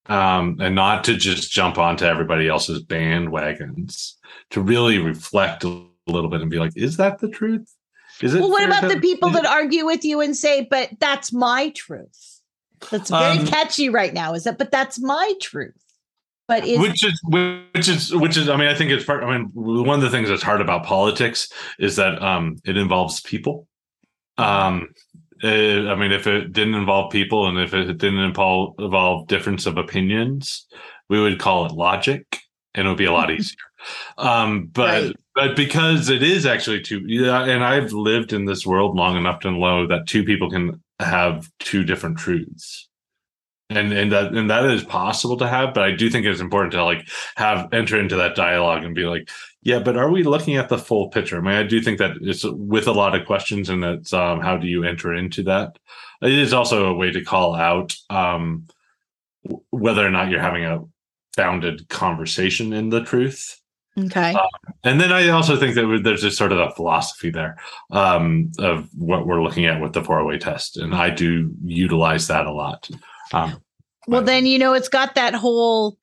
um, 0.07 0.57
and 0.59 0.75
not 0.75 1.03
to 1.05 1.15
just 1.15 1.51
jump 1.51 1.77
onto 1.77 2.05
everybody 2.05 2.47
else's 2.47 2.83
bandwagons, 2.83 4.13
to 4.51 4.61
really 4.61 4.97
reflect 4.99 5.63
a 5.63 5.85
little 6.07 6.29
bit 6.29 6.41
and 6.41 6.49
be 6.49 6.59
like, 6.59 6.73
is 6.75 6.97
that 6.97 7.19
the 7.19 7.29
truth? 7.29 7.73
Is 8.21 8.33
it? 8.33 8.41
Well, 8.41 8.49
what 8.49 8.63
about 8.63 8.89
the 8.91 8.99
people 8.99 9.29
that 9.31 9.45
argue 9.45 9.85
with 9.85 10.03
you 10.03 10.21
and 10.21 10.35
say, 10.35 10.67
but 10.69 10.89
that's 10.99 11.31
my 11.31 11.69
truth? 11.75 12.41
That's 12.91 13.09
very 13.09 13.39
um, 13.39 13.47
catchy 13.47 13.89
right 13.89 14.13
now, 14.13 14.33
is 14.33 14.43
that? 14.45 14.57
But 14.57 14.71
that's 14.71 14.99
my 14.99 15.33
truth. 15.41 15.73
But 16.47 16.65
is, 16.65 16.79
which 16.79 17.03
is 17.03 17.19
which 17.25 17.89
is 17.89 18.15
which 18.15 18.37
is 18.37 18.47
I 18.47 18.55
mean 18.55 18.69
I 18.69 18.73
think 18.73 18.91
it's 18.91 19.03
part 19.03 19.23
I 19.23 19.37
mean 19.37 19.51
one 19.53 19.99
of 19.99 20.01
the 20.01 20.09
things 20.09 20.29
that's 20.29 20.43
hard 20.43 20.61
about 20.61 20.85
politics 20.85 21.51
is 21.77 21.97
that 21.97 22.21
um 22.21 22.57
it 22.65 22.77
involves 22.77 23.19
people. 23.19 23.67
Um 24.37 24.89
I 25.43 25.95
mean, 25.95 26.11
if 26.11 26.27
it 26.27 26.53
didn't 26.53 26.75
involve 26.75 27.11
people 27.11 27.47
and 27.47 27.59
if 27.59 27.73
it 27.73 27.97
didn't 27.97 28.19
involve, 28.19 28.75
involve 28.79 29.27
difference 29.27 29.65
of 29.65 29.77
opinions, 29.77 30.65
we 31.09 31.19
would 31.19 31.39
call 31.39 31.65
it 31.65 31.71
logic 31.71 32.39
and 32.73 32.85
it 32.85 32.89
would 32.89 32.97
be 32.97 33.05
a 33.05 33.11
lot 33.11 33.31
easier. 33.31 33.57
Um, 34.17 34.67
but 34.67 35.03
right. 35.03 35.15
but 35.35 35.55
because 35.55 36.09
it 36.09 36.23
is 36.23 36.45
actually 36.45 36.81
two, 36.81 37.03
yeah, 37.05 37.43
and 37.43 37.63
I've 37.63 37.93
lived 37.93 38.33
in 38.33 38.45
this 38.45 38.65
world 38.65 38.95
long 38.95 39.17
enough 39.17 39.41
to 39.41 39.51
know 39.51 39.87
that 39.87 40.07
two 40.07 40.23
people 40.23 40.49
can 40.49 40.81
have 40.99 41.49
two 41.59 41.83
different 41.83 42.17
truths. 42.17 42.89
And 43.69 43.91
and 43.91 44.11
that 44.13 44.33
and 44.33 44.49
that 44.49 44.65
is 44.65 44.85
possible 44.85 45.35
to 45.37 45.47
have, 45.47 45.73
but 45.73 45.83
I 45.83 45.91
do 45.91 46.09
think 46.09 46.25
it's 46.25 46.39
important 46.39 46.71
to 46.71 46.85
like 46.85 47.05
have 47.35 47.67
enter 47.73 47.99
into 47.99 48.15
that 48.15 48.33
dialogue 48.33 48.85
and 48.85 48.95
be 48.95 49.03
like, 49.03 49.29
yeah, 49.61 49.79
but 49.79 49.97
are 49.97 50.09
we 50.09 50.23
looking 50.23 50.55
at 50.55 50.69
the 50.69 50.77
full 50.77 51.09
picture? 51.09 51.37
I 51.37 51.41
mean, 51.41 51.53
I 51.53 51.63
do 51.63 51.81
think 51.81 51.97
that 51.97 52.11
it's 52.21 52.45
with 52.45 52.87
a 52.87 52.93
lot 52.93 53.13
of 53.13 53.27
questions, 53.27 53.69
and 53.69 53.83
that's 53.83 54.13
um, 54.13 54.39
how 54.39 54.55
do 54.55 54.67
you 54.67 54.85
enter 54.85 55.13
into 55.13 55.43
that? 55.43 55.77
It 56.21 56.31
is 56.31 56.53
also 56.53 56.85
a 56.85 56.93
way 56.93 57.11
to 57.11 57.21
call 57.21 57.55
out 57.55 57.93
um, 58.09 58.67
whether 59.71 60.05
or 60.05 60.09
not 60.09 60.29
you're 60.29 60.39
having 60.39 60.63
a 60.63 60.85
founded 61.35 61.89
conversation 61.89 62.71
in 62.71 62.87
the 62.89 63.03
truth. 63.03 63.61
Okay. 63.99 64.33
Uh, 64.33 64.47
and 64.83 65.01
then 65.01 65.11
I 65.11 65.27
also 65.29 65.57
think 65.57 65.75
that 65.75 66.01
there's 66.03 66.21
just 66.21 66.37
sort 66.37 66.51
of 66.51 66.59
a 66.59 66.71
philosophy 66.71 67.31
there 67.31 67.57
um, 67.91 68.51
of 68.59 68.87
what 68.95 69.25
we're 69.25 69.43
looking 69.43 69.65
at 69.65 69.81
with 69.81 69.93
the 69.93 70.03
four 70.03 70.23
way 70.23 70.37
test, 70.37 70.77
and 70.77 70.95
I 70.95 71.09
do 71.09 71.51
utilize 71.63 72.27
that 72.27 72.45
a 72.45 72.53
lot. 72.53 72.89
Um, 73.33 73.61
well, 74.07 74.21
then 74.21 74.45
you 74.45 74.59
know 74.59 74.73
it's 74.73 74.89
got 74.89 75.15
that 75.15 75.33
whole 75.33 75.97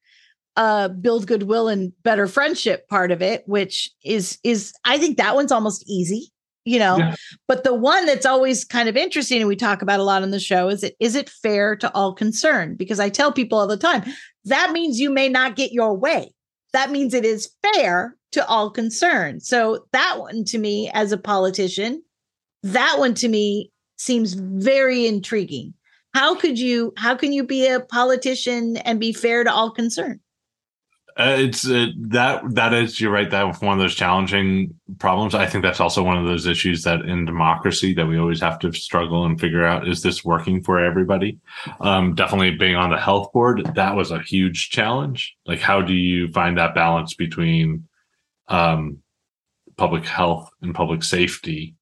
uh 0.57 0.89
build 0.89 1.27
goodwill 1.27 1.69
and 1.69 1.93
better 2.03 2.29
friendship 2.29 2.87
part 2.89 3.11
of 3.11 3.21
it 3.21 3.43
which 3.47 3.91
is 4.05 4.39
is 4.45 4.73
i 4.85 4.97
think 4.97 5.17
that 5.17 5.35
one's 5.35 5.51
almost 5.51 5.83
easy 5.89 6.33
you 6.65 6.79
know? 6.79 6.97
Yeah. 6.97 7.15
but 7.47 7.65
the 7.65 7.75
one 7.75 8.07
that's 8.07 8.27
always 8.27 8.65
kind 8.65 8.89
of 8.89 8.97
interesting 8.97 9.41
and 9.41 9.49
we 9.49 9.57
talk 9.57 9.83
about 9.83 10.01
a 10.01 10.05
lot 10.05 10.23
on 10.23 10.31
the 10.31 10.41
show 10.41 10.69
is 10.69 10.83
it 10.83 10.97
is 10.99 11.15
it 11.15 11.29
fair 11.29 11.77
to 11.77 11.93
all 11.95 12.15
concerned? 12.15 12.79
Because 12.79 13.01
i 13.01 13.09
tell 13.09 13.33
people 13.33 13.59
all 13.59 13.67
the 13.67 13.77
time 13.77 14.05
that 14.47 14.73
means 14.73 15.01
you 15.01 15.11
may 15.11 15.29
not 15.29 15.57
get 15.57 15.73
your 15.73 15.97
way. 15.97 16.33
That 16.73 16.91
means 16.91 17.15
it 17.15 17.25
is 17.25 17.51
fair 17.63 18.17
to 18.33 18.47
all 18.47 18.71
concerned. 18.71 19.43
So 19.43 19.87
that 19.93 20.19
one 20.19 20.45
to 20.47 20.59
me 20.59 20.91
as 20.93 21.13
a 21.13 21.19
politician 21.19 22.03
that 22.63 22.99
one 22.99 23.15
to 23.15 23.29
me 23.29 23.71
seems 23.97 24.33
very 24.35 25.07
intriguing 25.07 25.75
how 26.14 26.37
could 26.37 26.59
you 26.59 26.92
how 26.96 27.16
can 27.16 27.33
you 27.33 27.44
be 27.44 27.66
a 27.66 27.81
politician 27.81 28.77
and 28.79 29.00
be 29.00 29.12
fair 29.12 29.44
to 29.44 29.53
all 29.53 29.70
concerned? 29.70 30.20
Uh, 31.16 31.37
it's 31.38 31.68
uh, 31.68 31.87
that 31.96 32.42
that 32.55 32.72
is 32.72 33.00
you're 33.00 33.12
right 33.12 33.31
that 33.31 33.62
one 33.62 33.79
of 33.79 33.79
those 33.79 33.94
challenging 33.94 34.74
problems. 34.98 35.35
I 35.35 35.46
think 35.46 35.62
that's 35.62 35.79
also 35.79 36.03
one 36.03 36.16
of 36.16 36.24
those 36.24 36.46
issues 36.46 36.83
that 36.83 37.03
in 37.03 37.24
democracy 37.24 37.94
that 37.94 38.07
we 38.07 38.18
always 38.18 38.40
have 38.40 38.59
to 38.61 38.72
struggle 38.72 39.24
and 39.24 39.40
figure 39.40 39.64
out 39.64 39.87
is 39.87 40.03
this 40.03 40.24
working 40.24 40.62
for 40.62 40.85
everybody? 40.85 41.38
Um, 41.81 42.14
definitely 42.14 42.53
being 42.53 42.74
on 42.74 42.90
the 42.90 42.98
health 42.98 43.33
board 43.33 43.64
that 43.74 43.94
was 43.94 44.11
a 44.11 44.22
huge 44.22 44.70
challenge. 44.70 45.37
Like 45.46 45.61
how 45.61 45.83
do 45.83 45.94
you 45.94 46.33
find 46.33 46.59
that 46.59 46.74
balance 46.74 47.14
between 47.14 47.87
um, 48.48 48.98
public 49.77 50.05
health 50.05 50.50
and 50.62 50.74
public 50.74 51.05
safety? 51.05 51.77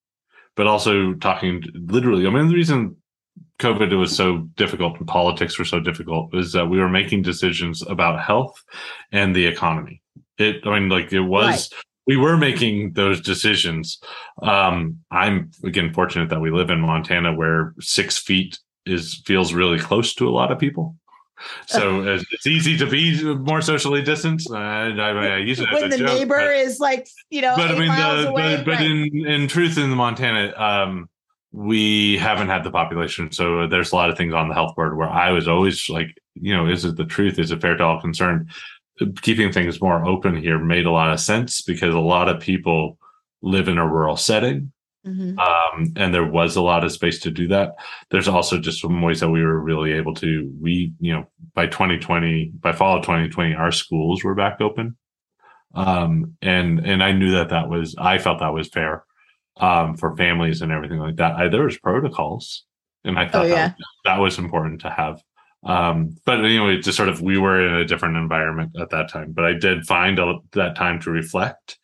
But 0.56 0.66
also 0.66 1.14
talking 1.14 1.62
literally 1.74 2.26
i 2.26 2.30
mean 2.30 2.48
the 2.48 2.54
reason 2.54 2.94
COVID 3.62 3.96
was 3.98 4.14
so 4.14 4.38
difficult 4.56 4.98
and 4.98 5.06
politics 5.06 5.58
were 5.58 5.64
so 5.64 5.80
difficult 5.80 6.34
is 6.34 6.52
that 6.52 6.66
we 6.66 6.78
were 6.78 6.88
making 6.88 7.22
decisions 7.22 7.82
about 7.82 8.20
health 8.20 8.60
and 9.12 9.34
the 9.34 9.46
economy. 9.46 10.02
It, 10.38 10.66
I 10.66 10.80
mean, 10.80 10.88
like 10.88 11.12
it 11.12 11.20
was, 11.20 11.70
right. 11.72 11.82
we 12.06 12.16
were 12.16 12.36
making 12.36 12.94
those 12.94 13.20
decisions. 13.20 13.98
Um, 14.42 14.98
I'm 15.10 15.50
again 15.64 15.92
fortunate 15.92 16.28
that 16.30 16.40
we 16.40 16.50
live 16.50 16.70
in 16.70 16.80
Montana 16.80 17.32
where 17.34 17.74
six 17.80 18.18
feet 18.18 18.58
is 18.84 19.22
feels 19.24 19.54
really 19.54 19.78
close 19.78 20.14
to 20.16 20.28
a 20.28 20.30
lot 20.30 20.50
of 20.50 20.58
people. 20.58 20.96
So 21.66 22.04
it's 22.04 22.46
easy 22.46 22.76
to 22.78 22.86
be 22.86 23.22
more 23.34 23.60
socially 23.60 24.02
distanced. 24.02 24.50
Uh, 24.50 24.56
I, 24.56 25.10
I 25.10 25.36
use 25.38 25.58
it 25.58 25.66
when 25.72 25.90
the 25.90 25.98
joke, 25.98 26.06
neighbor 26.06 26.36
but, 26.36 26.56
is 26.56 26.78
like, 26.78 27.08
you 27.30 27.42
know, 27.42 27.54
but 27.56 27.70
I 27.70 27.78
mean, 27.78 27.88
the, 27.88 28.32
but, 28.32 28.64
but 28.64 28.74
right. 28.74 28.86
in 28.90 29.26
in 29.26 29.48
truth, 29.48 29.76
in 29.76 29.90
the 29.90 29.96
Montana, 29.96 30.52
um, 30.56 31.08
we 31.52 32.16
haven't 32.16 32.48
had 32.48 32.64
the 32.64 32.70
population. 32.70 33.30
So 33.30 33.66
there's 33.66 33.92
a 33.92 33.96
lot 33.96 34.10
of 34.10 34.16
things 34.16 34.32
on 34.32 34.48
the 34.48 34.54
health 34.54 34.74
board 34.74 34.96
where 34.96 35.08
I 35.08 35.30
was 35.30 35.46
always 35.46 35.88
like, 35.88 36.16
you 36.34 36.56
know, 36.56 36.66
is 36.66 36.84
it 36.84 36.96
the 36.96 37.04
truth? 37.04 37.38
Is 37.38 37.50
it 37.50 37.60
fair 37.60 37.76
to 37.76 37.84
all 37.84 38.00
concerned? 38.00 38.50
Keeping 39.20 39.52
things 39.52 39.80
more 39.80 40.04
open 40.06 40.36
here 40.36 40.58
made 40.58 40.86
a 40.86 40.90
lot 40.90 41.12
of 41.12 41.20
sense 41.20 41.60
because 41.60 41.94
a 41.94 42.00
lot 42.00 42.28
of 42.28 42.40
people 42.40 42.98
live 43.42 43.68
in 43.68 43.76
a 43.76 43.86
rural 43.86 44.16
setting. 44.16 44.72
Mm-hmm. 45.06 45.38
Um, 45.38 45.92
and 45.96 46.14
there 46.14 46.26
was 46.26 46.56
a 46.56 46.62
lot 46.62 46.84
of 46.84 46.92
space 46.92 47.18
to 47.20 47.30
do 47.30 47.48
that. 47.48 47.74
There's 48.10 48.28
also 48.28 48.58
just 48.58 48.80
some 48.80 49.02
ways 49.02 49.20
that 49.20 49.30
we 49.30 49.42
were 49.42 49.60
really 49.60 49.92
able 49.92 50.14
to, 50.14 50.50
we, 50.60 50.92
you 51.00 51.12
know, 51.12 51.26
by 51.54 51.66
2020, 51.66 52.52
by 52.60 52.72
fall 52.72 52.98
of 52.98 53.02
2020, 53.02 53.54
our 53.54 53.72
schools 53.72 54.24
were 54.24 54.34
back 54.34 54.60
open. 54.60 54.96
Um, 55.74 56.36
and, 56.40 56.86
and 56.86 57.02
I 57.02 57.12
knew 57.12 57.32
that 57.32 57.50
that 57.50 57.68
was, 57.68 57.96
I 57.98 58.18
felt 58.18 58.38
that 58.38 58.54
was 58.54 58.68
fair 58.68 59.04
um, 59.58 59.96
for 59.96 60.16
families 60.16 60.62
and 60.62 60.72
everything 60.72 60.98
like 60.98 61.16
that. 61.16 61.36
I, 61.36 61.48
there 61.48 61.64
was 61.64 61.78
protocols, 61.78 62.64
and 63.04 63.18
I 63.18 63.28
thought 63.28 63.46
oh, 63.46 63.48
yeah. 63.48 63.68
that, 63.68 63.76
that, 64.04 64.18
was 64.20 64.38
important 64.38 64.80
to 64.82 64.90
have. 64.90 65.22
Um, 65.64 66.16
but 66.24 66.44
anyway, 66.44 66.78
just 66.78 66.96
sort 66.96 67.08
of 67.08 67.22
we 67.22 67.38
were 67.38 67.66
in 67.66 67.74
a 67.74 67.84
different 67.84 68.16
environment 68.16 68.72
at 68.80 68.90
that 68.90 69.10
time. 69.10 69.32
But 69.32 69.44
I 69.44 69.52
did 69.52 69.86
find 69.86 70.18
a, 70.18 70.38
that 70.52 70.76
time 70.76 71.00
to 71.00 71.10
reflect. 71.10 71.78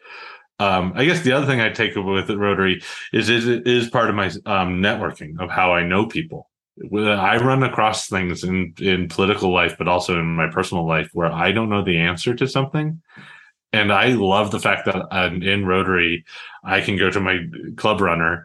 Um, 0.61 0.93
I 0.97 1.05
guess 1.05 1.21
the 1.21 1.33
other 1.33 1.47
thing 1.47 1.61
I 1.61 1.69
take 1.69 1.95
with 1.95 2.31
Rotary 2.31 2.83
is, 3.13 3.29
is 3.29 3.47
it 3.47 3.67
is 3.67 3.89
part 3.89 4.09
of 4.09 4.17
my 4.17 4.27
um, 4.47 4.83
networking 4.83 5.39
of 5.39 5.51
how 5.51 5.73
I 5.73 5.85
know 5.85 6.07
people. 6.07 6.51
I 6.93 7.37
run 7.39 7.63
across 7.65 8.09
things 8.09 8.45
in 8.45 8.75
in 8.79 9.09
political 9.09 9.53
life, 9.53 9.77
but 9.79 9.89
also 9.89 10.19
in 10.19 10.27
my 10.27 10.49
personal 10.49 10.87
life 10.87 11.11
where 11.13 11.31
I 11.33 11.53
don't 11.53 11.69
know 11.69 11.85
the 11.85 11.99
answer 11.99 12.35
to 12.35 12.47
something, 12.47 13.03
and 13.73 13.93
I 13.93 14.09
love 14.09 14.51
the 14.51 14.61
fact 14.61 14.87
that 14.87 14.97
uh, 14.97 15.31
in 15.33 15.67
Rotary, 15.67 16.25
I 16.65 16.81
can 16.81 16.97
go 16.97 17.11
to 17.11 17.21
my 17.21 17.39
ClubRunner 17.75 18.45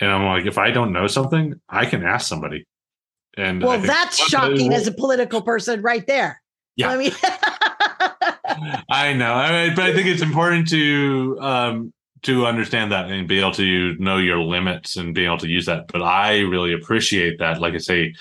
and 0.00 0.10
I'm 0.10 0.24
like, 0.24 0.46
if 0.46 0.58
I 0.58 0.70
don't 0.70 0.92
know 0.92 1.06
something, 1.06 1.60
I 1.68 1.86
can 1.86 2.04
ask 2.04 2.26
somebody. 2.26 2.66
And 3.36 3.62
well, 3.62 3.80
that's 3.80 4.16
shocking 4.16 4.72
as 4.72 4.86
a 4.86 4.92
political 4.92 5.42
person, 5.42 5.82
right 5.82 6.06
there. 6.06 6.40
Yeah. 6.76 6.90
I 6.90 6.96
mean, 6.96 7.12
I 8.90 9.12
know, 9.12 9.32
I 9.32 9.66
mean, 9.66 9.76
but 9.76 9.84
I 9.84 9.94
think 9.94 10.06
it's 10.06 10.22
important 10.22 10.68
to 10.68 11.38
um, 11.40 11.92
to 12.22 12.46
understand 12.46 12.92
that 12.92 13.10
and 13.10 13.28
be 13.28 13.40
able 13.40 13.52
to 13.52 13.96
know 13.98 14.18
your 14.18 14.38
limits 14.38 14.96
and 14.96 15.14
be 15.14 15.24
able 15.24 15.38
to 15.38 15.48
use 15.48 15.66
that. 15.66 15.88
But 15.88 16.02
I 16.02 16.40
really 16.40 16.72
appreciate 16.72 17.38
that. 17.38 17.60
Like 17.60 17.74
I 17.74 17.78
say, 17.78 18.14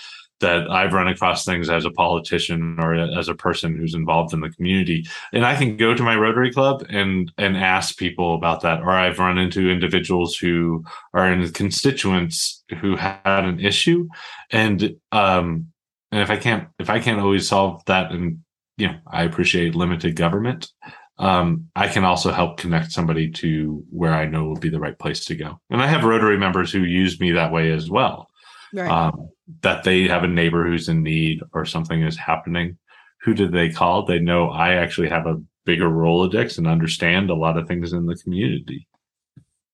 that 0.44 0.70
I've 0.70 0.94
run 0.94 1.08
across 1.08 1.46
things 1.46 1.70
as 1.70 1.86
a 1.86 1.92
politician 1.92 2.78
or 2.80 2.94
as 2.94 3.30
a 3.30 3.34
person 3.36 3.76
who's 3.76 3.96
involved 3.96 4.34
in 4.34 4.42
the 4.42 4.52
community, 4.52 5.08
and 5.32 5.46
I 5.46 5.56
can 5.56 5.78
go 5.78 5.94
to 5.94 6.04
my 6.04 6.16
Rotary 6.16 6.52
Club 6.52 6.86
and 6.90 7.32
and 7.38 7.58
ask 7.58 7.98
people 7.98 8.36
about 8.36 8.62
that. 8.62 8.82
Or 8.82 8.92
I've 8.92 9.20
run 9.20 9.38
into 9.38 9.72
individuals 9.72 10.38
who 10.38 10.84
are 11.14 11.32
in 11.32 11.50
constituents 11.52 12.64
who 12.82 12.96
had 12.96 13.46
an 13.46 13.60
issue, 13.60 14.08
and 14.52 14.96
um, 15.12 15.68
and 16.12 16.22
if 16.22 16.30
I 16.30 16.38
can't 16.38 16.68
if 16.78 16.90
I 16.90 17.00
can't 17.00 17.22
always 17.22 17.48
solve 17.48 17.84
that, 17.86 18.12
and 18.12 18.40
you 18.78 18.88
know, 18.88 19.00
I 19.08 19.24
appreciate 19.24 19.76
limited 19.76 20.16
government. 20.16 20.72
Um, 21.20 21.70
I 21.76 21.88
can 21.88 22.04
also 22.04 22.32
help 22.32 22.58
connect 22.58 22.92
somebody 22.92 23.30
to 23.32 23.84
where 23.92 24.14
I 24.14 24.26
know 24.26 24.46
will 24.46 24.56
be 24.56 24.70
the 24.70 24.80
right 24.80 24.98
place 24.98 25.26
to 25.26 25.36
go. 25.36 25.60
And 25.70 25.82
I 25.82 25.86
have 25.86 26.04
Rotary 26.04 26.38
members 26.38 26.72
who 26.72 26.80
use 26.80 27.20
me 27.20 27.32
that 27.34 27.52
way 27.52 27.72
as 27.72 27.88
well 27.88 28.30
right. 28.74 28.90
um, 28.90 29.30
that 29.62 29.84
they 29.84 30.08
have 30.08 30.24
a 30.24 30.28
neighbor 30.28 30.66
who's 30.66 30.90
in 30.90 31.04
need 31.04 31.42
or 31.54 31.66
something 31.66 32.02
is 32.02 32.18
happening. 32.18 32.78
Who 33.22 33.34
do 33.34 33.48
they 33.48 33.70
call? 33.70 34.06
They 34.06 34.20
know 34.20 34.50
I 34.50 34.76
actually 34.76 35.10
have 35.10 35.26
a 35.28 35.42
bigger 35.66 35.90
Rolodex 35.90 36.58
and 36.58 36.68
understand 36.68 37.30
a 37.30 37.36
lot 37.36 37.58
of 37.58 37.68
things 37.68 37.94
in 37.94 38.06
the 38.06 38.16
community. 38.16 38.88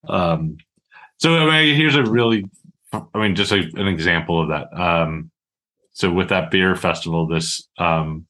Um, 0.07 0.57
so 1.17 1.35
I 1.35 1.65
mean, 1.65 1.75
here's 1.75 1.95
a 1.95 2.03
really, 2.03 2.45
I 2.93 3.01
mean, 3.15 3.35
just 3.35 3.51
a, 3.51 3.59
an 3.75 3.87
example 3.87 4.41
of 4.41 4.49
that. 4.49 4.67
Um, 4.79 5.31
so 5.91 6.11
with 6.11 6.29
that 6.29 6.51
beer 6.51 6.75
festival 6.75 7.27
this 7.27 7.67
um, 7.77 8.25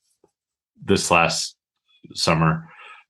this 0.84 1.12
last 1.12 1.56
summer, 2.14 2.68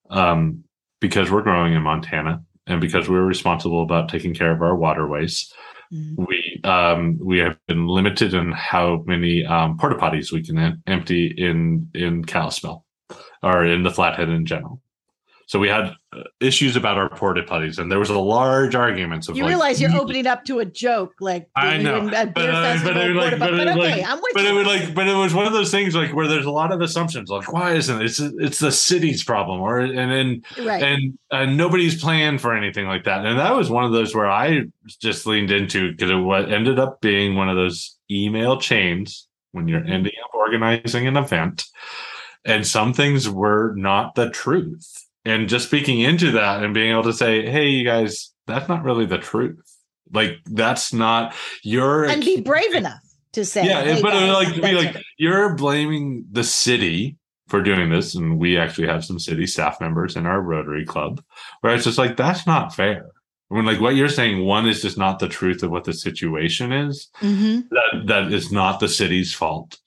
um, 0.10 0.64
because 1.00 1.32
we're 1.32 1.44
growing 1.44 1.74
in 1.74 1.82
Montana 1.82 2.44
and 2.68 2.82
because 2.82 3.08
we're 3.08 3.24
responsible 3.24 3.84
about 3.84 4.10
taking 4.10 4.34
care 4.34 4.52
of 4.52 4.62
our 4.62 4.76
waterways, 4.76 5.52
Mhm. 5.94 6.28
we 6.28 6.39
um, 6.66 7.18
we 7.22 7.40
have 7.40 7.58
been 7.68 7.88
limited 7.88 8.34
in 8.34 8.52
how 8.52 9.04
many 9.06 9.46
um, 9.46 9.78
porta 9.78 9.96
potties 9.96 10.32
we 10.32 10.44
can 10.44 10.58
em- 10.58 10.84
empty 10.88 11.28
in 11.28 11.90
in 11.94 12.24
Kalispell 12.26 12.86
or 13.42 13.66
in 13.66 13.84
the 13.84 13.92
Flathead 13.92 14.30
in 14.30 14.46
general. 14.46 14.82
So 15.50 15.58
we 15.58 15.68
had 15.68 15.96
uh, 16.14 16.22
issues 16.40 16.76
about 16.76 17.00
our 17.00 17.10
porta 17.10 17.42
potties, 17.42 17.80
and 17.80 17.92
there 17.92 17.98
was 17.98 18.12
a 18.12 18.20
large 18.20 18.76
argument. 18.76 19.28
of 19.28 19.36
You 19.36 19.42
like, 19.42 19.50
realize 19.50 19.82
you're 19.82 19.96
opening 19.96 20.28
up 20.28 20.46
to 20.46 20.60
a 20.60 20.66
joke, 20.66 21.16
like 21.20 21.50
I 21.56 21.78
know, 21.78 22.08
but, 22.08 22.38
uh, 22.38 22.78
but 22.84 22.96
it, 22.96 23.16
like, 23.16 23.32
but, 23.32 23.40
but 23.40 23.54
it, 23.56 23.68
okay, 23.68 24.06
like, 24.06 24.22
but 24.36 24.46
it 24.46 24.54
would 24.54 24.68
like, 24.68 24.94
but 24.94 25.08
it 25.08 25.16
was 25.16 25.34
one 25.34 25.48
of 25.48 25.54
those 25.54 25.72
things 25.72 25.96
like 25.96 26.14
where 26.14 26.28
there's 26.28 26.46
a 26.46 26.52
lot 26.52 26.72
of 26.72 26.82
assumptions, 26.82 27.32
like 27.32 27.52
why 27.52 27.74
isn't 27.74 28.00
it? 28.00 28.06
it's 28.06 28.20
it's 28.20 28.60
the 28.60 28.72
city's 28.72 29.24
problem, 29.24 29.60
or 29.60 29.80
and 29.80 30.12
then 30.12 30.44
right. 30.68 30.84
and 30.84 31.18
and 31.32 31.58
nobody's 31.58 32.00
planned 32.00 32.42
for 32.42 32.56
anything 32.56 32.86
like 32.86 33.06
that, 33.06 33.26
and 33.26 33.40
that 33.40 33.56
was 33.56 33.72
one 33.72 33.86
of 33.86 33.92
those 33.92 34.14
where 34.14 34.30
I 34.30 34.66
just 35.02 35.26
leaned 35.26 35.50
into 35.50 35.90
because 35.94 36.12
it 36.12 36.16
what 36.16 36.52
ended 36.52 36.78
up 36.78 37.02
being 37.02 37.34
one 37.34 37.50
of 37.50 37.56
those 37.56 37.98
email 38.12 38.62
chains 38.62 39.28
when 39.54 39.68
you're 39.68 39.80
Mm-hmm. 39.82 39.94
ending 39.94 40.14
up 40.24 40.36
organizing 40.36 41.08
an 41.08 41.18
event, 41.18 41.66
and 42.46 42.68
some 42.68 42.94
things 42.94 43.28
were 43.28 43.74
not 43.76 44.14
the 44.14 44.30
truth, 44.30 45.08
and 45.30 45.48
just 45.48 45.68
speaking 45.68 46.00
into 46.00 46.32
that 46.32 46.64
and 46.64 46.74
being 46.74 46.92
able 46.92 47.04
to 47.04 47.14
say, 47.14 47.50
hey, 47.50 47.68
you 47.68 47.86
guys, 47.86 48.34
that's 48.48 48.68
not 48.68 48.84
really 48.84 49.06
the 49.06 49.20
truth. 49.20 49.62
Like 50.12 50.38
that's 50.46 50.92
not 50.92 51.36
your 51.64 52.06
and 52.06 52.26
be 52.26 52.42
brave 52.42 52.74
enough 52.74 53.04
to 53.34 53.46
say, 53.46 53.66
yeah, 53.66 53.84
hey, 53.84 54.02
but 54.02 54.16
it 54.16 54.22
would 54.22 54.28
guys, 54.28 54.54
like 54.54 54.62
be 54.62 54.72
like 54.72 55.04
you're 55.18 55.56
blaming 55.56 56.26
the 56.32 56.44
city 56.44 57.18
for 57.48 57.62
doing 57.62 57.90
this, 57.90 58.16
and 58.16 58.40
we 58.40 58.58
actually 58.58 58.88
have 58.88 59.06
some 59.06 59.20
city 59.20 59.46
staff 59.46 59.80
members 59.80 60.16
in 60.16 60.26
our 60.26 60.42
Rotary 60.42 60.86
Club, 60.86 61.24
where 61.62 61.76
it's 61.76 61.84
just 61.84 62.00
like 62.00 62.18
that's 62.18 62.48
not 62.48 62.74
fair. 62.74 63.06
When 63.50 63.62
I 63.62 63.64
mean, 63.64 63.74
like 63.74 63.82
what 63.82 63.96
you're 63.96 64.10
saying, 64.10 64.44
one 64.46 64.68
is 64.68 64.82
just 64.82 64.98
not 64.98 65.20
the 65.20 65.28
truth 65.28 65.62
of 65.62 65.70
what 65.70 65.84
the 65.84 65.94
situation 65.94 66.72
is. 66.72 67.10
Mhm. 67.22 67.70
That 67.70 68.08
that 68.08 68.34
is 68.34 68.52
not 68.52 68.80
the 68.80 68.88
city's 68.88 69.32
fault, 69.32 69.78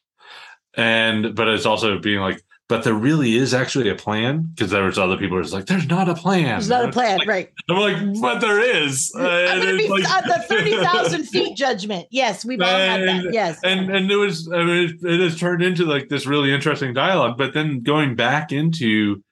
and 0.75 1.35
but 1.35 1.49
it's 1.49 1.67
also 1.67 1.99
being 1.99 2.21
like, 2.21 2.41
but 2.73 2.85
there 2.85 2.95
really 2.95 3.37
is 3.37 3.53
actually 3.53 3.89
a 3.91 3.95
plan 3.95 4.43
because 4.55 4.71
there 4.71 4.85
was 4.85 4.99
other 4.99 5.17
people 5.17 5.37
who's 5.37 5.53
like, 5.53 5.67
there's 5.67 5.87
not 5.89 6.09
a 6.09 6.15
plan. 6.15 6.45
There's 6.45 6.69
not 6.69 6.87
a 6.89 6.93
plan, 6.93 7.19
Like, 7.19 7.29
right? 7.29 7.51
I'm 7.69 7.77
like, 7.77 8.21
but 8.21 8.39
there 8.41 8.61
is. 8.61 9.13
I'm 9.15 9.25
And 9.25 9.63
it's 9.69 9.83
be 9.83 9.89
like- 9.89 10.09
at 10.09 10.25
the 10.25 10.43
30,000 10.49 11.25
feet 11.25 11.57
judgment. 11.65 12.07
Yes, 12.11 12.45
we've 12.45 12.61
all 12.61 12.67
had 12.67 13.03
that. 13.03 13.33
Yes. 13.33 13.59
and 13.63 13.91
and 13.95 14.11
it 14.11 14.17
was 14.17 14.51
I 14.53 14.65
mean, 14.65 14.85
it, 15.03 15.05
it 15.07 15.21
has 15.21 15.39
turned 15.39 15.63
into 15.63 15.85
like 15.85 16.09
this 16.09 16.27
really 16.27 16.53
interesting 16.53 16.95
dialogue 16.95 17.37
but 17.39 17.53
then 17.55 17.83
going 17.83 18.17
back 18.17 18.53
into 18.53 19.23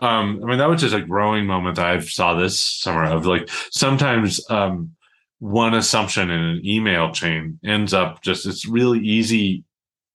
um 0.00 0.40
i 0.42 0.46
mean 0.46 0.58
that 0.58 0.68
was 0.68 0.80
just 0.80 0.94
a 0.94 1.00
growing 1.00 1.44
moment 1.46 1.76
that 1.76 1.86
i 1.86 1.98
saw 2.00 2.34
this 2.34 2.60
summer 2.60 3.04
of 3.04 3.26
like 3.26 3.48
sometimes 3.70 4.40
um 4.50 4.90
one 5.40 5.74
assumption 5.74 6.30
in 6.30 6.40
an 6.40 6.60
email 6.64 7.12
chain 7.12 7.58
ends 7.64 7.92
up 7.94 8.22
just 8.22 8.46
it's 8.46 8.66
really 8.66 9.00
easy 9.00 9.64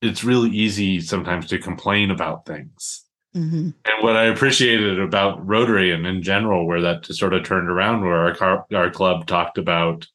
it's 0.04 0.24
really 0.24 0.50
easy 0.52 1.00
sometimes 1.00 1.48
to 1.48 1.58
complain 1.58 2.12
about 2.12 2.46
things 2.46 3.06
Mhm. 3.36 3.74
and 3.86 4.04
what 4.04 4.16
I 4.16 4.26
appreciated 4.26 5.00
about 5.00 5.44
Rotary 5.48 5.92
and 5.92 6.06
in 6.06 6.22
general, 6.22 6.68
where 6.68 6.82
that 6.82 7.04
just 7.04 7.20
sort 7.20 7.34
of 7.34 7.44
turned 7.44 7.68
around, 7.68 8.02
where 8.02 8.18
our 8.18 8.36
car, 8.36 8.66
our 8.76 8.92
club 8.92 9.26
talked 9.26 9.58
about, 9.58 10.06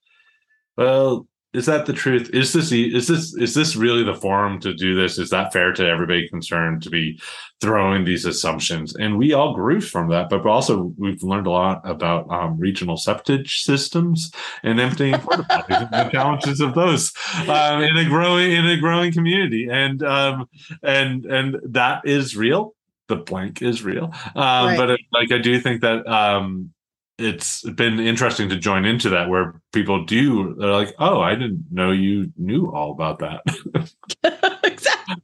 well, 0.77 1.27
is 1.55 1.65
that 1.67 1.87
the 1.87 1.95
truth? 1.95 2.29
Is 2.35 2.53
this 2.53 2.71
is 2.71 3.09
this 3.09 3.35
is 3.35 3.55
this 3.55 3.75
really 3.75 4.05
the 4.05 4.15
forum 4.15 4.61
to 4.61 4.75
do 4.75 4.95
this? 4.95 5.19
Is 5.19 5.31
that 5.31 5.53
fair 5.53 5.73
to 5.73 5.89
everybody 5.89 6.29
concerned 6.29 6.83
to 6.83 6.91
be 6.91 7.19
throwing 7.61 8.05
these 8.05 8.27
assumptions? 8.27 8.95
And 8.95 9.17
we 9.17 9.33
all 9.33 9.55
grew 9.55 9.81
from 9.81 10.11
that, 10.11 10.29
but 10.29 10.47
also 10.47 10.93
we've 10.99 11.23
learned 11.23 11.47
a 11.47 11.51
lot 11.51 11.81
about 11.89 12.31
um, 12.31 12.59
regional 12.59 12.99
septic 12.99 13.49
systems 13.49 14.31
and 14.63 14.79
emptying 14.79 15.19
porta 15.19 15.45
potties 15.45 15.89
and 15.91 16.09
the 16.09 16.11
challenges 16.13 16.61
of 16.61 16.75
those 16.75 17.13
um, 17.49 17.83
in 17.83 17.97
a 17.97 18.05
growing 18.05 18.53
in 18.53 18.67
a 18.67 18.77
growing 18.77 19.13
community, 19.13 19.69
and 19.71 20.03
um, 20.03 20.47
and 20.83 21.25
and 21.25 21.57
that 21.65 22.07
is 22.07 22.37
real 22.37 22.75
the 23.09 23.17
blank 23.17 23.63
is 23.63 23.83
real. 23.83 24.13
Um, 24.37 24.69
Right. 24.69 24.77
But 24.77 24.91
it, 24.91 25.01
like, 25.13 25.33
I 25.33 25.39
do 25.39 25.59
think 25.61 25.81
that 25.81 26.07
um, 26.07 26.73
it's 27.19 27.69
been 27.71 27.99
interesting 27.99 28.49
to 28.49 28.57
join 28.57 28.85
into 28.85 29.09
that 29.11 29.29
where 29.29 29.61
people 29.73 30.05
do, 30.05 30.55
they're 30.55 30.71
like, 30.71 30.95
oh, 30.99 31.21
I 31.21 31.35
didn't 31.35 31.67
know 31.71 31.91
you 31.91 32.33
knew 32.37 32.71
all 32.73 32.93
about 32.93 33.19
that. 33.19 33.43
exactly. 34.65 35.23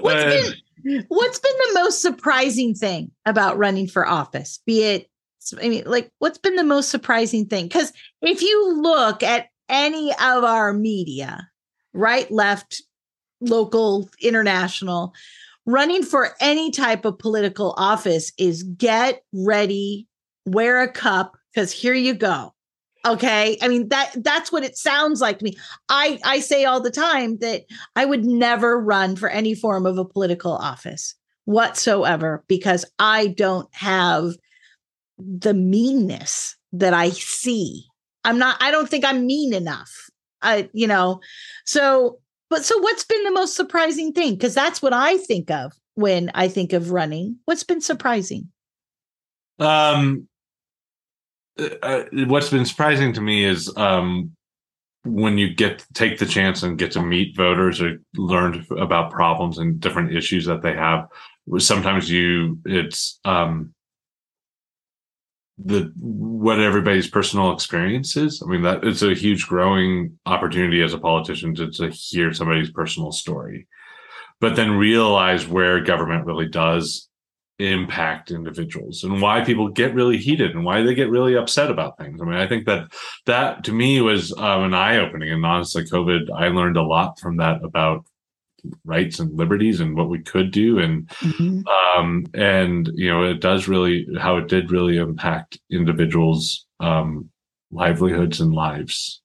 What's 0.00 0.22
And- 0.22 0.32
been 0.32 1.04
what's 1.08 1.38
been 1.38 1.52
the 1.68 1.74
most 1.74 2.00
surprising 2.00 2.74
thing 2.74 3.10
about 3.26 3.58
running 3.58 3.86
for 3.86 4.06
office? 4.06 4.60
Be 4.64 4.82
it 4.82 5.10
I 5.62 5.68
mean, 5.68 5.84
like 5.86 6.10
what's 6.18 6.38
been 6.38 6.56
the 6.56 6.64
most 6.64 6.90
surprising 6.90 7.46
thing? 7.46 7.64
Because 7.66 7.92
if 8.22 8.42
you 8.42 8.74
look 8.80 9.22
at 9.22 9.48
any 9.68 10.10
of 10.12 10.44
our 10.44 10.72
media, 10.72 11.48
right, 11.92 12.30
left, 12.30 12.82
local, 13.40 14.08
international, 14.20 15.14
running 15.66 16.02
for 16.02 16.34
any 16.40 16.70
type 16.70 17.04
of 17.04 17.18
political 17.18 17.74
office 17.76 18.32
is 18.38 18.62
get 18.62 19.22
ready, 19.32 20.06
wear 20.50 20.82
a 20.82 20.90
cup, 20.90 21.36
because 21.52 21.72
here 21.72 21.94
you 21.94 22.14
go. 22.14 22.54
Okay. 23.06 23.56
I 23.62 23.68
mean, 23.68 23.88
that 23.88 24.12
that's 24.16 24.52
what 24.52 24.62
it 24.62 24.76
sounds 24.76 25.20
like 25.22 25.38
to 25.38 25.44
me. 25.44 25.56
I, 25.88 26.18
I 26.22 26.40
say 26.40 26.64
all 26.66 26.82
the 26.82 26.90
time 26.90 27.38
that 27.38 27.62
I 27.96 28.04
would 28.04 28.24
never 28.24 28.78
run 28.78 29.16
for 29.16 29.30
any 29.30 29.54
form 29.54 29.86
of 29.86 29.96
a 29.96 30.04
political 30.04 30.52
office 30.52 31.14
whatsoever 31.46 32.44
because 32.46 32.84
I 32.98 33.28
don't 33.28 33.74
have 33.74 34.32
the 35.18 35.54
meanness 35.54 36.56
that 36.72 36.92
I 36.92 37.10
see. 37.10 37.86
I'm 38.24 38.38
not, 38.38 38.58
I 38.60 38.70
don't 38.70 38.88
think 38.88 39.04
I'm 39.04 39.26
mean 39.26 39.54
enough. 39.54 39.90
I, 40.42 40.68
you 40.74 40.86
know, 40.86 41.20
so, 41.64 42.18
but 42.50 42.64
so 42.64 42.78
what's 42.78 43.04
been 43.04 43.24
the 43.24 43.30
most 43.30 43.56
surprising 43.56 44.12
thing? 44.12 44.34
Because 44.34 44.54
that's 44.54 44.82
what 44.82 44.92
I 44.92 45.16
think 45.16 45.50
of 45.50 45.72
when 45.94 46.30
I 46.34 46.48
think 46.48 46.72
of 46.72 46.90
running. 46.90 47.36
What's 47.46 47.64
been 47.64 47.80
surprising? 47.80 48.50
Um, 49.58 50.28
uh, 51.82 52.02
what's 52.26 52.50
been 52.50 52.64
surprising 52.64 53.12
to 53.12 53.20
me 53.20 53.44
is 53.44 53.74
um, 53.76 54.32
when 55.04 55.38
you 55.38 55.54
get 55.54 55.84
take 55.94 56.18
the 56.18 56.26
chance 56.26 56.62
and 56.62 56.78
get 56.78 56.92
to 56.92 57.02
meet 57.02 57.36
voters 57.36 57.80
or 57.80 57.98
learn 58.16 58.66
about 58.78 59.10
problems 59.10 59.58
and 59.58 59.80
different 59.80 60.14
issues 60.14 60.46
that 60.46 60.62
they 60.62 60.74
have. 60.74 61.08
Sometimes 61.58 62.10
you 62.10 62.58
it's 62.64 63.18
um, 63.24 63.74
the 65.58 65.92
what 65.98 66.60
everybody's 66.60 67.08
personal 67.08 67.52
experience 67.52 68.16
is. 68.16 68.42
I 68.42 68.50
mean 68.50 68.62
that 68.62 68.84
it's 68.84 69.02
a 69.02 69.14
huge 69.14 69.46
growing 69.46 70.18
opportunity 70.26 70.82
as 70.82 70.94
a 70.94 70.98
politician 70.98 71.54
to, 71.56 71.70
to 71.70 71.90
hear 71.90 72.32
somebody's 72.32 72.70
personal 72.70 73.12
story, 73.12 73.66
but 74.40 74.56
then 74.56 74.72
realize 74.72 75.46
where 75.46 75.80
government 75.80 76.26
really 76.26 76.48
does 76.48 77.09
impact 77.60 78.30
individuals 78.30 79.04
and 79.04 79.20
why 79.20 79.44
people 79.44 79.68
get 79.68 79.94
really 79.94 80.16
heated 80.16 80.52
and 80.52 80.64
why 80.64 80.82
they 80.82 80.94
get 80.94 81.10
really 81.10 81.36
upset 81.36 81.70
about 81.70 81.98
things. 81.98 82.20
I 82.20 82.24
mean, 82.24 82.34
I 82.34 82.46
think 82.46 82.66
that 82.66 82.92
that 83.26 83.64
to 83.64 83.72
me 83.72 84.00
was 84.00 84.32
um, 84.38 84.64
an 84.64 84.74
eye 84.74 84.96
opening, 84.98 85.30
and 85.30 85.44
honestly, 85.44 85.84
COVID, 85.84 86.30
I 86.34 86.48
learned 86.48 86.76
a 86.76 86.82
lot 86.82 87.18
from 87.20 87.36
that 87.38 87.62
about 87.62 88.04
rights 88.84 89.18
and 89.18 89.36
liberties 89.36 89.80
and 89.80 89.96
what 89.96 90.08
we 90.10 90.18
could 90.18 90.50
do 90.50 90.78
and 90.78 91.10
Mhm. 91.22 91.64
um 91.96 92.26
and 92.34 92.90
you 92.94 93.08
know 93.10 93.22
it 93.24 93.40
does 93.40 93.68
really 93.68 94.06
how 94.18 94.36
it 94.36 94.48
did 94.48 94.70
really 94.70 94.98
impact 94.98 95.58
individuals 95.70 96.66
um 96.78 97.30
livelihoods 97.70 98.38
and 98.40 98.52
lives 98.52 99.22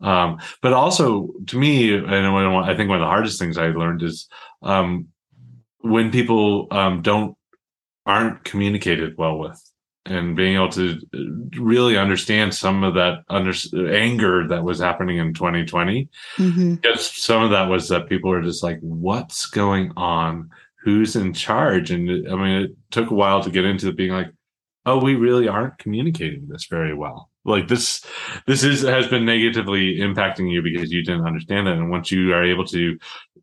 um 0.00 0.38
but 0.62 0.72
also 0.72 1.28
to 1.46 1.58
me 1.58 1.94
and 1.94 2.06
i 2.08 2.74
think 2.74 2.88
one 2.88 2.98
of 2.98 3.04
the 3.04 3.06
hardest 3.06 3.38
things 3.38 3.58
i 3.58 3.66
learned 3.68 4.02
is 4.02 4.28
um 4.62 5.08
when 5.80 6.10
people 6.10 6.66
um 6.70 7.02
don't 7.02 7.36
aren't 8.06 8.44
communicated 8.44 9.14
well 9.16 9.38
with 9.38 9.60
and 10.06 10.36
being 10.36 10.56
able 10.56 10.68
to 10.68 11.00
really 11.58 11.96
understand 11.96 12.54
some 12.54 12.84
of 12.84 12.92
that 12.94 13.20
under 13.30 13.52
anger 13.94 14.46
that 14.48 14.62
was 14.62 14.78
happening 14.78 15.16
in 15.16 15.32
2020 15.32 16.08
Mhm. 16.36 16.80
because 16.82 17.06
some 17.22 17.42
of 17.42 17.50
that 17.50 17.68
was 17.70 17.88
that 17.88 18.08
people 18.08 18.28
were 18.30 18.42
just 18.42 18.62
like, 18.62 18.78
what's 18.80 19.46
going 19.46 19.92
on? 19.96 20.50
Who's 20.82 21.16
in 21.16 21.32
charge? 21.32 21.90
And 21.90 22.10
I 22.30 22.34
mean, 22.36 22.62
it 22.64 22.70
took 22.90 23.10
a 23.10 23.14
while 23.14 23.42
to 23.42 23.50
get 23.50 23.64
into 23.64 23.90
being 23.92 24.12
like, 24.12 24.28
oh, 24.84 24.98
we 25.02 25.14
really 25.14 25.48
aren't 25.48 25.78
communicating 25.78 26.46
this 26.48 26.66
very 26.66 26.92
well. 26.94 27.30
Like 27.46 27.68
this, 27.68 28.04
this 28.46 28.62
is 28.62 28.82
has 28.82 29.06
been 29.06 29.24
negatively 29.24 29.96
impacting 29.98 30.50
you 30.52 30.60
because 30.60 30.92
you 30.92 31.02
didn't 31.02 31.26
understand 31.26 31.66
it. 31.68 31.78
And 31.78 31.90
once 31.90 32.10
you 32.10 32.34
are 32.34 32.44
able 32.44 32.66
to 32.66 32.98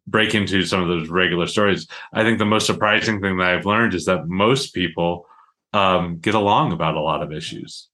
break 0.08 0.34
into 0.36 0.66
some 0.66 0.82
of 0.82 0.88
those 0.88 1.10
regular 1.10 1.48
stories, 1.48 1.88
I 2.14 2.24
think 2.24 2.40
the 2.40 2.46
most 2.46 2.66
surprising 2.66 3.22
thing 3.22 3.38
that 3.38 3.48
I've 3.48 3.66
learned 3.66 3.94
is 3.94 4.06
that 4.06 4.28
most 4.28 4.74
people 4.74 5.28
um, 5.74 6.18
get 6.20 6.34
along 6.36 6.74
about 6.74 6.96
a 6.96 7.02
lot 7.02 7.22
of 7.24 7.32
issues. 7.32 7.88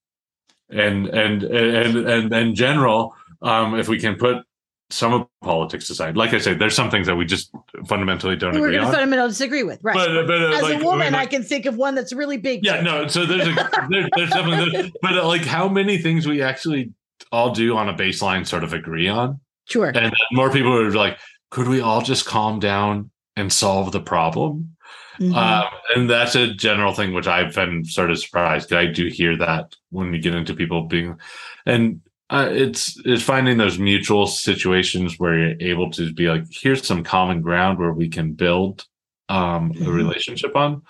And 0.70 1.08
and 1.08 1.44
and 1.44 1.98
and 2.10 2.34
in 2.34 2.56
general, 2.56 3.16
um, 3.42 3.80
if 3.80 3.88
we 3.88 4.00
can 4.00 4.16
put 4.16 4.44
some 4.90 5.14
of 5.14 5.28
politics 5.42 5.90
aside. 5.90 6.16
Like 6.16 6.34
I 6.34 6.38
said, 6.38 6.60
there's 6.60 6.76
some 6.76 6.90
things 6.90 7.08
that 7.08 7.16
we 7.16 7.26
just 7.26 7.52
fundamentally 7.88 8.36
don't 8.38 8.54
We're 8.60 8.68
agree 8.68 8.78
on. 8.78 8.92
fundamentally 8.92 9.30
disagree 9.30 9.64
with, 9.64 9.80
right? 9.84 9.96
But, 9.96 10.28
but 10.28 10.42
uh, 10.42 10.56
As 10.56 10.62
like, 10.62 10.82
a 10.82 10.86
woman, 10.86 11.08
mean, 11.08 11.16
I 11.16 11.26
can 11.26 11.44
think 11.44 11.66
of 11.66 11.76
one 11.76 11.94
that's 11.94 12.14
really 12.14 12.38
big. 12.38 12.64
yeah, 12.64 12.78
too. 12.78 12.84
no. 12.84 13.08
So 13.08 13.26
there's 13.26 13.48
a 13.48 13.54
there, 13.90 14.08
there's 14.16 14.30
definitely, 14.30 14.72
there's, 14.72 14.92
but 15.02 15.18
uh, 15.18 15.28
like 15.28 15.44
how 15.44 15.68
many 15.68 15.98
things 15.98 16.26
we 16.26 16.42
actually 16.42 16.92
all 17.34 17.52
do 17.54 17.76
on 17.76 17.90
a 17.90 17.94
baseline 17.94 18.48
sort 18.48 18.64
of 18.64 18.74
agree 18.74 19.10
on, 19.10 19.40
Sure. 19.66 19.92
and 19.94 20.14
more 20.32 20.50
people 20.50 20.74
are 20.74 20.92
like, 20.92 21.20
could 21.50 21.68
we 21.68 21.82
all 21.82 22.02
just 22.02 22.26
calm 22.26 22.60
down 22.60 23.12
and 23.36 23.52
solve 23.52 23.92
the 23.92 24.02
problem? 24.02 24.76
Mhm. 25.20 25.36
Um, 25.36 25.66
and 25.96 26.10
that's 26.10 26.36
a 26.36 26.54
general 26.54 26.94
thing 26.94 27.14
which 27.14 27.28
I've 27.28 27.56
been 27.56 27.84
sort 27.86 28.12
of 28.12 28.20
surprised. 28.20 28.72
I 28.72 28.86
do 28.86 29.08
hear 29.08 29.36
that 29.38 29.76
when 29.90 30.12
we 30.12 30.20
get 30.20 30.36
into 30.36 30.54
people 30.54 30.84
being, 30.84 31.18
and 31.66 32.02
uh, 32.30 32.50
it's 32.52 33.00
it's 33.06 33.24
finding 33.24 33.58
those 33.58 33.80
mutual 33.80 34.28
situations 34.28 35.18
where 35.18 35.38
you're 35.40 35.56
able 35.72 35.90
to 35.92 36.14
be 36.14 36.28
like, 36.28 36.44
here's 36.52 36.86
some 36.86 37.04
common 37.04 37.42
ground 37.42 37.80
where 37.80 37.94
we 37.94 38.10
can 38.10 38.34
build 38.34 38.86
um, 39.30 39.72
a 39.72 39.86
Mhm. 39.86 39.96
relationship 39.96 40.56
on, 40.56 40.84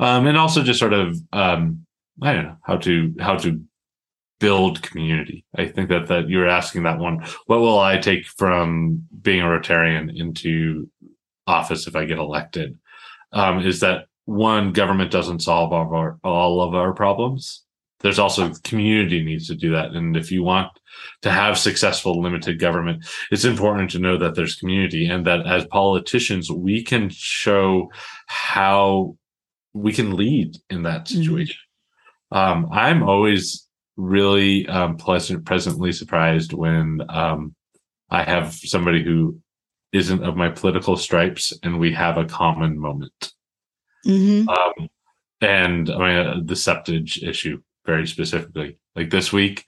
um, 0.00 0.26
and 0.26 0.38
also 0.38 0.62
just 0.62 0.78
sort 0.80 0.92
of 0.94 1.18
um, 1.32 1.84
I 2.22 2.32
don't 2.32 2.44
know 2.44 2.56
how 2.62 2.76
to 2.78 3.14
how 3.20 3.36
to 3.36 3.60
build 4.38 4.82
community. 4.82 5.44
I 5.56 5.66
think 5.66 5.88
that 5.88 6.08
that 6.08 6.28
you're 6.28 6.48
asking 6.48 6.82
that 6.84 6.98
one. 6.98 7.24
What 7.46 7.60
will 7.60 7.78
I 7.78 7.98
take 7.98 8.26
from 8.26 9.06
being 9.22 9.40
a 9.40 9.44
Rotarian 9.46 10.14
into 10.14 10.90
office 11.46 11.86
if 11.86 11.96
I 11.96 12.04
get 12.04 12.18
elected? 12.18 12.78
um, 13.32 13.58
is 13.58 13.80
that 13.80 14.06
one 14.24 14.72
government 14.72 15.10
doesn't 15.10 15.42
solve 15.42 15.72
all 15.72 15.82
of 15.86 15.92
our 15.92 16.18
all 16.24 16.62
of 16.62 16.74
our 16.74 16.92
problems. 16.92 17.62
There's 18.00 18.18
also 18.18 18.52
community 18.62 19.22
needs 19.24 19.46
to 19.48 19.54
do 19.54 19.72
that, 19.72 19.92
and 19.92 20.16
if 20.16 20.30
you 20.30 20.42
want 20.42 20.68
to 21.22 21.30
have 21.30 21.58
successful 21.58 22.20
limited 22.22 22.58
government, 22.58 23.04
it's 23.30 23.44
important 23.44 23.90
to 23.90 23.98
know 23.98 24.16
that 24.18 24.34
there's 24.34 24.54
community 24.56 25.06
and 25.06 25.26
that 25.26 25.46
as 25.46 25.66
politicians 25.66 26.50
we 26.50 26.82
can 26.84 27.08
show 27.10 27.90
how 28.26 29.16
we 29.72 29.92
can 29.92 30.16
lead 30.16 30.56
in 30.70 30.82
that 30.84 31.04
Mhm. 31.06 31.08
situation. 31.08 31.60
Um, 32.30 32.68
I'm 32.72 33.02
always 33.02 33.65
really 33.96 34.66
um, 34.68 34.96
pleasant, 34.96 35.44
presently 35.44 35.92
surprised 35.92 36.52
when 36.52 37.02
um, 37.08 37.54
I 38.10 38.22
have 38.22 38.54
somebody 38.54 39.02
who 39.02 39.40
isn't 39.92 40.22
of 40.22 40.36
my 40.36 40.50
political 40.50 40.96
stripes 40.96 41.52
and 41.62 41.78
we 41.78 41.92
have 41.92 42.18
a 42.18 42.24
common 42.24 42.78
moment. 42.78 43.32
Mhm. 44.04 44.48
Um, 44.48 44.88
and 45.40 45.90
I 45.90 45.98
mean, 45.98 46.26
uh, 46.26 46.40
the 46.44 46.54
septage 46.54 47.22
issue 47.22 47.60
very 47.84 48.06
specifically. 48.06 48.78
Like 48.94 49.10
this 49.10 49.32
week, 49.32 49.64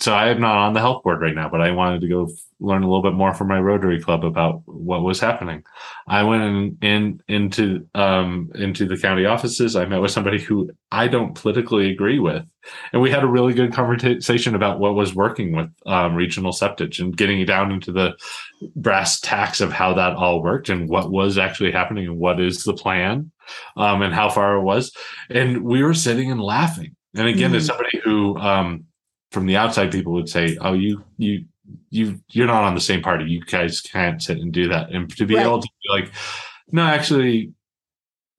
so 0.00 0.14
I 0.14 0.28
am 0.30 0.40
not 0.40 0.56
on 0.56 0.72
the 0.72 0.80
health 0.80 1.02
board 1.02 1.20
right 1.20 1.34
now, 1.34 1.48
but 1.50 1.60
I 1.60 1.70
wanted 1.72 2.00
to 2.00 2.08
go 2.08 2.24
f- 2.24 2.30
learn 2.58 2.82
a 2.82 2.86
little 2.86 3.02
bit 3.02 3.12
more 3.12 3.34
from 3.34 3.48
my 3.48 3.60
Rotary 3.60 4.00
Club 4.00 4.24
about 4.24 4.62
what 4.64 5.02
was 5.02 5.20
happening. 5.20 5.62
I 6.08 6.22
went 6.22 6.42
in, 6.42 6.78
in 6.80 7.22
into 7.28 7.86
um, 7.94 8.50
into 8.54 8.86
the 8.86 8.96
county 8.96 9.26
offices. 9.26 9.76
I 9.76 9.84
met 9.84 10.00
with 10.00 10.10
somebody 10.10 10.40
who 10.40 10.70
I 10.90 11.06
don't 11.08 11.34
politically 11.34 11.90
agree 11.90 12.18
with, 12.18 12.44
and 12.92 13.02
we 13.02 13.10
had 13.10 13.22
a 13.24 13.26
really 13.28 13.52
good 13.52 13.72
conversation 13.74 14.54
about 14.54 14.80
what 14.80 14.94
was 14.94 15.14
working 15.14 15.54
with 15.54 15.68
um, 15.86 16.14
regional 16.14 16.52
septage 16.52 16.98
and 16.98 17.16
getting 17.16 17.44
down 17.44 17.70
into 17.70 17.92
the 17.92 18.14
brass 18.76 19.20
tacks 19.20 19.60
of 19.60 19.70
how 19.72 19.92
that 19.94 20.14
all 20.14 20.42
worked 20.42 20.68
and 20.70 20.88
what 20.88 21.10
was 21.10 21.36
actually 21.38 21.72
happening 21.72 22.06
and 22.06 22.18
what 22.18 22.40
is 22.40 22.64
the 22.64 22.74
plan 22.74 23.30
um, 23.76 24.00
and 24.02 24.14
how 24.14 24.28
far 24.30 24.56
it 24.56 24.62
was. 24.62 24.92
And 25.28 25.62
we 25.62 25.82
were 25.82 25.94
sitting 25.94 26.30
and 26.30 26.40
laughing. 26.40 26.96
And 27.14 27.26
again, 27.26 27.54
as 27.54 27.64
Mhm. 27.64 27.66
somebody 27.66 28.00
who, 28.04 28.36
um, 28.38 28.84
from 29.30 29.46
the 29.46 29.56
outside, 29.56 29.92
people 29.92 30.12
would 30.12 30.28
say, 30.28 30.56
"Oh, 30.60 30.72
you, 30.72 31.04
you, 31.18 31.44
you, 31.90 32.20
you're 32.30 32.46
not 32.46 32.64
on 32.64 32.74
the 32.74 32.80
same 32.80 33.02
party. 33.02 33.24
You 33.26 33.42
guys 33.44 33.80
can't 33.80 34.20
sit 34.22 34.38
and 34.38 34.52
do 34.52 34.68
that." 34.68 34.90
And 34.90 35.14
to 35.16 35.26
be 35.26 35.36
Right. 35.36 35.46
able 35.46 35.60
to 35.62 35.68
be 35.82 35.88
like, 36.00 36.12
"No, 36.72 36.82
actually, 36.82 37.52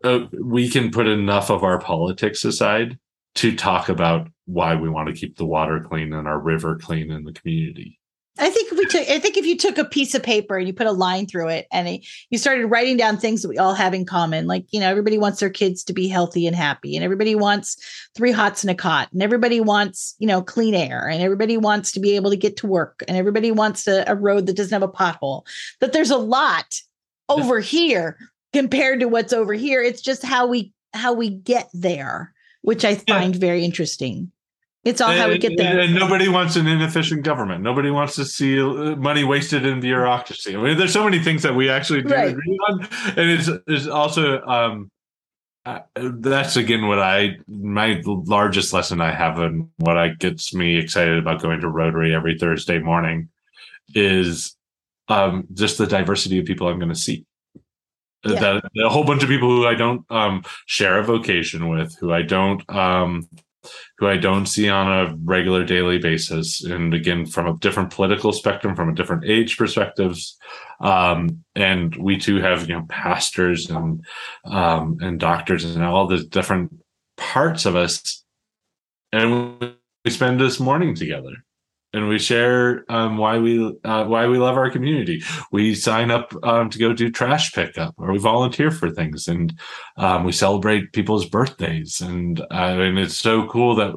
uh, 0.04 0.26
we 0.44 0.70
can 0.70 0.92
put 0.92 1.08
enough 1.08 1.50
of 1.50 1.64
our 1.64 1.80
politics 1.80 2.44
aside 2.44 3.00
to 3.36 3.56
talk 3.56 3.88
about 3.88 4.28
why 4.46 4.76
we 4.76 4.89
want 4.89 5.08
to 5.08 5.14
keep 5.16 5.38
the 5.38 5.46
water 5.46 5.80
clean 5.80 6.12
and 6.14 6.28
our 6.28 6.39
river 6.39 6.78
clean 6.78 7.12
in 7.12 7.24
the 7.24 7.34
community." 7.34 7.98
I 8.39 8.49
think 8.49 8.71
if 8.71 8.77
we 8.77 8.86
took, 8.86 9.09
I 9.09 9.19
think 9.19 9.36
if 9.36 9.45
you 9.45 9.57
took 9.57 9.77
a 9.77 9.86
piece 9.86 10.15
of 10.15 10.23
paper 10.23 10.57
and 10.57 10.65
you 10.65 10.73
put 10.73 10.88
a 10.88 10.91
line 10.91 11.27
through 11.27 11.49
it 11.49 11.67
and 11.71 11.88
it, 11.88 12.05
you 12.29 12.38
started 12.38 12.67
writing 12.67 12.95
down 12.95 13.17
things 13.17 13.41
that 13.41 13.49
we 13.49 13.57
all 13.57 13.73
have 13.73 13.93
in 13.93 14.05
common, 14.05 14.47
like, 14.47 14.65
you 14.71 14.79
know, 14.79 14.89
everybody 14.89 15.17
wants 15.17 15.41
their 15.41 15.49
kids 15.49 15.84
to 15.84 15.93
be 15.93 16.07
healthy 16.07 16.47
and 16.47 16.55
happy, 16.55 16.95
and 16.95 17.03
everybody 17.03 17.36
wants 17.36 17.77
three 18.15 18.32
hots 18.32 18.63
and 18.63 18.71
a 18.71 18.75
cot, 18.75 19.09
and 19.11 19.21
everybody 19.21 19.59
wants, 19.59 20.15
you 20.17 20.27
know, 20.27 20.41
clean 20.41 20.73
air, 20.73 21.07
and 21.09 21.21
everybody 21.21 21.57
wants 21.57 21.91
to 21.91 21.99
be 21.99 22.15
able 22.15 22.29
to 22.29 22.38
get 22.38 22.55
to 22.57 22.67
work, 22.67 23.03
and 23.07 23.17
everybody 23.17 23.51
wants 23.51 23.86
a, 23.88 24.05
a 24.07 24.15
road 24.15 24.45
that 24.45 24.55
doesn't 24.55 24.73
have 24.73 24.82
a 24.82 24.91
pothole. 24.91 25.45
That 25.82 25.91
there's 25.91 26.11
a 26.11 26.17
lot 26.17 26.79
over 27.27 27.59
here 27.59 28.17
compared 28.53 29.01
to 29.01 29.07
what's 29.07 29.34
over 29.34 29.53
here. 29.53 29.84
It's 29.84 30.01
just 30.01 30.23
how 30.23 30.47
we 30.47 30.73
how 30.93 31.13
we 31.13 31.29
get 31.29 31.69
there, 31.73 32.34
which 32.61 32.86
I 32.86 32.91
Yeah. 32.91 33.19
find 33.19 33.36
very 33.36 33.63
interesting. 33.63 34.32
It's 34.84 34.99
all 34.99 35.11
how 35.11 35.29
we 35.29 35.38
get 35.38 35.57
there. 35.57 35.79
And, 35.79 35.79
and 35.79 35.95
nobody 35.95 36.27
wants 36.27 36.55
an 36.55 36.65
inefficient 36.67 37.23
government. 37.23 37.61
Nobody 37.63 37.91
wants 37.91 38.15
to 38.15 38.25
see 38.25 38.59
uh, 38.59 38.95
money 38.95 39.23
wasted 39.23 39.63
in 39.63 39.79
bureaucracy. 39.79 40.55
I 40.55 40.61
mean, 40.61 40.77
there's 40.77 40.93
so 40.93 41.03
many 41.03 41.19
things 41.19 41.43
that 41.43 41.53
we 41.53 41.69
actually 41.69 42.01
do 42.01 42.13
Right. 42.13 42.32
agree 42.32 42.59
on, 42.67 42.88
and 43.15 43.29
it's, 43.29 43.49
it's 43.67 43.88
also 43.88 44.41
um, 44.41 44.89
uh, 45.65 45.82
that's 45.95 46.55
again 46.55 46.88
what 46.88 46.97
I 46.97 47.38
my 47.47 48.01
largest 48.03 48.73
lesson 48.73 49.01
I 49.01 49.11
have 49.11 49.38
and 49.38 49.69
what 49.77 49.97
I 49.97 50.09
gets 50.09 50.51
me 50.55 50.77
excited 50.77 51.19
about 51.19 51.43
going 51.43 51.61
to 51.61 51.69
Rotary 51.69 52.15
every 52.15 52.39
Thursday 52.39 52.79
morning 52.79 53.29
is 53.93 54.55
um, 55.09 55.45
just 55.53 55.77
the 55.77 55.86
diversity 55.86 56.39
of 56.39 56.45
people 56.45 56.67
I'm 56.67 56.79
going 56.79 56.89
to 56.89 56.95
see. 56.95 57.25
Yeah. 58.25 58.39
That 58.39 58.63
a 58.84 58.89
whole 58.89 59.03
bunch 59.03 59.21
of 59.21 59.29
people 59.29 59.49
who 59.49 59.67
I 59.67 59.75
don't 59.75 60.03
um, 60.11 60.43
share 60.65 60.97
a 60.97 61.03
vocation 61.03 61.69
with, 61.69 61.95
who 61.99 62.11
I 62.11 62.23
don't 62.23 62.67
um, 62.69 63.27
who 63.97 64.07
I 64.07 64.18
don't 64.18 64.45
see 64.45 64.70
on 64.70 64.88
a 64.91 65.16
regular 65.24 65.64
daily 65.64 65.97
basis. 65.97 66.64
And 66.64 66.93
again, 66.93 67.26
from 67.26 67.47
a 67.47 67.57
different 67.57 67.91
political 67.91 68.34
spectrum, 68.34 68.76
from 68.76 68.89
a 68.89 68.95
different 68.95 69.26
age 69.26 69.57
perspectives. 69.57 70.38
Um, 70.80 71.43
and 71.55 71.95
we 71.95 72.18
too 72.18 72.38
have, 72.38 72.68
you 72.68 72.76
know, 72.76 72.86
pastors 72.89 73.70
and, 73.70 74.03
um, 74.45 74.97
and 75.01 75.20
doctors 75.20 75.64
and 75.66 75.84
all 75.84 76.07
the 76.07 76.24
different 76.24 76.74
parts 77.18 77.66
of 77.66 77.76
us. 77.76 78.24
And 79.12 79.76
we 80.03 80.12
spend 80.12 80.39
this 80.39 80.59
morning 80.59 80.95
together 80.95 81.34
and 81.94 82.08
we 82.08 82.20
share, 82.20 82.86
um, 82.89 83.18
why 83.18 83.38
we, 83.38 83.66
uh, 83.84 84.06
why 84.06 84.26
we 84.28 84.38
love 84.38 84.58
our 84.58 84.70
community. 84.72 85.22
We 85.52 85.76
sign 85.76 86.10
up, 86.12 86.34
um, 86.44 86.70
to 86.70 86.80
go 86.80 86.94
do 86.94 87.10
trash 87.12 87.52
pickup 87.54 87.94
or 87.98 88.12
we 88.14 88.20
volunteer 88.20 88.72
for 88.72 88.89
things 88.89 89.28
and, 89.28 89.54
um, 89.98 90.24
we 90.24 90.32
celebrate 90.32 90.94
people's 90.94 91.26
birthdays 91.28 92.00
and 92.02 92.39
uh, 92.39 92.46
and 92.80 92.98
it's 93.00 93.18
so 93.18 93.48
cool 93.48 93.76
that 93.76 93.94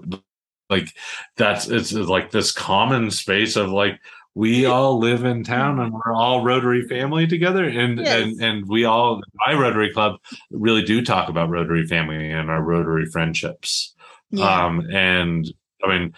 like 0.70 0.88
that's 1.36 1.68
it's 1.68 1.92
like 1.92 2.30
this 2.30 2.50
common 2.50 3.10
space 3.10 3.54
of 3.56 3.68
like 3.70 4.00
we 4.34 4.66
all 4.66 4.98
live 4.98 5.24
in 5.24 5.44
town 5.44 5.78
and 5.78 5.92
we're 5.92 6.12
all 6.14 6.42
rotary 6.42 6.82
family 6.88 7.26
together 7.26 7.64
and 7.64 8.00
Yes. 8.00 8.22
and 8.22 8.42
and 8.42 8.68
we 8.68 8.84
all 8.84 9.20
my 9.46 9.52
rotary 9.54 9.92
club 9.92 10.16
really 10.50 10.82
do 10.82 11.04
talk 11.04 11.28
about 11.28 11.50
rotary 11.50 11.86
family 11.86 12.30
and 12.30 12.50
our 12.50 12.62
rotary 12.62 13.06
friendships 13.06 13.94
Yeah. 14.30 14.66
um 14.66 14.88
and 14.90 15.46
i 15.84 15.88
mean 15.88 16.14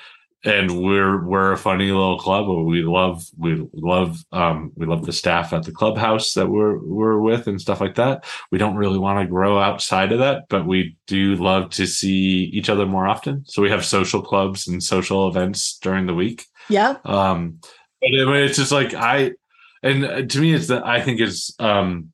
and 0.47 0.81
we're 0.81 1.25
we're 1.25 1.53
a 1.53 1.59
funny 1.59 1.91
little 1.91 2.19
club. 2.19 2.49
We 2.67 2.83
love 2.83 3.27
we 3.37 3.67
love 3.75 4.25
um, 4.31 4.73
we 4.77 4.87
love 4.87 5.05
the 5.05 5.13
staff 5.13 5.53
at 5.53 5.65
the 5.65 5.73
clubhouse 5.73 6.35
that 6.35 6.47
we're 6.47 6.79
we're 6.79 7.19
with 7.19 7.49
and 7.49 7.61
stuff 7.61 7.81
like 7.81 7.97
that. 7.97 8.25
We 8.53 8.59
don't 8.59 8.77
really 8.77 8.99
want 8.99 9.21
to 9.21 9.31
grow 9.31 9.59
outside 9.59 10.13
of 10.13 10.21
that, 10.21 10.45
but 10.49 10.65
we 10.65 10.97
do 11.09 11.35
love 11.35 11.71
to 11.71 11.87
see 11.87 12.45
each 12.53 12.71
other 12.71 12.87
more 12.87 13.09
often. 13.09 13.45
So 13.47 13.61
we 13.61 13.71
have 13.71 13.85
social 13.85 14.23
clubs 14.23 14.69
and 14.69 14.83
social 14.83 15.29
events 15.29 15.79
during 15.83 16.07
the 16.07 16.15
week. 16.15 16.47
Yeah. 16.69 16.97
Um, 17.05 17.59
but 18.01 18.13
it's 18.13 18.57
just 18.57 18.73
like 18.73 18.95
I, 18.95 19.33
and 19.83 20.31
to 20.31 20.41
me, 20.41 20.55
it's 20.55 20.69
that 20.69 20.87
I 20.87 21.01
think 21.01 21.21
it's 21.21 21.53
um, 21.59 22.13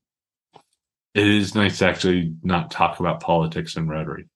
it 1.15 1.27
is 1.27 1.55
nice 1.55 1.79
to 1.79 1.87
actually 1.87 2.35
not 2.43 2.71
talk 2.71 2.99
about 2.99 3.21
politics 3.21 3.77
and 3.77 3.91
Rotary 3.91 4.27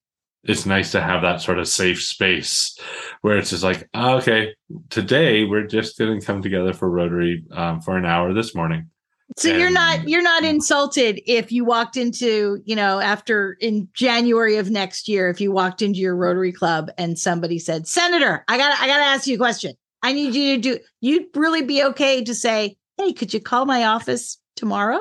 it's 0.49 0.66
nice 0.66 0.92
to 0.92 1.01
have 1.01 1.22
that 1.22 1.40
sort 1.40 1.59
of 1.59 1.68
safe 1.68 2.03
space 2.03 2.78
where 3.22 3.36
it's 3.36 3.51
just 3.51 3.64
like, 3.64 3.88
oh, 3.94 4.16
okay, 4.18 4.55
today 4.90 5.44
we're 5.44 5.66
just 5.66 5.99
going 5.99 6.18
to 6.18 6.24
come 6.24 6.42
together 6.42 6.72
for 6.72 6.88
Rotary 6.88 7.44
um, 7.53 7.80
for 7.80 7.97
an 7.97 8.05
hour 8.05 8.32
this 8.32 8.55
morning. 8.55 8.90
So 9.36 9.51
and, 9.51 9.59
you're 9.59 9.70
not 9.70 10.09
you're 10.09 10.22
not 10.22 10.44
insulted 10.44 11.20
if 11.26 11.51
you 11.51 11.64
walked 11.64 11.97
into 11.97 12.62
you 12.64 12.76
know 12.76 13.01
after 13.01 13.57
in 13.61 13.88
January 13.92 14.57
of 14.57 14.70
next 14.70 15.09
year 15.09 15.28
if 15.28 15.40
you 15.40 15.51
walked 15.51 15.82
into 15.82 15.99
your 15.99 16.14
Rotary 16.14 16.53
Club 16.53 16.90
and 16.97 17.18
somebody 17.18 17.59
said 17.59 17.88
Senator 17.88 18.44
I 18.47 18.57
got 18.57 18.80
I 18.80 18.86
got 18.86 18.99
to 18.99 19.05
ask 19.05 19.26
you 19.26 19.34
a 19.34 19.38
question 19.38 19.74
I 20.01 20.12
need 20.12 20.32
you 20.34 20.55
to 20.55 20.61
do 20.61 20.78
you'd 21.01 21.26
really 21.34 21.62
be 21.62 21.82
okay 21.82 22.22
to 22.22 22.34
say 22.36 22.76
hey 22.99 23.12
could 23.12 23.34
you 23.34 23.40
call 23.40 23.66
my 23.66 23.84
office 23.84 24.38
tomorrow 24.55 25.01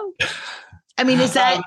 I 0.97 1.03
mean 1.03 1.19
is 1.19 1.33
that 1.33 1.57
um, 1.57 1.63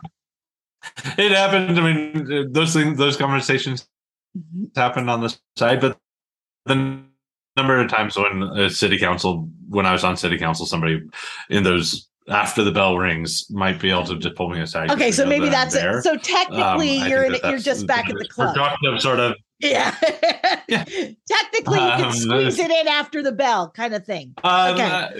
it 1.18 1.32
happened. 1.32 1.78
I 1.78 1.92
mean, 1.92 2.52
those 2.52 2.72
things, 2.72 2.98
those 2.98 3.16
conversations 3.16 3.86
mm-hmm. 4.36 4.64
happened 4.78 5.10
on 5.10 5.20
the 5.20 5.36
side, 5.56 5.80
but 5.80 5.98
the 6.66 7.02
number 7.56 7.80
of 7.80 7.88
times 7.90 8.16
when 8.16 8.42
a 8.42 8.70
city 8.70 8.98
council, 8.98 9.48
when 9.68 9.86
I 9.86 9.92
was 9.92 10.04
on 10.04 10.16
city 10.16 10.38
council, 10.38 10.66
somebody 10.66 11.02
in 11.50 11.62
those 11.64 12.08
after 12.28 12.62
the 12.62 12.72
bell 12.72 12.98
rings 12.98 13.46
might 13.50 13.80
be 13.80 13.90
able 13.90 14.04
to 14.04 14.18
just 14.18 14.36
pull 14.36 14.50
me 14.50 14.60
aside. 14.60 14.90
Okay, 14.90 15.10
so 15.10 15.26
maybe 15.26 15.48
that 15.48 15.70
that's 15.72 15.74
it. 15.74 16.02
So 16.02 16.16
technically, 16.16 17.00
um, 17.00 17.08
you're 17.08 17.24
in, 17.24 17.36
you're 17.44 17.58
just 17.58 17.86
back 17.86 18.08
at 18.08 18.16
the 18.16 18.28
club. 18.28 18.54
Productive 18.54 19.00
sort 19.00 19.18
of. 19.18 19.34
Yeah. 19.60 19.94
yeah. 20.68 20.84
Technically, 21.28 21.80
you 21.80 21.90
can 21.90 22.04
um, 22.04 22.12
squeeze 22.12 22.58
it 22.58 22.70
in 22.70 22.88
after 22.88 23.22
the 23.22 23.32
bell, 23.32 23.70
kind 23.70 23.94
of 23.94 24.04
thing. 24.04 24.34
Um, 24.44 24.74
okay. 24.74 24.84
Uh, 24.84 25.10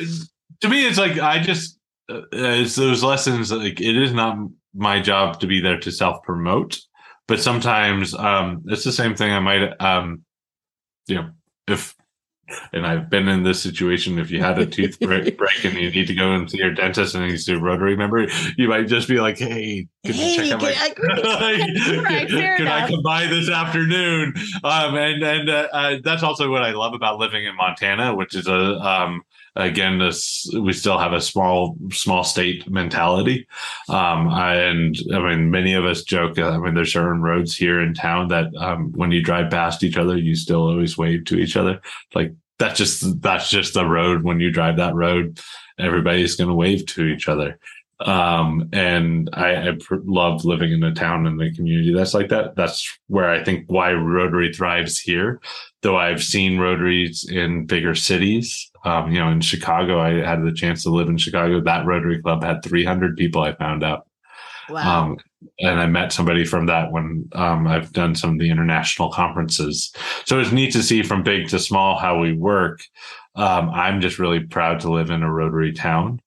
to 0.60 0.68
me, 0.68 0.86
it's 0.86 0.98
like 0.98 1.18
I 1.18 1.42
just 1.42 1.78
uh, 2.08 2.22
it's 2.32 2.76
those 2.76 3.02
lessons. 3.02 3.50
Like 3.50 3.80
it 3.80 3.96
is 3.96 4.12
not 4.12 4.38
my 4.74 5.00
job 5.00 5.40
to 5.40 5.46
be 5.46 5.60
there 5.60 5.78
to 5.80 5.90
self 5.90 6.22
promote, 6.22 6.78
but 7.26 7.40
sometimes 7.40 8.14
um, 8.14 8.62
it's 8.66 8.84
the 8.84 8.92
same 8.92 9.14
thing. 9.14 9.32
I 9.32 9.40
might, 9.40 9.72
um, 9.80 10.22
you 11.06 11.16
know, 11.16 11.30
if 11.66 11.94
and 12.72 12.86
I've 12.86 13.10
been 13.10 13.28
in 13.28 13.42
this 13.42 13.62
situation. 13.62 14.18
If 14.18 14.30
you 14.30 14.40
had 14.40 14.58
a 14.58 14.66
tooth 14.66 14.98
break, 15.00 15.36
break 15.36 15.64
and 15.64 15.74
you 15.74 15.90
need 15.90 16.06
to 16.06 16.14
go 16.14 16.34
into 16.34 16.56
your 16.56 16.72
dentist 16.72 17.14
and 17.14 17.30
he's 17.30 17.48
a 17.48 17.58
rotary 17.58 17.96
member, 17.96 18.26
you 18.56 18.68
might 18.68 18.86
just 18.86 19.08
be 19.08 19.20
like, 19.20 19.38
"Hey, 19.38 19.86
can 20.04 20.14
hey, 20.14 20.30
you 20.30 20.36
check 20.36 20.52
out 20.52 20.62
my? 20.62 20.68
I, 20.68 20.90
can, 22.28 22.68
I 22.68 22.88
come 22.88 23.02
by 23.02 23.26
this 23.26 23.50
afternoon?" 23.50 24.34
Um, 24.64 24.96
and 24.96 25.22
and 25.22 25.50
uh, 25.50 25.68
uh, 25.72 25.96
that's 26.02 26.22
also 26.22 26.50
what 26.50 26.62
I 26.62 26.72
love 26.72 26.94
about 26.94 27.18
living 27.18 27.44
in 27.44 27.56
Montana, 27.56 28.14
which 28.14 28.34
is 28.34 28.46
a 28.46 28.78
um, 28.80 29.22
again 29.57 29.99
this 29.99 30.51
we 30.61 30.72
still 30.72 30.99
have 30.99 31.12
a 31.12 31.20
small 31.20 31.76
small 31.90 32.24
state 32.24 32.68
mentality 32.70 33.46
um, 33.88 34.28
and 34.28 34.96
i 35.14 35.18
mean 35.18 35.51
many 35.51 35.74
of 35.74 35.84
us 35.84 36.03
joke 36.03 36.38
i 36.38 36.57
mean 36.59 36.74
there's 36.74 36.92
certain 36.92 37.22
roads 37.22 37.57
here 37.57 37.80
in 37.80 37.94
town 37.94 38.28
that 38.28 38.46
um, 38.57 38.92
when 38.92 39.11
you 39.11 39.22
drive 39.22 39.51
past 39.51 39.82
each 39.82 39.96
other 39.96 40.16
you 40.16 40.34
still 40.34 40.68
always 40.68 40.99
wave 40.99 41.24
to 41.24 41.38
each 41.38 41.57
other 41.57 41.80
like 42.14 42.32
that's 42.59 42.78
just 42.78 43.20
that's 43.22 43.51
just 43.51 43.74
the 43.74 43.86
road 43.86 44.22
when 44.22 44.40
you 44.40 44.51
drive 44.51 44.76
that 44.76 44.94
road 44.94 45.40
everybody's 45.78 46.36
going 46.36 46.49
to 46.49 46.55
wave 46.55 46.84
to 46.86 47.05
each 47.05 47.28
other 47.28 47.59
um, 48.01 48.68
and 48.72 49.28
I, 49.32 49.68
I 49.68 49.72
pr- 49.72 49.96
love 50.05 50.44
living 50.44 50.72
in 50.72 50.82
a 50.84 50.94
town 50.94 51.26
and 51.26 51.38
the 51.38 51.53
community 51.53 51.92
that's 51.92 52.14
like 52.14 52.28
that. 52.28 52.55
That's 52.55 52.99
where 53.09 53.28
I 53.28 53.42
think 53.42 53.64
why 53.66 53.92
Rotary 53.92 54.53
thrives 54.53 54.99
here. 55.01 55.40
Though 55.82 55.96
I've 55.96 56.22
seen 56.22 56.59
Rotaries 56.59 57.28
in 57.28 57.66
bigger 57.66 57.94
cities, 57.94 58.70
um, 58.89 59.12
you 59.12 59.18
know, 59.18 59.28
in 59.28 59.41
Chicago, 59.41 60.01
I 60.01 60.24
had 60.24 60.43
the 60.43 60.53
chance 60.53 60.82
to 60.82 60.91
live 60.91 61.09
in 61.09 61.18
Chicago. 61.18 61.61
That 61.61 61.86
Rotary 61.86 62.22
Club 62.22 62.43
had 62.43 62.62
300 62.62 63.16
people. 63.16 63.43
I 63.43 63.55
found 63.55 63.84
out. 63.84 64.07
Wow. 64.68 65.05
Um, 65.05 65.18
and 65.61 65.80
I 65.80 65.86
met 65.86 66.12
somebody 66.12 66.45
from 66.45 66.66
that 66.66 66.93
when 66.93 67.28
um, 67.32 67.66
I've 67.66 67.93
done 67.93 68.14
some 68.14 68.32
of 68.32 68.39
the 68.39 68.51
international 68.51 69.11
conferences. 69.11 69.95
So 70.26 70.41
it's 70.41 70.53
neat 70.53 70.72
to 70.72 70.82
see 70.82 71.03
from 71.03 71.22
big 71.22 71.49
to 71.49 71.59
small 71.59 71.97
how 71.97 72.18
we 72.20 72.32
work. 72.32 72.82
Um, 73.34 73.70
I'm 73.70 74.01
just 74.01 74.18
really 74.18 74.41
proud 74.41 74.80
to 74.80 74.93
live 74.93 75.11
in 75.11 75.22
a 75.22 75.32
Rotary 75.32 75.72
town 75.72 76.20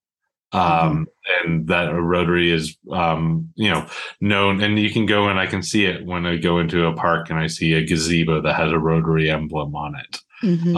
um, 0.53 0.61
mm-hmm. 0.61 1.49
and 1.49 1.67
that 1.67 1.89
a 1.89 2.01
rotary 2.01 2.51
is 2.51 2.77
um, 2.91 3.49
you 3.55 3.69
know 3.69 3.85
known 4.19 4.61
and 4.61 4.77
you 4.77 4.89
can 4.89 5.05
go 5.05 5.29
and 5.29 5.39
i 5.39 5.45
can 5.45 5.63
see 5.63 5.85
it 5.85 6.05
when 6.05 6.25
i 6.25 6.35
go 6.35 6.59
into 6.59 6.85
a 6.85 6.93
park 6.93 7.29
and 7.29 7.39
i 7.39 7.47
see 7.47 7.73
a 7.73 7.85
gazebo 7.85 8.41
that 8.41 8.55
has 8.55 8.71
a 8.71 8.79
rotary 8.79 9.29
emblem 9.29 9.75
on 9.75 9.95
it 9.95 10.19
mm-hmm. 10.43 10.77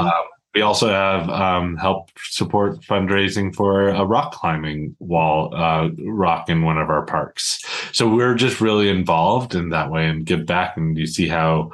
We 0.53 0.61
also 0.61 0.89
have 0.89 1.29
um, 1.29 1.75
help 1.77 2.09
support 2.17 2.79
fundraising 2.81 3.53
for 3.55 3.89
a 3.89 4.05
rock 4.05 4.33
climbing 4.33 4.95
wall 4.99 5.53
uh, 5.55 5.89
rock 6.05 6.49
in 6.49 6.63
one 6.63 6.77
of 6.77 6.89
our 6.89 7.05
parks 7.05 7.63
so 7.91 8.07
we're 8.07 8.35
just 8.35 8.61
really 8.61 8.89
involved 8.89 9.55
in 9.55 9.69
that 9.69 9.91
way 9.91 10.07
and 10.07 10.25
give 10.25 10.45
back 10.45 10.77
and 10.77 10.97
you 10.97 11.07
see 11.07 11.27
how 11.27 11.71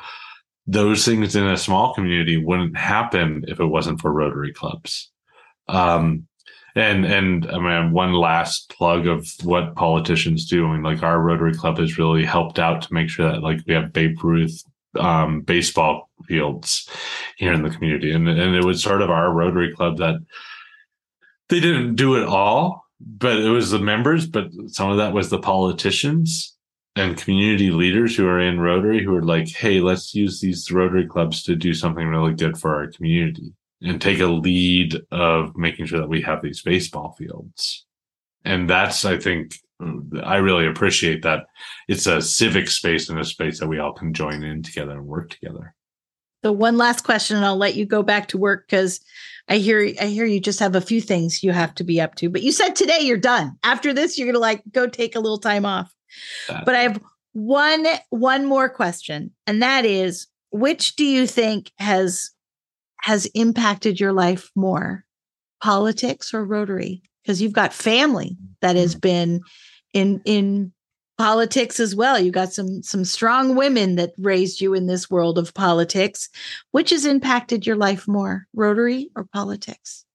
those 0.68 1.04
things 1.04 1.36
in 1.36 1.48
a 1.48 1.58
small 1.58 1.94
community 1.94 2.38
wouldn't 2.38 2.78
happen 2.78 3.44
if 3.48 3.60
it 3.60 3.66
wasn't 3.66 4.00
for 4.00 4.12
rotary 4.12 4.54
clubs 4.54 5.12
um, 5.68 6.28
and 6.76 7.06
and 7.06 7.50
I 7.50 7.58
mean 7.60 7.92
one 7.92 8.14
last 8.14 8.70
plug 8.70 9.08
of 9.08 9.28
what 9.44 9.76
politicians 9.76 10.48
do. 10.48 10.68
I 10.68 10.74
mean, 10.74 10.84
like 10.84 11.04
our 11.04 11.20
Rotary 11.20 11.54
Club 11.54 11.78
has 11.80 11.98
really 11.98 12.26
helped 12.26 12.60
out 12.60 12.82
to 12.84 12.94
make 12.94 13.10
sure 13.10 13.32
that 13.32 13.42
like 13.42 13.62
we 13.68 13.74
have 13.74 13.94
Babe 13.94 14.24
Ruth 14.24 14.64
um, 14.98 15.42
baseball 15.42 16.10
fields 16.28 16.90
here 17.38 17.54
in 17.54 17.64
the 17.64 17.70
community, 17.70 18.12
and 18.12 18.28
and 18.28 18.56
it 18.56 18.64
was 18.64 18.82
sort 18.82 19.02
of 19.02 19.10
our 19.10 19.32
Rotary 19.32 19.74
Club 19.74 19.98
that 19.98 20.16
they 21.50 21.60
didn't 21.60 21.96
do 21.96 22.16
it 22.16 22.28
all, 22.28 22.86
but 23.00 23.38
it 23.38 23.50
was 23.50 23.72
the 23.72 23.80
members, 23.80 24.28
but 24.28 24.50
some 24.68 24.92
of 24.92 24.98
that 24.98 25.14
was 25.14 25.30
the 25.30 25.40
politicians 25.40 26.56
and 26.96 27.18
community 27.18 27.72
leaders 27.72 28.16
who 28.16 28.28
are 28.28 28.40
in 28.40 28.60
Rotary 28.60 29.04
who 29.04 29.16
are 29.16 29.24
like, 29.24 29.48
hey, 29.48 29.80
let's 29.80 30.14
use 30.14 30.40
these 30.40 30.72
Rotary 30.72 31.08
clubs 31.08 31.44
to 31.44 31.56
do 31.56 31.74
something 31.74 32.08
really 32.08 32.34
good 32.34 32.58
for 32.58 32.76
our 32.76 32.92
community 32.92 33.54
and 33.82 34.02
take 34.02 34.20
a 34.20 34.26
lead 34.26 35.00
of 35.12 35.56
making 35.56 35.86
sure 35.86 36.00
that 36.00 36.10
we 36.10 36.22
have 36.22 36.42
these 36.42 36.62
baseball 36.62 37.16
fields. 37.18 37.86
And 38.44 38.70
that's, 38.70 39.06
I 39.06 39.18
think, 39.18 39.56
I 40.24 40.38
really 40.38 40.68
appreciate 40.68 41.24
that 41.24 41.46
it's 41.88 42.06
a 42.06 42.22
civic 42.22 42.70
space 42.70 43.10
and 43.10 43.20
a 43.20 43.24
space 43.24 43.60
that 43.60 43.68
we 43.68 43.80
all 43.80 43.94
can 43.94 44.14
join 44.14 44.44
in 44.44 44.62
together 44.62 44.92
and 44.92 45.06
work 45.06 45.30
together. 45.30 45.74
So 46.44 46.52
one 46.52 46.78
last 46.78 47.04
question, 47.04 47.38
and 47.38 47.46
I'll 47.46 47.58
let 47.58 47.76
you 47.76 47.86
go 47.86 48.04
back 48.04 48.28
to 48.30 48.38
work 48.38 48.66
because 48.68 49.02
I 49.48 49.58
hear 49.58 49.92
I 50.00 50.06
hear 50.06 50.26
you 50.26 50.40
just 50.40 50.60
have 50.60 50.76
a 50.76 50.82
few 50.82 51.02
things 51.02 51.44
you 51.44 51.52
have 51.52 51.76
to 51.76 51.84
be 51.84 52.00
up 52.00 52.16
to. 52.16 52.30
But 52.30 52.44
you 52.44 52.52
said 52.52 52.76
today 52.76 53.00
you're 53.02 53.18
done. 53.18 53.58
After 53.64 53.94
this, 53.94 54.18
you're 54.18 54.28
gonna 54.28 54.40
like 54.40 54.64
go 54.72 54.88
take 54.88 55.16
a 55.16 55.20
little 55.20 55.40
time 55.40 55.66
off. 55.66 55.94
That, 56.48 56.66
but 56.66 56.76
I 56.76 56.80
have 56.80 57.02
one 57.34 57.86
one 58.10 58.46
more 58.46 58.70
question, 58.70 59.32
and 59.48 59.62
that 59.62 59.86
is, 59.86 60.28
which 60.52 60.96
do 60.96 61.06
you 61.06 61.28
think 61.28 61.72
has 61.78 62.32
has 63.02 63.26
impacted 63.28 64.00
your 64.00 64.14
life 64.14 64.50
more 64.56 65.06
politics 65.62 66.34
or 66.34 66.46
rotary 66.46 67.02
because 67.24 67.42
you've 67.42 67.54
got 67.54 67.74
family 67.74 68.38
that 68.62 68.76
has 68.76 68.94
mm-hmm. 68.94 69.00
been 69.00 69.42
in 69.94 70.22
in 70.26 70.72
politics 71.18 71.80
as 71.80 71.96
well. 71.96 72.20
You 72.20 72.32
got 72.32 72.54
some 72.54 72.82
some 72.82 73.06
strong 73.06 73.56
women 73.56 73.96
that 73.96 74.14
raised 74.18 74.62
you 74.62 74.74
in 74.74 74.88
this 74.88 75.10
world 75.10 75.38
of 75.38 75.54
politics. 75.54 76.30
Which 76.72 76.92
has 76.92 77.06
impacted 77.06 77.66
your 77.66 77.76
life 77.76 78.08
more 78.08 78.48
rotary 78.54 79.10
or 79.16 79.26
politics? 79.26 80.06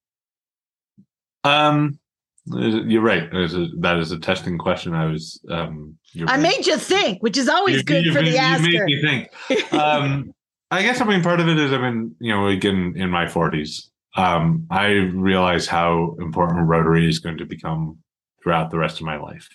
Um 1.44 1.98
you're 2.46 3.00
right. 3.02 3.30
That 3.30 3.40
is 3.40 3.54
a, 3.54 3.68
that 3.78 3.96
is 3.98 4.12
a 4.12 4.18
testing 4.18 4.58
question. 4.58 4.94
I 4.94 5.06
was 5.06 5.40
um 5.50 5.96
i 6.16 6.22
right. 6.24 6.40
made 6.40 6.66
you 6.66 6.76
think 6.78 7.22
which 7.22 7.36
is 7.36 7.48
always 7.48 7.78
you, 7.78 7.82
good 7.82 8.04
you, 8.04 8.12
for 8.12 8.20
you, 8.20 8.32
the 8.32 8.38
asker 8.38 8.70
you 8.70 8.78
made 8.78 8.84
me 8.84 9.28
think. 9.48 9.72
Um 9.74 10.34
I 10.70 10.82
guess 10.82 11.00
I 11.00 11.04
mean 11.04 11.22
part 11.22 11.40
of 11.40 11.48
it 11.48 11.58
is 11.58 11.72
I've 11.72 11.80
been 11.80 12.16
you 12.18 12.32
know 12.32 12.46
again 12.48 12.94
in 12.96 13.10
my 13.10 13.28
forties. 13.28 13.90
Um, 14.16 14.66
I 14.70 14.90
realize 14.90 15.66
how 15.66 16.16
important 16.20 16.68
Rotary 16.68 17.08
is 17.08 17.18
going 17.18 17.38
to 17.38 17.44
become 17.44 17.98
throughout 18.42 18.70
the 18.70 18.78
rest 18.78 19.00
of 19.00 19.06
my 19.06 19.16
life, 19.16 19.48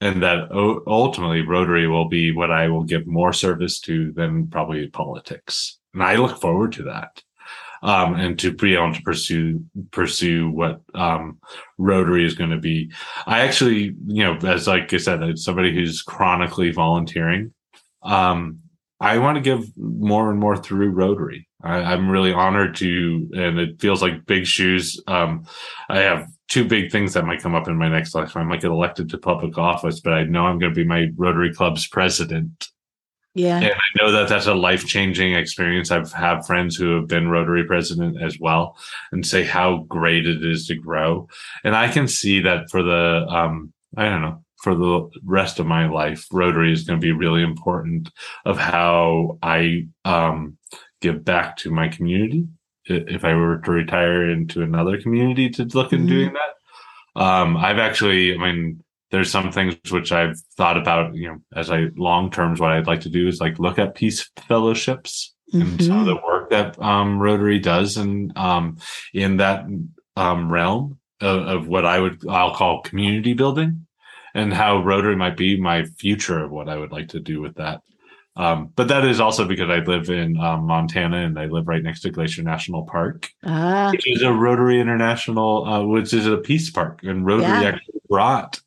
and 0.00 0.22
that 0.22 0.50
ultimately 0.52 1.42
Rotary 1.42 1.88
will 1.88 2.08
be 2.08 2.32
what 2.32 2.50
I 2.50 2.68
will 2.68 2.84
give 2.84 3.06
more 3.06 3.32
service 3.32 3.80
to 3.80 4.12
than 4.12 4.46
probably 4.48 4.86
politics, 4.88 5.78
and 5.94 6.02
I 6.02 6.16
look 6.16 6.40
forward 6.40 6.72
to 6.72 6.84
that. 6.84 7.22
Um, 7.80 8.16
and 8.16 8.36
to 8.40 8.52
be 8.52 8.74
able 8.74 8.92
to 8.92 9.02
pursue 9.02 9.64
pursue 9.92 10.50
what 10.50 10.80
um, 10.94 11.38
Rotary 11.78 12.26
is 12.26 12.34
going 12.34 12.50
to 12.50 12.58
be. 12.58 12.90
I 13.24 13.42
actually, 13.42 13.94
you 14.06 14.24
know, 14.24 14.36
as 14.42 14.66
like 14.66 14.92
I 14.92 14.96
said, 14.96 15.22
as 15.22 15.44
somebody 15.44 15.72
who's 15.72 16.02
chronically 16.02 16.72
volunteering, 16.72 17.54
um, 18.02 18.58
I 19.00 19.18
want 19.18 19.36
to 19.36 19.40
give 19.40 19.64
more 19.76 20.30
and 20.30 20.40
more 20.40 20.56
through 20.56 20.90
Rotary. 20.90 21.48
I, 21.62 21.92
am 21.92 22.10
really 22.10 22.32
honored 22.32 22.74
to, 22.76 23.30
and 23.32 23.58
it 23.58 23.80
feels 23.80 24.02
like 24.02 24.26
big 24.26 24.46
shoes. 24.46 25.00
Um, 25.06 25.44
I 25.88 26.00
have 26.00 26.26
two 26.48 26.64
big 26.64 26.90
things 26.90 27.12
that 27.14 27.26
might 27.26 27.42
come 27.42 27.54
up 27.54 27.68
in 27.68 27.76
my 27.76 27.88
next 27.88 28.14
life. 28.14 28.36
I 28.36 28.42
might 28.42 28.62
get 28.62 28.70
elected 28.70 29.10
to 29.10 29.18
public 29.18 29.58
office, 29.58 30.00
but 30.00 30.14
I 30.14 30.24
know 30.24 30.46
I'm 30.46 30.58
going 30.58 30.72
to 30.72 30.76
be 30.76 30.86
my 30.86 31.08
Rotary 31.16 31.52
Club's 31.52 31.86
president. 31.86 32.68
Yeah. 33.34 33.58
And 33.58 33.66
I 33.66 34.02
know 34.02 34.10
that 34.10 34.28
that's 34.28 34.46
a 34.46 34.54
life 34.54 34.86
changing 34.86 35.34
experience. 35.34 35.90
I've 35.90 36.12
had 36.12 36.44
friends 36.44 36.74
who 36.74 36.96
have 36.96 37.06
been 37.06 37.28
Rotary 37.28 37.64
president 37.64 38.20
as 38.20 38.38
well 38.40 38.76
and 39.12 39.24
say 39.24 39.44
how 39.44 39.84
great 39.88 40.26
it 40.26 40.44
is 40.44 40.66
to 40.68 40.74
grow. 40.74 41.28
And 41.62 41.76
I 41.76 41.88
can 41.88 42.08
see 42.08 42.40
that 42.40 42.70
for 42.70 42.82
the, 42.82 43.26
um, 43.28 43.72
I 43.96 44.06
don't 44.06 44.22
know, 44.22 44.44
for 44.62 44.74
the 44.74 45.08
rest 45.24 45.60
of 45.60 45.66
my 45.66 45.88
life, 45.88 46.26
Rotary 46.32 46.72
is 46.72 46.82
going 46.82 46.98
to 46.98 47.04
be 47.04 47.12
really 47.12 47.42
important 47.42 48.10
of 48.44 48.58
how 48.58 49.38
I 49.40 49.86
um, 50.04 50.58
give 51.00 51.24
back 51.24 51.58
to 51.58 51.70
my 51.70 51.88
community. 51.88 52.48
If 52.88 53.24
I 53.24 53.34
were 53.34 53.58
to 53.58 53.70
retire 53.70 54.30
into 54.30 54.62
another 54.62 55.00
community 55.00 55.50
to 55.50 55.64
look 55.64 55.90
mm-hmm. 55.90 56.06
doing 56.06 56.32
that, 56.34 57.22
um, 57.22 57.56
I've 57.56 57.78
actually, 57.78 58.34
I 58.34 58.38
mean, 58.38 58.82
there's 59.10 59.30
some 59.30 59.50
things 59.50 59.76
which 59.90 60.12
I've 60.12 60.38
thought 60.56 60.76
about, 60.76 61.14
you 61.14 61.28
know, 61.28 61.38
as 61.54 61.70
I 61.70 61.86
long 61.96 62.30
terms, 62.30 62.60
what 62.60 62.72
I'd 62.72 62.86
like 62.86 63.00
to 63.02 63.10
do 63.10 63.26
is 63.26 63.40
like 63.40 63.58
look 63.58 63.78
at 63.78 63.94
peace 63.94 64.30
fellowships 64.46 65.34
mm-hmm. 65.52 65.62
and 65.62 65.84
some 65.84 66.00
of 66.00 66.06
the 66.06 66.16
work 66.16 66.50
that 66.50 66.80
um, 66.80 67.18
Rotary 67.18 67.58
does 67.58 67.96
and 67.96 68.36
um, 68.36 68.76
in 69.14 69.38
that 69.38 69.64
um, 70.16 70.52
realm 70.52 70.98
of, 71.20 71.46
of 71.46 71.68
what 71.68 71.84
I 71.84 71.98
would, 72.00 72.22
I'll 72.28 72.54
call 72.54 72.82
community 72.82 73.32
building 73.32 73.86
and 74.34 74.52
how 74.52 74.82
Rotary 74.82 75.16
might 75.16 75.36
be 75.36 75.58
my 75.58 75.84
future 75.84 76.44
of 76.44 76.50
what 76.50 76.68
I 76.68 76.76
would 76.76 76.92
like 76.92 77.08
to 77.08 77.20
do 77.20 77.40
with 77.40 77.54
that. 77.56 77.80
Um, 78.38 78.70
but 78.76 78.86
that 78.86 79.04
is 79.04 79.18
also 79.18 79.44
because 79.44 79.68
I 79.68 79.80
live 79.80 80.08
in 80.10 80.38
um, 80.38 80.64
Montana 80.64 81.18
and 81.18 81.38
I 81.38 81.46
live 81.46 81.66
right 81.66 81.82
next 81.82 82.02
to 82.02 82.10
Glacier 82.10 82.42
National 82.42 82.84
Park, 82.84 83.28
ah. 83.44 83.90
which 83.90 84.06
is 84.06 84.22
a 84.22 84.32
Rotary 84.32 84.80
International, 84.80 85.66
uh, 85.66 85.84
which 85.84 86.14
is 86.14 86.24
a 86.26 86.36
peace 86.36 86.70
park. 86.70 87.00
And 87.02 87.26
Rotary 87.26 87.48
yeah. 87.48 87.62
actually 87.62 88.00
brought 88.08 88.60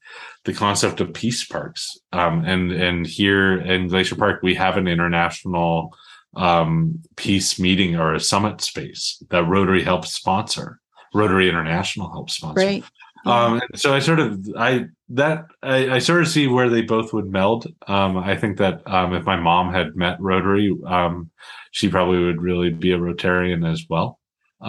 the 0.43 0.53
concept 0.53 0.99
of 0.99 1.13
peace 1.13 1.45
parks. 1.45 1.97
Um, 2.11 2.43
and 2.43 2.73
and 2.73 3.07
here 3.07 3.61
in 3.61 3.87
Glacier 3.87 4.15
Park, 4.15 4.41
we 4.43 4.55
have 4.55 4.75
an 4.75 4.89
international 4.89 5.95
um, 6.35 7.01
peace 7.15 7.57
meeting 7.57 7.95
or 7.95 8.13
a 8.13 8.19
summit 8.19 8.59
space 8.59 9.23
that 9.29 9.47
Rotary 9.47 9.83
helps 9.83 10.13
sponsor. 10.13 10.81
Rotary 11.13 11.47
International 11.47 12.11
helps 12.11 12.35
sponsor. 12.35 12.65
Right. 12.65 12.83
Um, 13.25 13.61
so 13.75 13.93
I 13.93 13.99
sort 13.99 14.19
of 14.19 14.47
I 14.57 14.85
that 15.09 15.45
I, 15.61 15.95
I, 15.95 15.99
sort 15.99 16.21
of 16.21 16.27
see 16.27 16.47
where 16.47 16.69
they 16.69 16.81
both 16.81 17.13
would 17.13 17.27
meld. 17.27 17.67
Um, 17.87 18.17
I 18.17 18.35
think 18.35 18.57
that 18.57 18.81
um, 18.87 19.13
if 19.13 19.25
my 19.25 19.35
mom 19.35 19.71
had 19.71 19.95
met 19.95 20.19
Rotary, 20.19 20.75
um, 20.87 21.29
she 21.71 21.89
probably 21.89 22.23
would 22.23 22.41
really 22.41 22.71
be 22.71 22.93
a 22.93 22.97
Rotarian 22.97 23.69
as 23.69 23.85
well. 23.87 24.19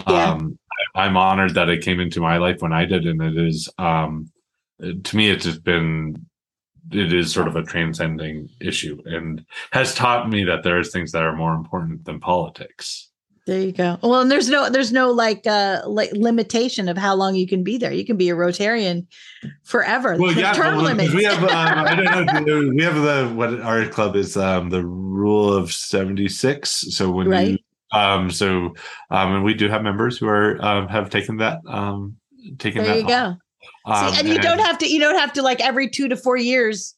Yeah. 0.07 0.33
Um, 0.33 0.59
I, 0.95 1.07
am 1.07 1.17
honored 1.17 1.55
that 1.55 1.69
it 1.69 1.83
came 1.83 2.01
into 2.01 2.21
my 2.21 2.37
life 2.37 2.61
when 2.61 2.73
I 2.73 2.85
did, 2.85 3.07
and 3.07 3.23
it 3.23 3.39
is 3.39 3.71
um, 3.79 4.31
to 4.81 5.17
me 5.17 5.31
it's 5.31 5.45
just 5.45 5.65
been 5.65 6.27
it 6.91 7.13
is 7.13 7.33
sort 7.33 7.49
of 7.49 7.57
a 7.57 7.63
transcending 7.63 8.49
issue 8.61 9.01
and 9.07 9.45
has 9.71 9.95
taught 9.95 10.29
me 10.29 10.45
that 10.45 10.63
there 10.63 10.81
is 10.81 10.91
things 10.91 11.13
that 11.13 11.23
are 11.23 11.37
more 11.37 11.55
important 11.55 12.05
than 12.05 12.21
politics. 12.21 13.12
There 13.45 13.61
you 13.61 13.73
go. 13.73 13.99
Well, 14.03 14.21
and 14.21 14.31
there's 14.31 14.49
no 14.49 14.71
there's 14.71 14.93
no 14.93 15.11
like 15.11 15.47
uh 15.49 15.83
like 15.87 16.13
limitation 16.13 16.89
of 16.89 16.97
how 16.97 17.17
long 17.17 17.35
you 17.35 17.49
can 17.49 17.65
be 17.65 17.77
there. 17.77 17.93
You 17.93 18.05
can 18.05 18.17
be 18.17 18.31
a 18.31 18.37
Rotarian 18.37 19.07
forever. 19.65 20.17
Well, 20.17 20.33
yeah, 20.33 20.53
term 20.53 20.77
well, 20.77 20.85
limits. 20.85 21.13
We 21.13 21.25
have 21.25 21.43
um, 21.43 21.51
I 21.51 21.95
don't 21.97 22.47
know. 22.47 22.73
We 22.73 22.85
have 22.85 22.95
the 22.95 23.33
what 23.35 23.61
our 23.61 23.87
club 23.87 24.15
is 24.15 24.37
um 24.37 24.71
the 24.71 24.85
rule 24.87 25.53
of 25.53 25.73
seventy 25.73 26.29
six. 26.29 26.85
So 26.91 27.11
when 27.11 27.29
right. 27.29 27.49
you 27.49 27.59
um 27.91 28.31
so 28.31 28.75
um 29.11 29.35
and 29.35 29.45
we 29.45 29.55
do 29.55 29.69
have 29.69 29.83
members 29.83 30.17
who 30.19 30.29
are 30.29 30.63
um 30.65 30.87
have 30.87 31.11
taken 31.11 31.39
that 31.39 31.59
um 31.67 32.17
taken 32.59 32.85
there 32.85 32.95
that. 32.95 33.01
you 33.01 33.09
go. 33.09 33.37
Um, 33.85 34.13
See, 34.13 34.21
and 34.21 34.29
you 34.29 34.35
and, 34.35 34.43
don't 34.43 34.61
have 34.61 34.79
to 34.79 34.89
you 34.89 35.01
don't 35.01 35.19
have 35.19 35.33
to 35.33 35.43
like 35.43 35.61
every 35.61 35.91
two 35.91 36.09
to 36.09 36.17
four 36.17 36.37
years 36.37 36.95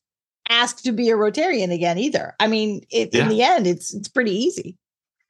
ask 0.51 0.83
to 0.83 0.93
be 0.93 1.09
a 1.09 1.15
Rotarian 1.15 1.73
again 1.73 1.97
either. 1.97 2.35
I 2.39 2.49
mean, 2.49 2.83
it, 2.91 3.15
yeah. 3.15 3.23
in 3.23 3.29
the 3.31 3.43
end, 3.43 3.67
it's 3.67 3.95
it's 3.95 4.09
pretty 4.09 4.33
easy 4.33 4.77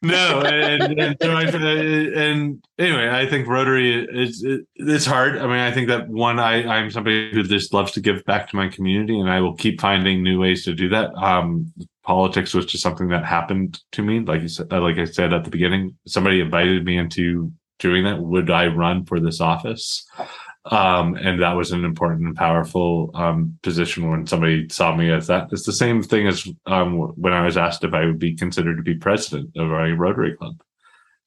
no, 0.05 0.42
and, 0.42 1.00
and, 1.00 1.16
so 1.20 1.32
I, 1.32 1.42
and, 1.42 2.64
anyway, 2.78 3.09
I 3.11 3.26
think 3.26 3.48
Rotary 3.48 4.05
is 4.05 4.42
it, 4.44 4.66
it's 4.76 5.07
hard. 5.07 5.38
I 5.38 5.46
mean, 5.46 5.59
I 5.59 5.72
think 5.72 5.88
that 5.88 6.09
one, 6.09 6.38
I 6.38 6.66
I'm 6.66 6.90
somebody 6.90 7.30
who 7.32 7.42
just 7.42 7.72
loves 7.72 7.92
to 7.92 8.00
give 8.00 8.24
back 8.24 8.48
to 8.50 8.57
my 8.57 8.68
community, 8.68 9.18
and 9.18 9.30
I 9.30 9.40
will 9.40 9.55
keep 9.55 9.80
finding 9.80 10.22
new 10.22 10.40
ways 10.40 10.64
to 10.64 10.74
do 10.74 10.88
that. 10.90 11.14
Um, 11.14 11.72
politics 12.05 12.55
was 12.55 12.66
just 12.66 12.82
something 12.82 13.09
that 13.09 13.24
happened 13.24 13.80
to 13.92 14.02
me, 14.02 14.20
like 14.20 14.42
you 14.42 14.48
said, 14.48 14.70
like 14.70 14.98
I 14.98 15.05
said 15.05 15.32
at 15.32 15.44
the 15.44 15.50
beginning. 15.50 15.96
Somebody 16.07 16.40
invited 16.40 16.84
me 16.84 16.98
into 16.98 17.52
doing 17.78 18.05
that. 18.05 18.20
Would 18.20 18.50
I 18.50 18.66
run 18.68 19.05
for 19.05 19.20
this 19.20 19.40
office? 19.40 20.07
Um, 20.70 21.14
and 21.16 21.42
that 21.42 21.52
was 21.52 21.72
an 21.72 21.84
important 21.84 22.26
and 22.26 22.36
powerful 22.36 23.10
um, 23.14 23.58
position 23.62 24.10
when 24.10 24.26
somebody 24.26 24.66
saw 24.70 24.96
me 24.96 25.10
as 25.10 25.26
that. 25.26 25.48
It's 25.52 25.66
the 25.66 25.72
same 25.72 26.02
thing 26.02 26.26
as 26.26 26.48
um, 26.66 26.96
when 27.16 27.34
I 27.34 27.44
was 27.44 27.58
asked 27.58 27.84
if 27.84 27.92
I 27.92 28.06
would 28.06 28.18
be 28.18 28.34
considered 28.34 28.76
to 28.76 28.82
be 28.82 28.94
president 28.94 29.50
of 29.56 29.70
a 29.70 29.94
Rotary 29.94 30.36
Club. 30.36 30.54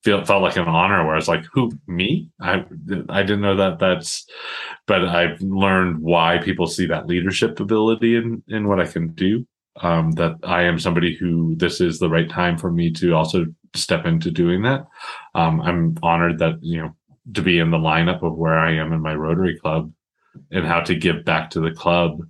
Feel, 0.04 0.24
felt 0.24 0.42
like 0.42 0.56
an 0.56 0.68
honor 0.68 1.04
where 1.04 1.14
I 1.14 1.16
was 1.16 1.28
like, 1.28 1.44
who, 1.52 1.72
me? 1.86 2.30
I, 2.40 2.64
I 3.08 3.22
didn't 3.22 3.40
know 3.40 3.56
that 3.56 3.78
that's, 3.78 4.26
but 4.86 5.04
I've 5.04 5.40
learned 5.40 6.00
why 6.00 6.38
people 6.38 6.66
see 6.66 6.86
that 6.86 7.06
leadership 7.06 7.60
ability 7.60 8.16
in, 8.16 8.42
in 8.48 8.66
what 8.68 8.80
I 8.80 8.86
can 8.86 9.12
do. 9.14 9.46
Um, 9.80 10.10
that 10.12 10.34
I 10.42 10.64
am 10.64 10.80
somebody 10.80 11.14
who 11.16 11.54
this 11.54 11.80
is 11.80 12.00
the 12.00 12.10
right 12.10 12.28
time 12.28 12.58
for 12.58 12.72
me 12.72 12.90
to 12.94 13.12
also 13.12 13.46
step 13.76 14.06
into 14.06 14.32
doing 14.32 14.62
that. 14.62 14.86
Um, 15.36 15.60
I'm 15.60 15.96
honored 16.02 16.40
that, 16.40 16.54
you 16.62 16.82
know, 16.82 16.96
to 17.34 17.42
be 17.42 17.58
in 17.58 17.70
the 17.70 17.78
lineup 17.78 18.22
of 18.22 18.36
where 18.36 18.58
I 18.58 18.74
am 18.74 18.92
in 18.92 19.00
my 19.00 19.14
Rotary 19.14 19.58
Club 19.58 19.92
and 20.50 20.66
how 20.66 20.80
to 20.80 20.94
give 20.94 21.24
back 21.24 21.50
to 21.50 21.60
the 21.60 21.72
club, 21.72 22.20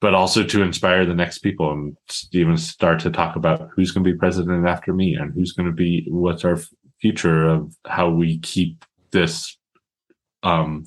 but 0.00 0.14
also 0.14 0.42
to 0.42 0.62
inspire 0.62 1.06
the 1.06 1.14
next 1.14 1.38
people 1.38 1.70
and 1.72 1.96
even 2.32 2.56
start 2.56 3.00
to 3.00 3.10
talk 3.10 3.36
about 3.36 3.70
who's 3.74 3.92
going 3.92 4.04
to 4.04 4.12
be 4.12 4.18
president 4.18 4.66
after 4.66 4.92
me 4.92 5.14
and 5.14 5.32
who's 5.32 5.52
going 5.52 5.66
to 5.66 5.72
be 5.72 6.06
what's 6.08 6.44
our 6.44 6.58
future 7.00 7.48
of 7.48 7.74
how 7.86 8.08
we 8.10 8.38
keep 8.38 8.84
this 9.10 9.56
um, 10.42 10.86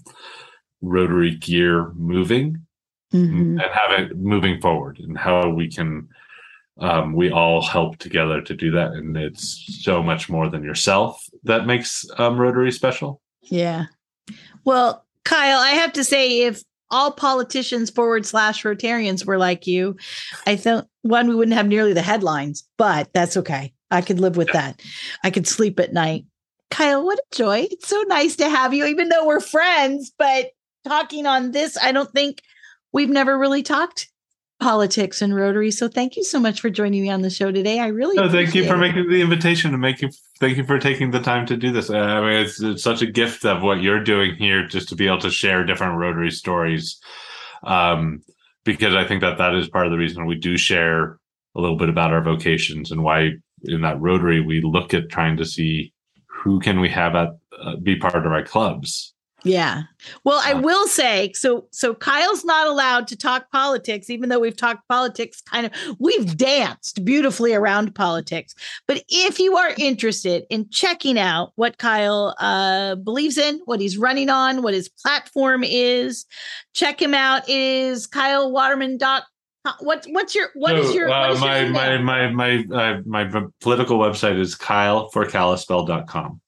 Rotary 0.82 1.36
gear 1.36 1.92
moving 1.94 2.66
mm-hmm. 3.14 3.60
and 3.60 3.62
have 3.62 4.00
it 4.00 4.18
moving 4.18 4.62
forward 4.62 5.00
and 5.00 5.18
how 5.18 5.50
we 5.50 5.70
can 5.70 6.08
um, 6.80 7.14
we 7.14 7.30
all 7.30 7.62
help 7.62 7.98
together 7.98 8.42
to 8.42 8.56
do 8.56 8.72
that 8.72 8.92
and 8.92 9.18
it's 9.18 9.82
so 9.82 10.02
much 10.02 10.30
more 10.30 10.50
than 10.50 10.64
yourself 10.64 11.22
that 11.44 11.66
makes 11.66 12.06
um, 12.18 12.40
rotary 12.40 12.72
special 12.72 13.22
yeah. 13.50 13.86
Well, 14.66 15.06
Kyle, 15.26 15.60
I 15.60 15.72
have 15.72 15.94
to 15.94 16.04
say, 16.04 16.42
if 16.44 16.64
all 16.92 17.12
politicians 17.12 17.90
forward 17.90 18.26
slash 18.26 18.64
Rotarians 18.64 19.26
were 19.26 19.38
like 19.38 19.68
you, 19.68 19.96
I 20.48 20.56
think 20.56 20.86
one, 21.04 21.28
we 21.28 21.36
wouldn't 21.36 21.58
have 21.58 21.68
nearly 21.68 21.94
the 21.94 22.02
headlines, 22.02 22.68
but 22.78 23.12
that's 23.14 23.38
okay. 23.38 23.74
I 23.92 24.02
could 24.02 24.20
live 24.20 24.38
with 24.38 24.52
that. 24.54 24.82
I 25.24 25.32
could 25.32 25.48
sleep 25.48 25.80
at 25.80 25.94
night. 25.94 26.26
Kyle, 26.72 27.04
what 27.04 27.20
a 27.20 27.36
joy. 27.36 27.68
It's 27.72 27.88
so 27.88 28.04
nice 28.08 28.36
to 28.38 28.50
have 28.50 28.74
you, 28.74 28.86
even 28.86 29.10
though 29.10 29.26
we're 29.26 29.40
friends, 29.40 30.12
but 30.18 30.52
talking 30.88 31.26
on 31.26 31.52
this, 31.52 31.78
I 31.82 31.92
don't 31.92 32.12
think 32.12 32.42
we've 32.94 33.10
never 33.10 33.38
really 33.38 33.64
talked 33.64 34.10
politics 34.60 35.22
and 35.22 35.36
Rotary. 35.36 35.72
So 35.72 35.88
thank 35.88 36.16
you 36.18 36.24
so 36.24 36.40
much 36.40 36.60
for 36.60 36.70
joining 36.70 37.02
me 37.02 37.10
on 37.10 37.22
the 37.22 37.30
show 37.30 37.52
today. 37.52 37.80
I 37.80 37.88
really 37.88 38.16
no, 38.16 38.30
thank 38.30 38.54
you 38.54 38.66
for 38.66 38.76
it. 38.76 38.80
making 38.80 39.10
the 39.10 39.22
invitation 39.22 39.72
and 39.72 39.82
make 39.82 40.02
you 40.02 40.10
thank 40.40 40.58
you 40.58 40.66
for 40.66 40.80
taking 40.80 41.12
the 41.12 41.22
time 41.22 41.46
to 41.48 41.58
do 41.58 41.72
this. 41.72 41.90
I 41.90 42.20
mean, 42.22 42.42
it's, 42.42 42.62
it's 42.62 42.84
such 42.84 43.02
a 43.02 43.06
gift 43.06 43.46
of 43.46 43.62
what 43.62 43.82
you're 43.82 44.04
doing 44.04 44.36
here, 44.36 44.68
just 44.68 44.90
to 44.90 44.96
be 44.96 45.08
able 45.08 45.20
to 45.20 45.30
share 45.30 45.64
different 45.64 45.98
Rotary 45.98 46.32
stories. 46.32 47.00
Um, 47.64 48.22
because 48.66 48.94
I 48.94 49.06
think 49.06 49.22
that 49.22 49.38
that 49.38 49.56
is 49.56 49.70
part 49.70 49.86
of 49.86 49.92
the 49.92 49.98
reason 49.98 50.26
we 50.26 50.36
do 50.36 50.58
share 50.58 51.18
a 51.56 51.62
little 51.62 51.78
bit 51.78 51.90
about 51.90 52.14
our 52.14 52.22
vocations 52.22 52.92
and 52.92 53.04
why 53.04 53.32
in 53.64 53.82
that 53.82 54.00
Rotary 54.00 54.42
we 54.42 54.62
look 54.62 54.94
at 54.94 55.10
trying 55.10 55.38
to 55.38 55.46
see 55.46 55.94
who 56.28 56.60
can 56.60 56.80
we 56.80 56.90
have 56.90 57.16
at 57.16 57.30
uh, 57.62 57.76
be 57.78 57.96
part 57.96 58.16
of 58.16 58.32
our 58.32 58.44
clubs 58.44 59.14
yeah. 59.44 59.84
Well, 60.24 60.42
I 60.44 60.54
will 60.54 60.88
say 60.88 61.32
so 61.34 61.68
so 61.72 61.94
Kyle's 61.94 62.44
not 62.44 62.68
allowed 62.68 63.08
to 63.08 63.16
talk 63.16 63.52
politics 63.52 64.10
even 64.10 64.30
though 64.30 64.40
we've 64.40 64.56
talked 64.56 64.88
politics 64.88 65.42
kind 65.42 65.66
of 65.66 65.72
we've 66.00 66.38
danced 66.38 67.04
beautifully 67.06 67.54
around 67.54 67.96
politics. 67.96 68.56
But 68.88 69.04
if 69.10 69.40
you 69.40 69.56
are 69.58 69.74
interested 69.78 70.46
in 70.50 70.70
checking 70.70 71.18
out 71.18 71.52
what 71.56 71.78
Kyle 71.78 72.36
uh, 72.40 72.96
believes 72.96 73.38
in, 73.38 73.62
what 73.66 73.80
he's 73.80 73.98
running 73.98 74.30
on, 74.30 74.62
what 74.62 74.74
his 74.74 74.90
platform 74.90 75.64
is, 75.64 76.26
check 76.74 77.02
him 77.02 77.14
out 77.14 77.48
it 77.48 77.56
is 77.56 78.08
Kyle 78.08 78.52
Waterman 78.52 78.98
dot 78.98 79.24
what 79.82 80.06
what's 80.10 80.34
your 80.36 80.50
what 80.56 80.72
so, 80.72 80.78
is 80.78 80.96
your 80.96 81.10
uh, 81.12 81.36
my, 81.36 81.60
your 81.62 81.70
my, 81.72 81.98
my 81.98 82.32
my 82.32 82.66
my 82.68 82.76
uh, 82.76 83.02
my 83.06 83.44
political 83.62 84.00
website 84.00 84.40
is 84.40 84.56
kyleforkalispell.com. 84.56 86.42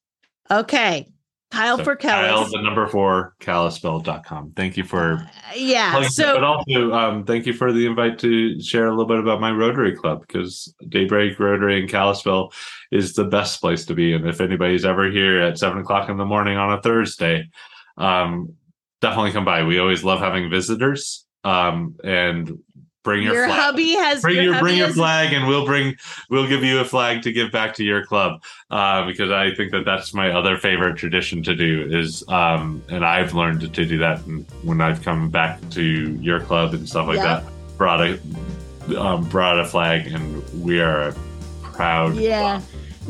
Okay. 0.50 1.08
Kyle 1.52 1.78
So 1.78 1.84
for 1.84 1.96
Kyle, 1.96 2.46
Kellis. 2.46 2.52
the 2.52 2.62
number 2.62 2.88
four, 2.88 3.36
kalispell.com. 3.42 4.54
Thank 4.56 4.78
you 4.78 4.84
for 4.84 5.28
Yeah. 5.56 5.92
plugging 5.92 6.06
that. 6.08 6.14
So 6.14 6.34
but 6.36 6.44
also 6.44 6.92
um, 6.94 7.26
thank 7.26 7.46
you 7.46 7.54
for 7.54 7.72
the 7.74 7.86
invite 7.86 8.20
to 8.20 8.62
share 8.62 8.88
a 8.88 8.92
little 8.92 9.06
bit 9.06 9.20
about 9.20 9.42
my 9.42 9.52
Rotary 9.52 9.96
Club 9.96 10.22
because 10.22 10.74
Daybreak 10.88 11.40
Rotary 11.40 11.82
in 11.82 11.88
Kalispell 11.88 12.54
is 12.92 13.14
the 13.14 13.26
best 13.26 13.60
place 13.62 13.86
to 13.86 13.94
be. 13.94 14.14
And 14.14 14.28
if 14.28 14.40
anybody's 14.42 14.86
ever 14.86 15.10
here 15.12 15.42
at 15.42 15.58
seven 15.58 15.80
o'clock 15.80 16.10
in 16.10 16.18
the 16.18 16.26
morning 16.26 16.58
on 16.58 16.72
a 16.74 16.82
Thursday, 16.82 17.50
um, 17.98 18.54
definitely 19.02 19.32
come 19.32 19.46
by. 19.46 19.64
We 19.64 19.80
always 19.80 20.04
love 20.04 20.20
having 20.20 20.50
visitors. 20.50 21.26
Um, 21.44 21.96
and 22.04 22.52
bring 23.04 23.24
your, 23.24 23.34
your 23.34 23.46
flag. 23.48 23.60
hubby 23.60 23.92
has 23.94 24.22
Bring 24.22 24.36
your, 24.44 24.54
hubby 24.54 24.64
bring 24.64 24.78
your 24.78 24.88
has- 24.88 24.96
flag, 24.96 25.34
and 25.34 25.48
we'll 25.48 25.66
bring 25.66 25.96
we'll 26.30 26.48
give 26.48 26.64
you 26.64 26.80
a 26.80 26.86
flag 26.86 27.22
to 27.24 27.32
give 27.32 27.52
back 27.52 27.74
to 27.76 27.84
your 27.84 28.06
club 28.06 28.42
uh, 28.70 29.06
because 29.06 29.32
I 29.32 29.54
think 29.56 29.72
that 29.72 29.86
that's 29.86 30.14
my 30.14 30.32
other 30.32 30.58
favorite 30.58 30.98
tradition 30.98 31.42
to 31.44 31.56
do 31.56 31.88
is 31.92 32.24
um, 32.30 32.84
and 32.90 33.04
I've 33.06 33.34
learned 33.34 33.62
to, 33.74 33.86
do 33.86 33.98
that 33.98 34.20
when 34.64 34.82
I've 34.82 35.02
come 35.04 35.30
back 35.30 35.60
to 35.72 35.84
your 36.22 36.40
club 36.42 36.74
and 36.74 36.88
stuff 36.88 37.08
like 37.08 37.18
Yep. 37.18 37.44
that 37.44 37.78
brought 37.78 38.02
a 38.02 38.20
um, 39.00 39.28
brought 39.30 39.60
a 39.60 39.66
flag 39.66 40.08
and 40.08 40.44
we 40.62 40.80
are 40.82 41.10
a 41.10 41.16
proud 41.62 42.16
Yeah. 42.16 42.62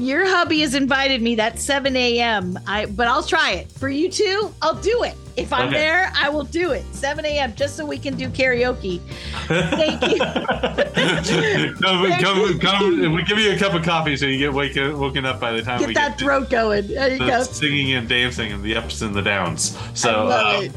Your 0.01 0.25
hubby 0.25 0.61
has 0.61 0.73
invited 0.73 1.21
me. 1.21 1.35
That's 1.35 1.61
7 1.63 1.95
a.m. 1.95 2.57
I 2.65 2.87
but 2.87 3.07
I'll 3.07 3.21
try 3.21 3.51
it. 3.51 3.71
For 3.71 3.87
you 3.87 4.09
two, 4.09 4.51
I'll 4.59 4.73
do 4.73 5.03
it. 5.03 5.15
If 5.37 5.53
I'm 5.53 5.67
Okay. 5.67 5.77
there, 5.77 6.11
I 6.15 6.27
will 6.27 6.43
do 6.43 6.71
it. 6.71 6.83
7 6.91 7.23
a.m. 7.23 7.53
just 7.55 7.77
so 7.77 7.85
we 7.85 7.99
can 7.99 8.15
do 8.15 8.27
karaoke. 8.27 8.99
Thank 9.47 10.01
you. 10.01 10.17
come, 11.85 12.09
Thank 12.09 12.21
come, 12.21 12.59
come, 12.59 13.13
we 13.13 13.21
give 13.23 13.37
you 13.37 13.53
a 13.53 13.57
cup 13.57 13.75
of 13.75 13.83
coffee 13.83 14.17
so 14.17 14.25
you 14.25 14.39
get 14.39 14.51
waken, 14.51 14.97
woken 14.99 15.23
up 15.23 15.39
by 15.39 15.51
the 15.51 15.61
time 15.61 15.79
Get 15.79 15.87
we 15.89 15.93
that 15.93 16.09
get 16.09 16.17
to 16.17 16.25
throat 16.25 16.49
going. 16.49 16.87
There 16.87 17.11
you 17.11 17.19
the 17.19 17.27
go. 17.27 17.43
singing 17.43 17.93
and 17.93 18.09
dancing 18.09 18.51
and 18.51 18.63
the 18.63 18.75
ups 18.75 19.03
and 19.03 19.13
the 19.13 19.21
downs. 19.21 19.77
So, 19.93 20.27
uh, 20.29 20.67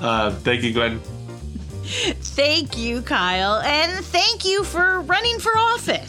uh, 0.00 0.30
thank 0.36 0.62
you, 0.62 0.72
Gwen. 0.72 0.98
Thank 1.84 2.78
you, 2.78 3.02
Kyle. 3.02 3.56
And 3.60 4.04
thank 4.06 4.44
you 4.44 4.64
for 4.64 5.00
running 5.02 5.38
for 5.40 5.50
office. 5.58 6.01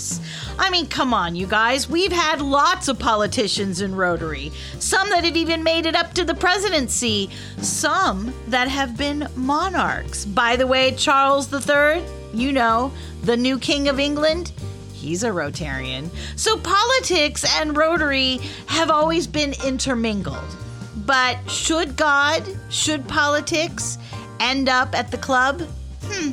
I 0.57 0.69
mean, 0.69 0.87
come 0.87 1.13
on, 1.13 1.35
you 1.35 1.47
guys. 1.47 1.89
We've 1.89 2.11
had 2.11 2.41
lots 2.41 2.87
of 2.87 2.99
politicians 2.99 3.81
in 3.81 3.95
Rotary. 3.95 4.51
Some 4.79 5.09
that 5.09 5.23
have 5.23 5.35
even 5.35 5.63
made 5.63 5.85
it 5.85 5.95
up 5.95 6.13
to 6.13 6.23
the 6.23 6.35
presidency. 6.35 7.29
Some 7.57 8.33
that 8.47 8.67
have 8.67 8.97
been 8.97 9.27
monarchs. 9.35 10.25
By 10.25 10.55
the 10.55 10.67
way, 10.67 10.91
Charles 10.91 11.51
III, 11.51 12.03
you 12.33 12.51
know, 12.51 12.91
the 13.23 13.37
new 13.37 13.57
King 13.57 13.87
of 13.87 13.99
England, 13.99 14.51
he's 14.93 15.23
a 15.23 15.29
Rotarian. 15.29 16.09
So 16.35 16.57
politics 16.57 17.45
and 17.59 17.75
Rotary 17.75 18.39
have 18.67 18.89
always 18.89 19.27
been 19.27 19.53
intermingled. 19.65 20.57
But 21.05 21.37
should 21.49 21.95
God, 21.97 22.43
should 22.69 23.07
politics 23.07 23.97
end 24.39 24.69
up 24.69 24.95
at 24.95 25.11
the 25.11 25.17
club? 25.17 25.61
Hmm, 26.03 26.31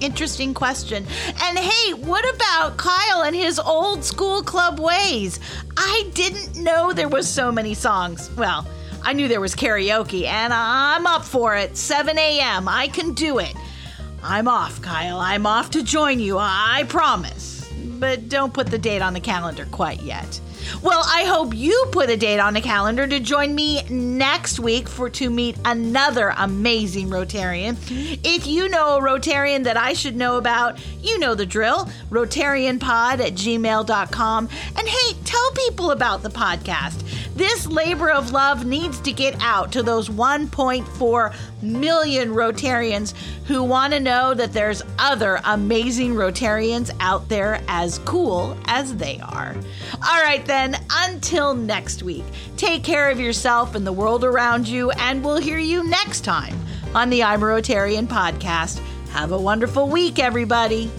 interesting 0.00 0.54
question. 0.54 1.04
And 1.42 1.58
hey, 1.58 1.94
what 1.94 2.24
about 2.34 2.76
Kyle 2.76 3.22
and 3.22 3.34
his 3.34 3.58
old 3.58 4.04
school 4.04 4.42
club 4.42 4.78
ways? 4.78 5.40
I 5.76 6.10
didn't 6.14 6.56
know 6.56 6.92
there 6.92 7.08
was 7.08 7.28
so 7.28 7.50
many 7.50 7.74
songs. 7.74 8.30
Well, 8.36 8.66
I 9.02 9.12
knew 9.12 9.28
there 9.28 9.40
was 9.40 9.54
karaoke, 9.54 10.24
and 10.24 10.52
I'm 10.52 11.06
up 11.06 11.24
for 11.24 11.56
it. 11.56 11.76
7 11.76 12.18
a.m. 12.18 12.68
I 12.68 12.88
can 12.88 13.14
do 13.14 13.38
it. 13.38 13.54
I'm 14.22 14.48
off, 14.48 14.82
Kyle. 14.82 15.18
I'm 15.20 15.46
off 15.46 15.70
to 15.70 15.82
join 15.82 16.18
you. 16.18 16.38
I 16.38 16.84
promise. 16.88 17.70
But 17.98 18.28
don't 18.28 18.52
put 18.52 18.66
the 18.66 18.78
date 18.78 19.02
on 19.02 19.14
the 19.14 19.20
calendar 19.20 19.66
quite 19.70 20.02
yet. 20.02 20.40
Well, 20.82 21.02
I 21.06 21.24
hope 21.24 21.54
you 21.54 21.86
put 21.92 22.10
a 22.10 22.16
date 22.16 22.38
on 22.38 22.54
the 22.54 22.60
calendar 22.60 23.06
to 23.06 23.20
join 23.20 23.54
me 23.54 23.82
next 23.88 24.58
week 24.58 24.88
for 24.88 25.08
to 25.10 25.30
meet 25.30 25.56
another 25.64 26.34
amazing 26.36 27.08
Rotarian. 27.08 27.76
If 28.24 28.46
you 28.46 28.68
know 28.68 28.96
a 28.96 29.00
Rotarian 29.00 29.64
that 29.64 29.76
I 29.76 29.92
should 29.92 30.16
know 30.16 30.36
about, 30.36 30.78
you 31.02 31.18
know 31.18 31.34
the 31.34 31.46
drill. 31.46 31.88
RotarianPod 32.10 33.20
at 33.20 33.32
gmail.com. 33.32 34.48
And 34.76 34.88
hey, 34.88 35.16
tell 35.24 35.50
people 35.52 35.90
about 35.90 36.22
the 36.22 36.30
podcast. 36.30 37.02
This 37.36 37.66
labor 37.66 38.10
of 38.10 38.32
love 38.32 38.64
needs 38.64 38.98
to 39.00 39.12
get 39.12 39.36
out 39.40 39.72
to 39.72 39.82
those 39.82 40.08
1.4 40.08 41.34
million 41.62 42.30
Rotarians 42.30 43.14
who 43.46 43.62
want 43.62 43.92
to 43.92 44.00
know 44.00 44.34
that 44.34 44.52
there's 44.52 44.82
other 44.98 45.40
amazing 45.44 46.14
Rotarians 46.14 46.90
out 47.00 47.28
there 47.28 47.60
as 47.68 47.98
cool 48.00 48.56
as 48.66 48.96
they 48.96 49.20
are. 49.20 49.54
All 49.94 50.22
right, 50.22 50.44
then, 50.44 50.76
until 50.90 51.54
next 51.54 52.02
week, 52.02 52.24
take 52.56 52.82
care 52.82 53.10
of 53.10 53.20
yourself 53.20 53.74
and 53.74 53.86
the 53.86 53.92
world 53.92 54.24
around 54.24 54.66
you, 54.66 54.90
and 54.90 55.24
we'll 55.24 55.40
hear 55.40 55.58
you 55.58 55.84
next 55.84 56.22
time 56.22 56.58
on 56.94 57.10
the 57.10 57.22
I'm 57.22 57.42
a 57.42 57.46
Rotarian 57.46 58.06
podcast. 58.06 58.80
Have 59.10 59.32
a 59.32 59.38
wonderful 59.38 59.88
week, 59.88 60.18
everybody. 60.18 60.90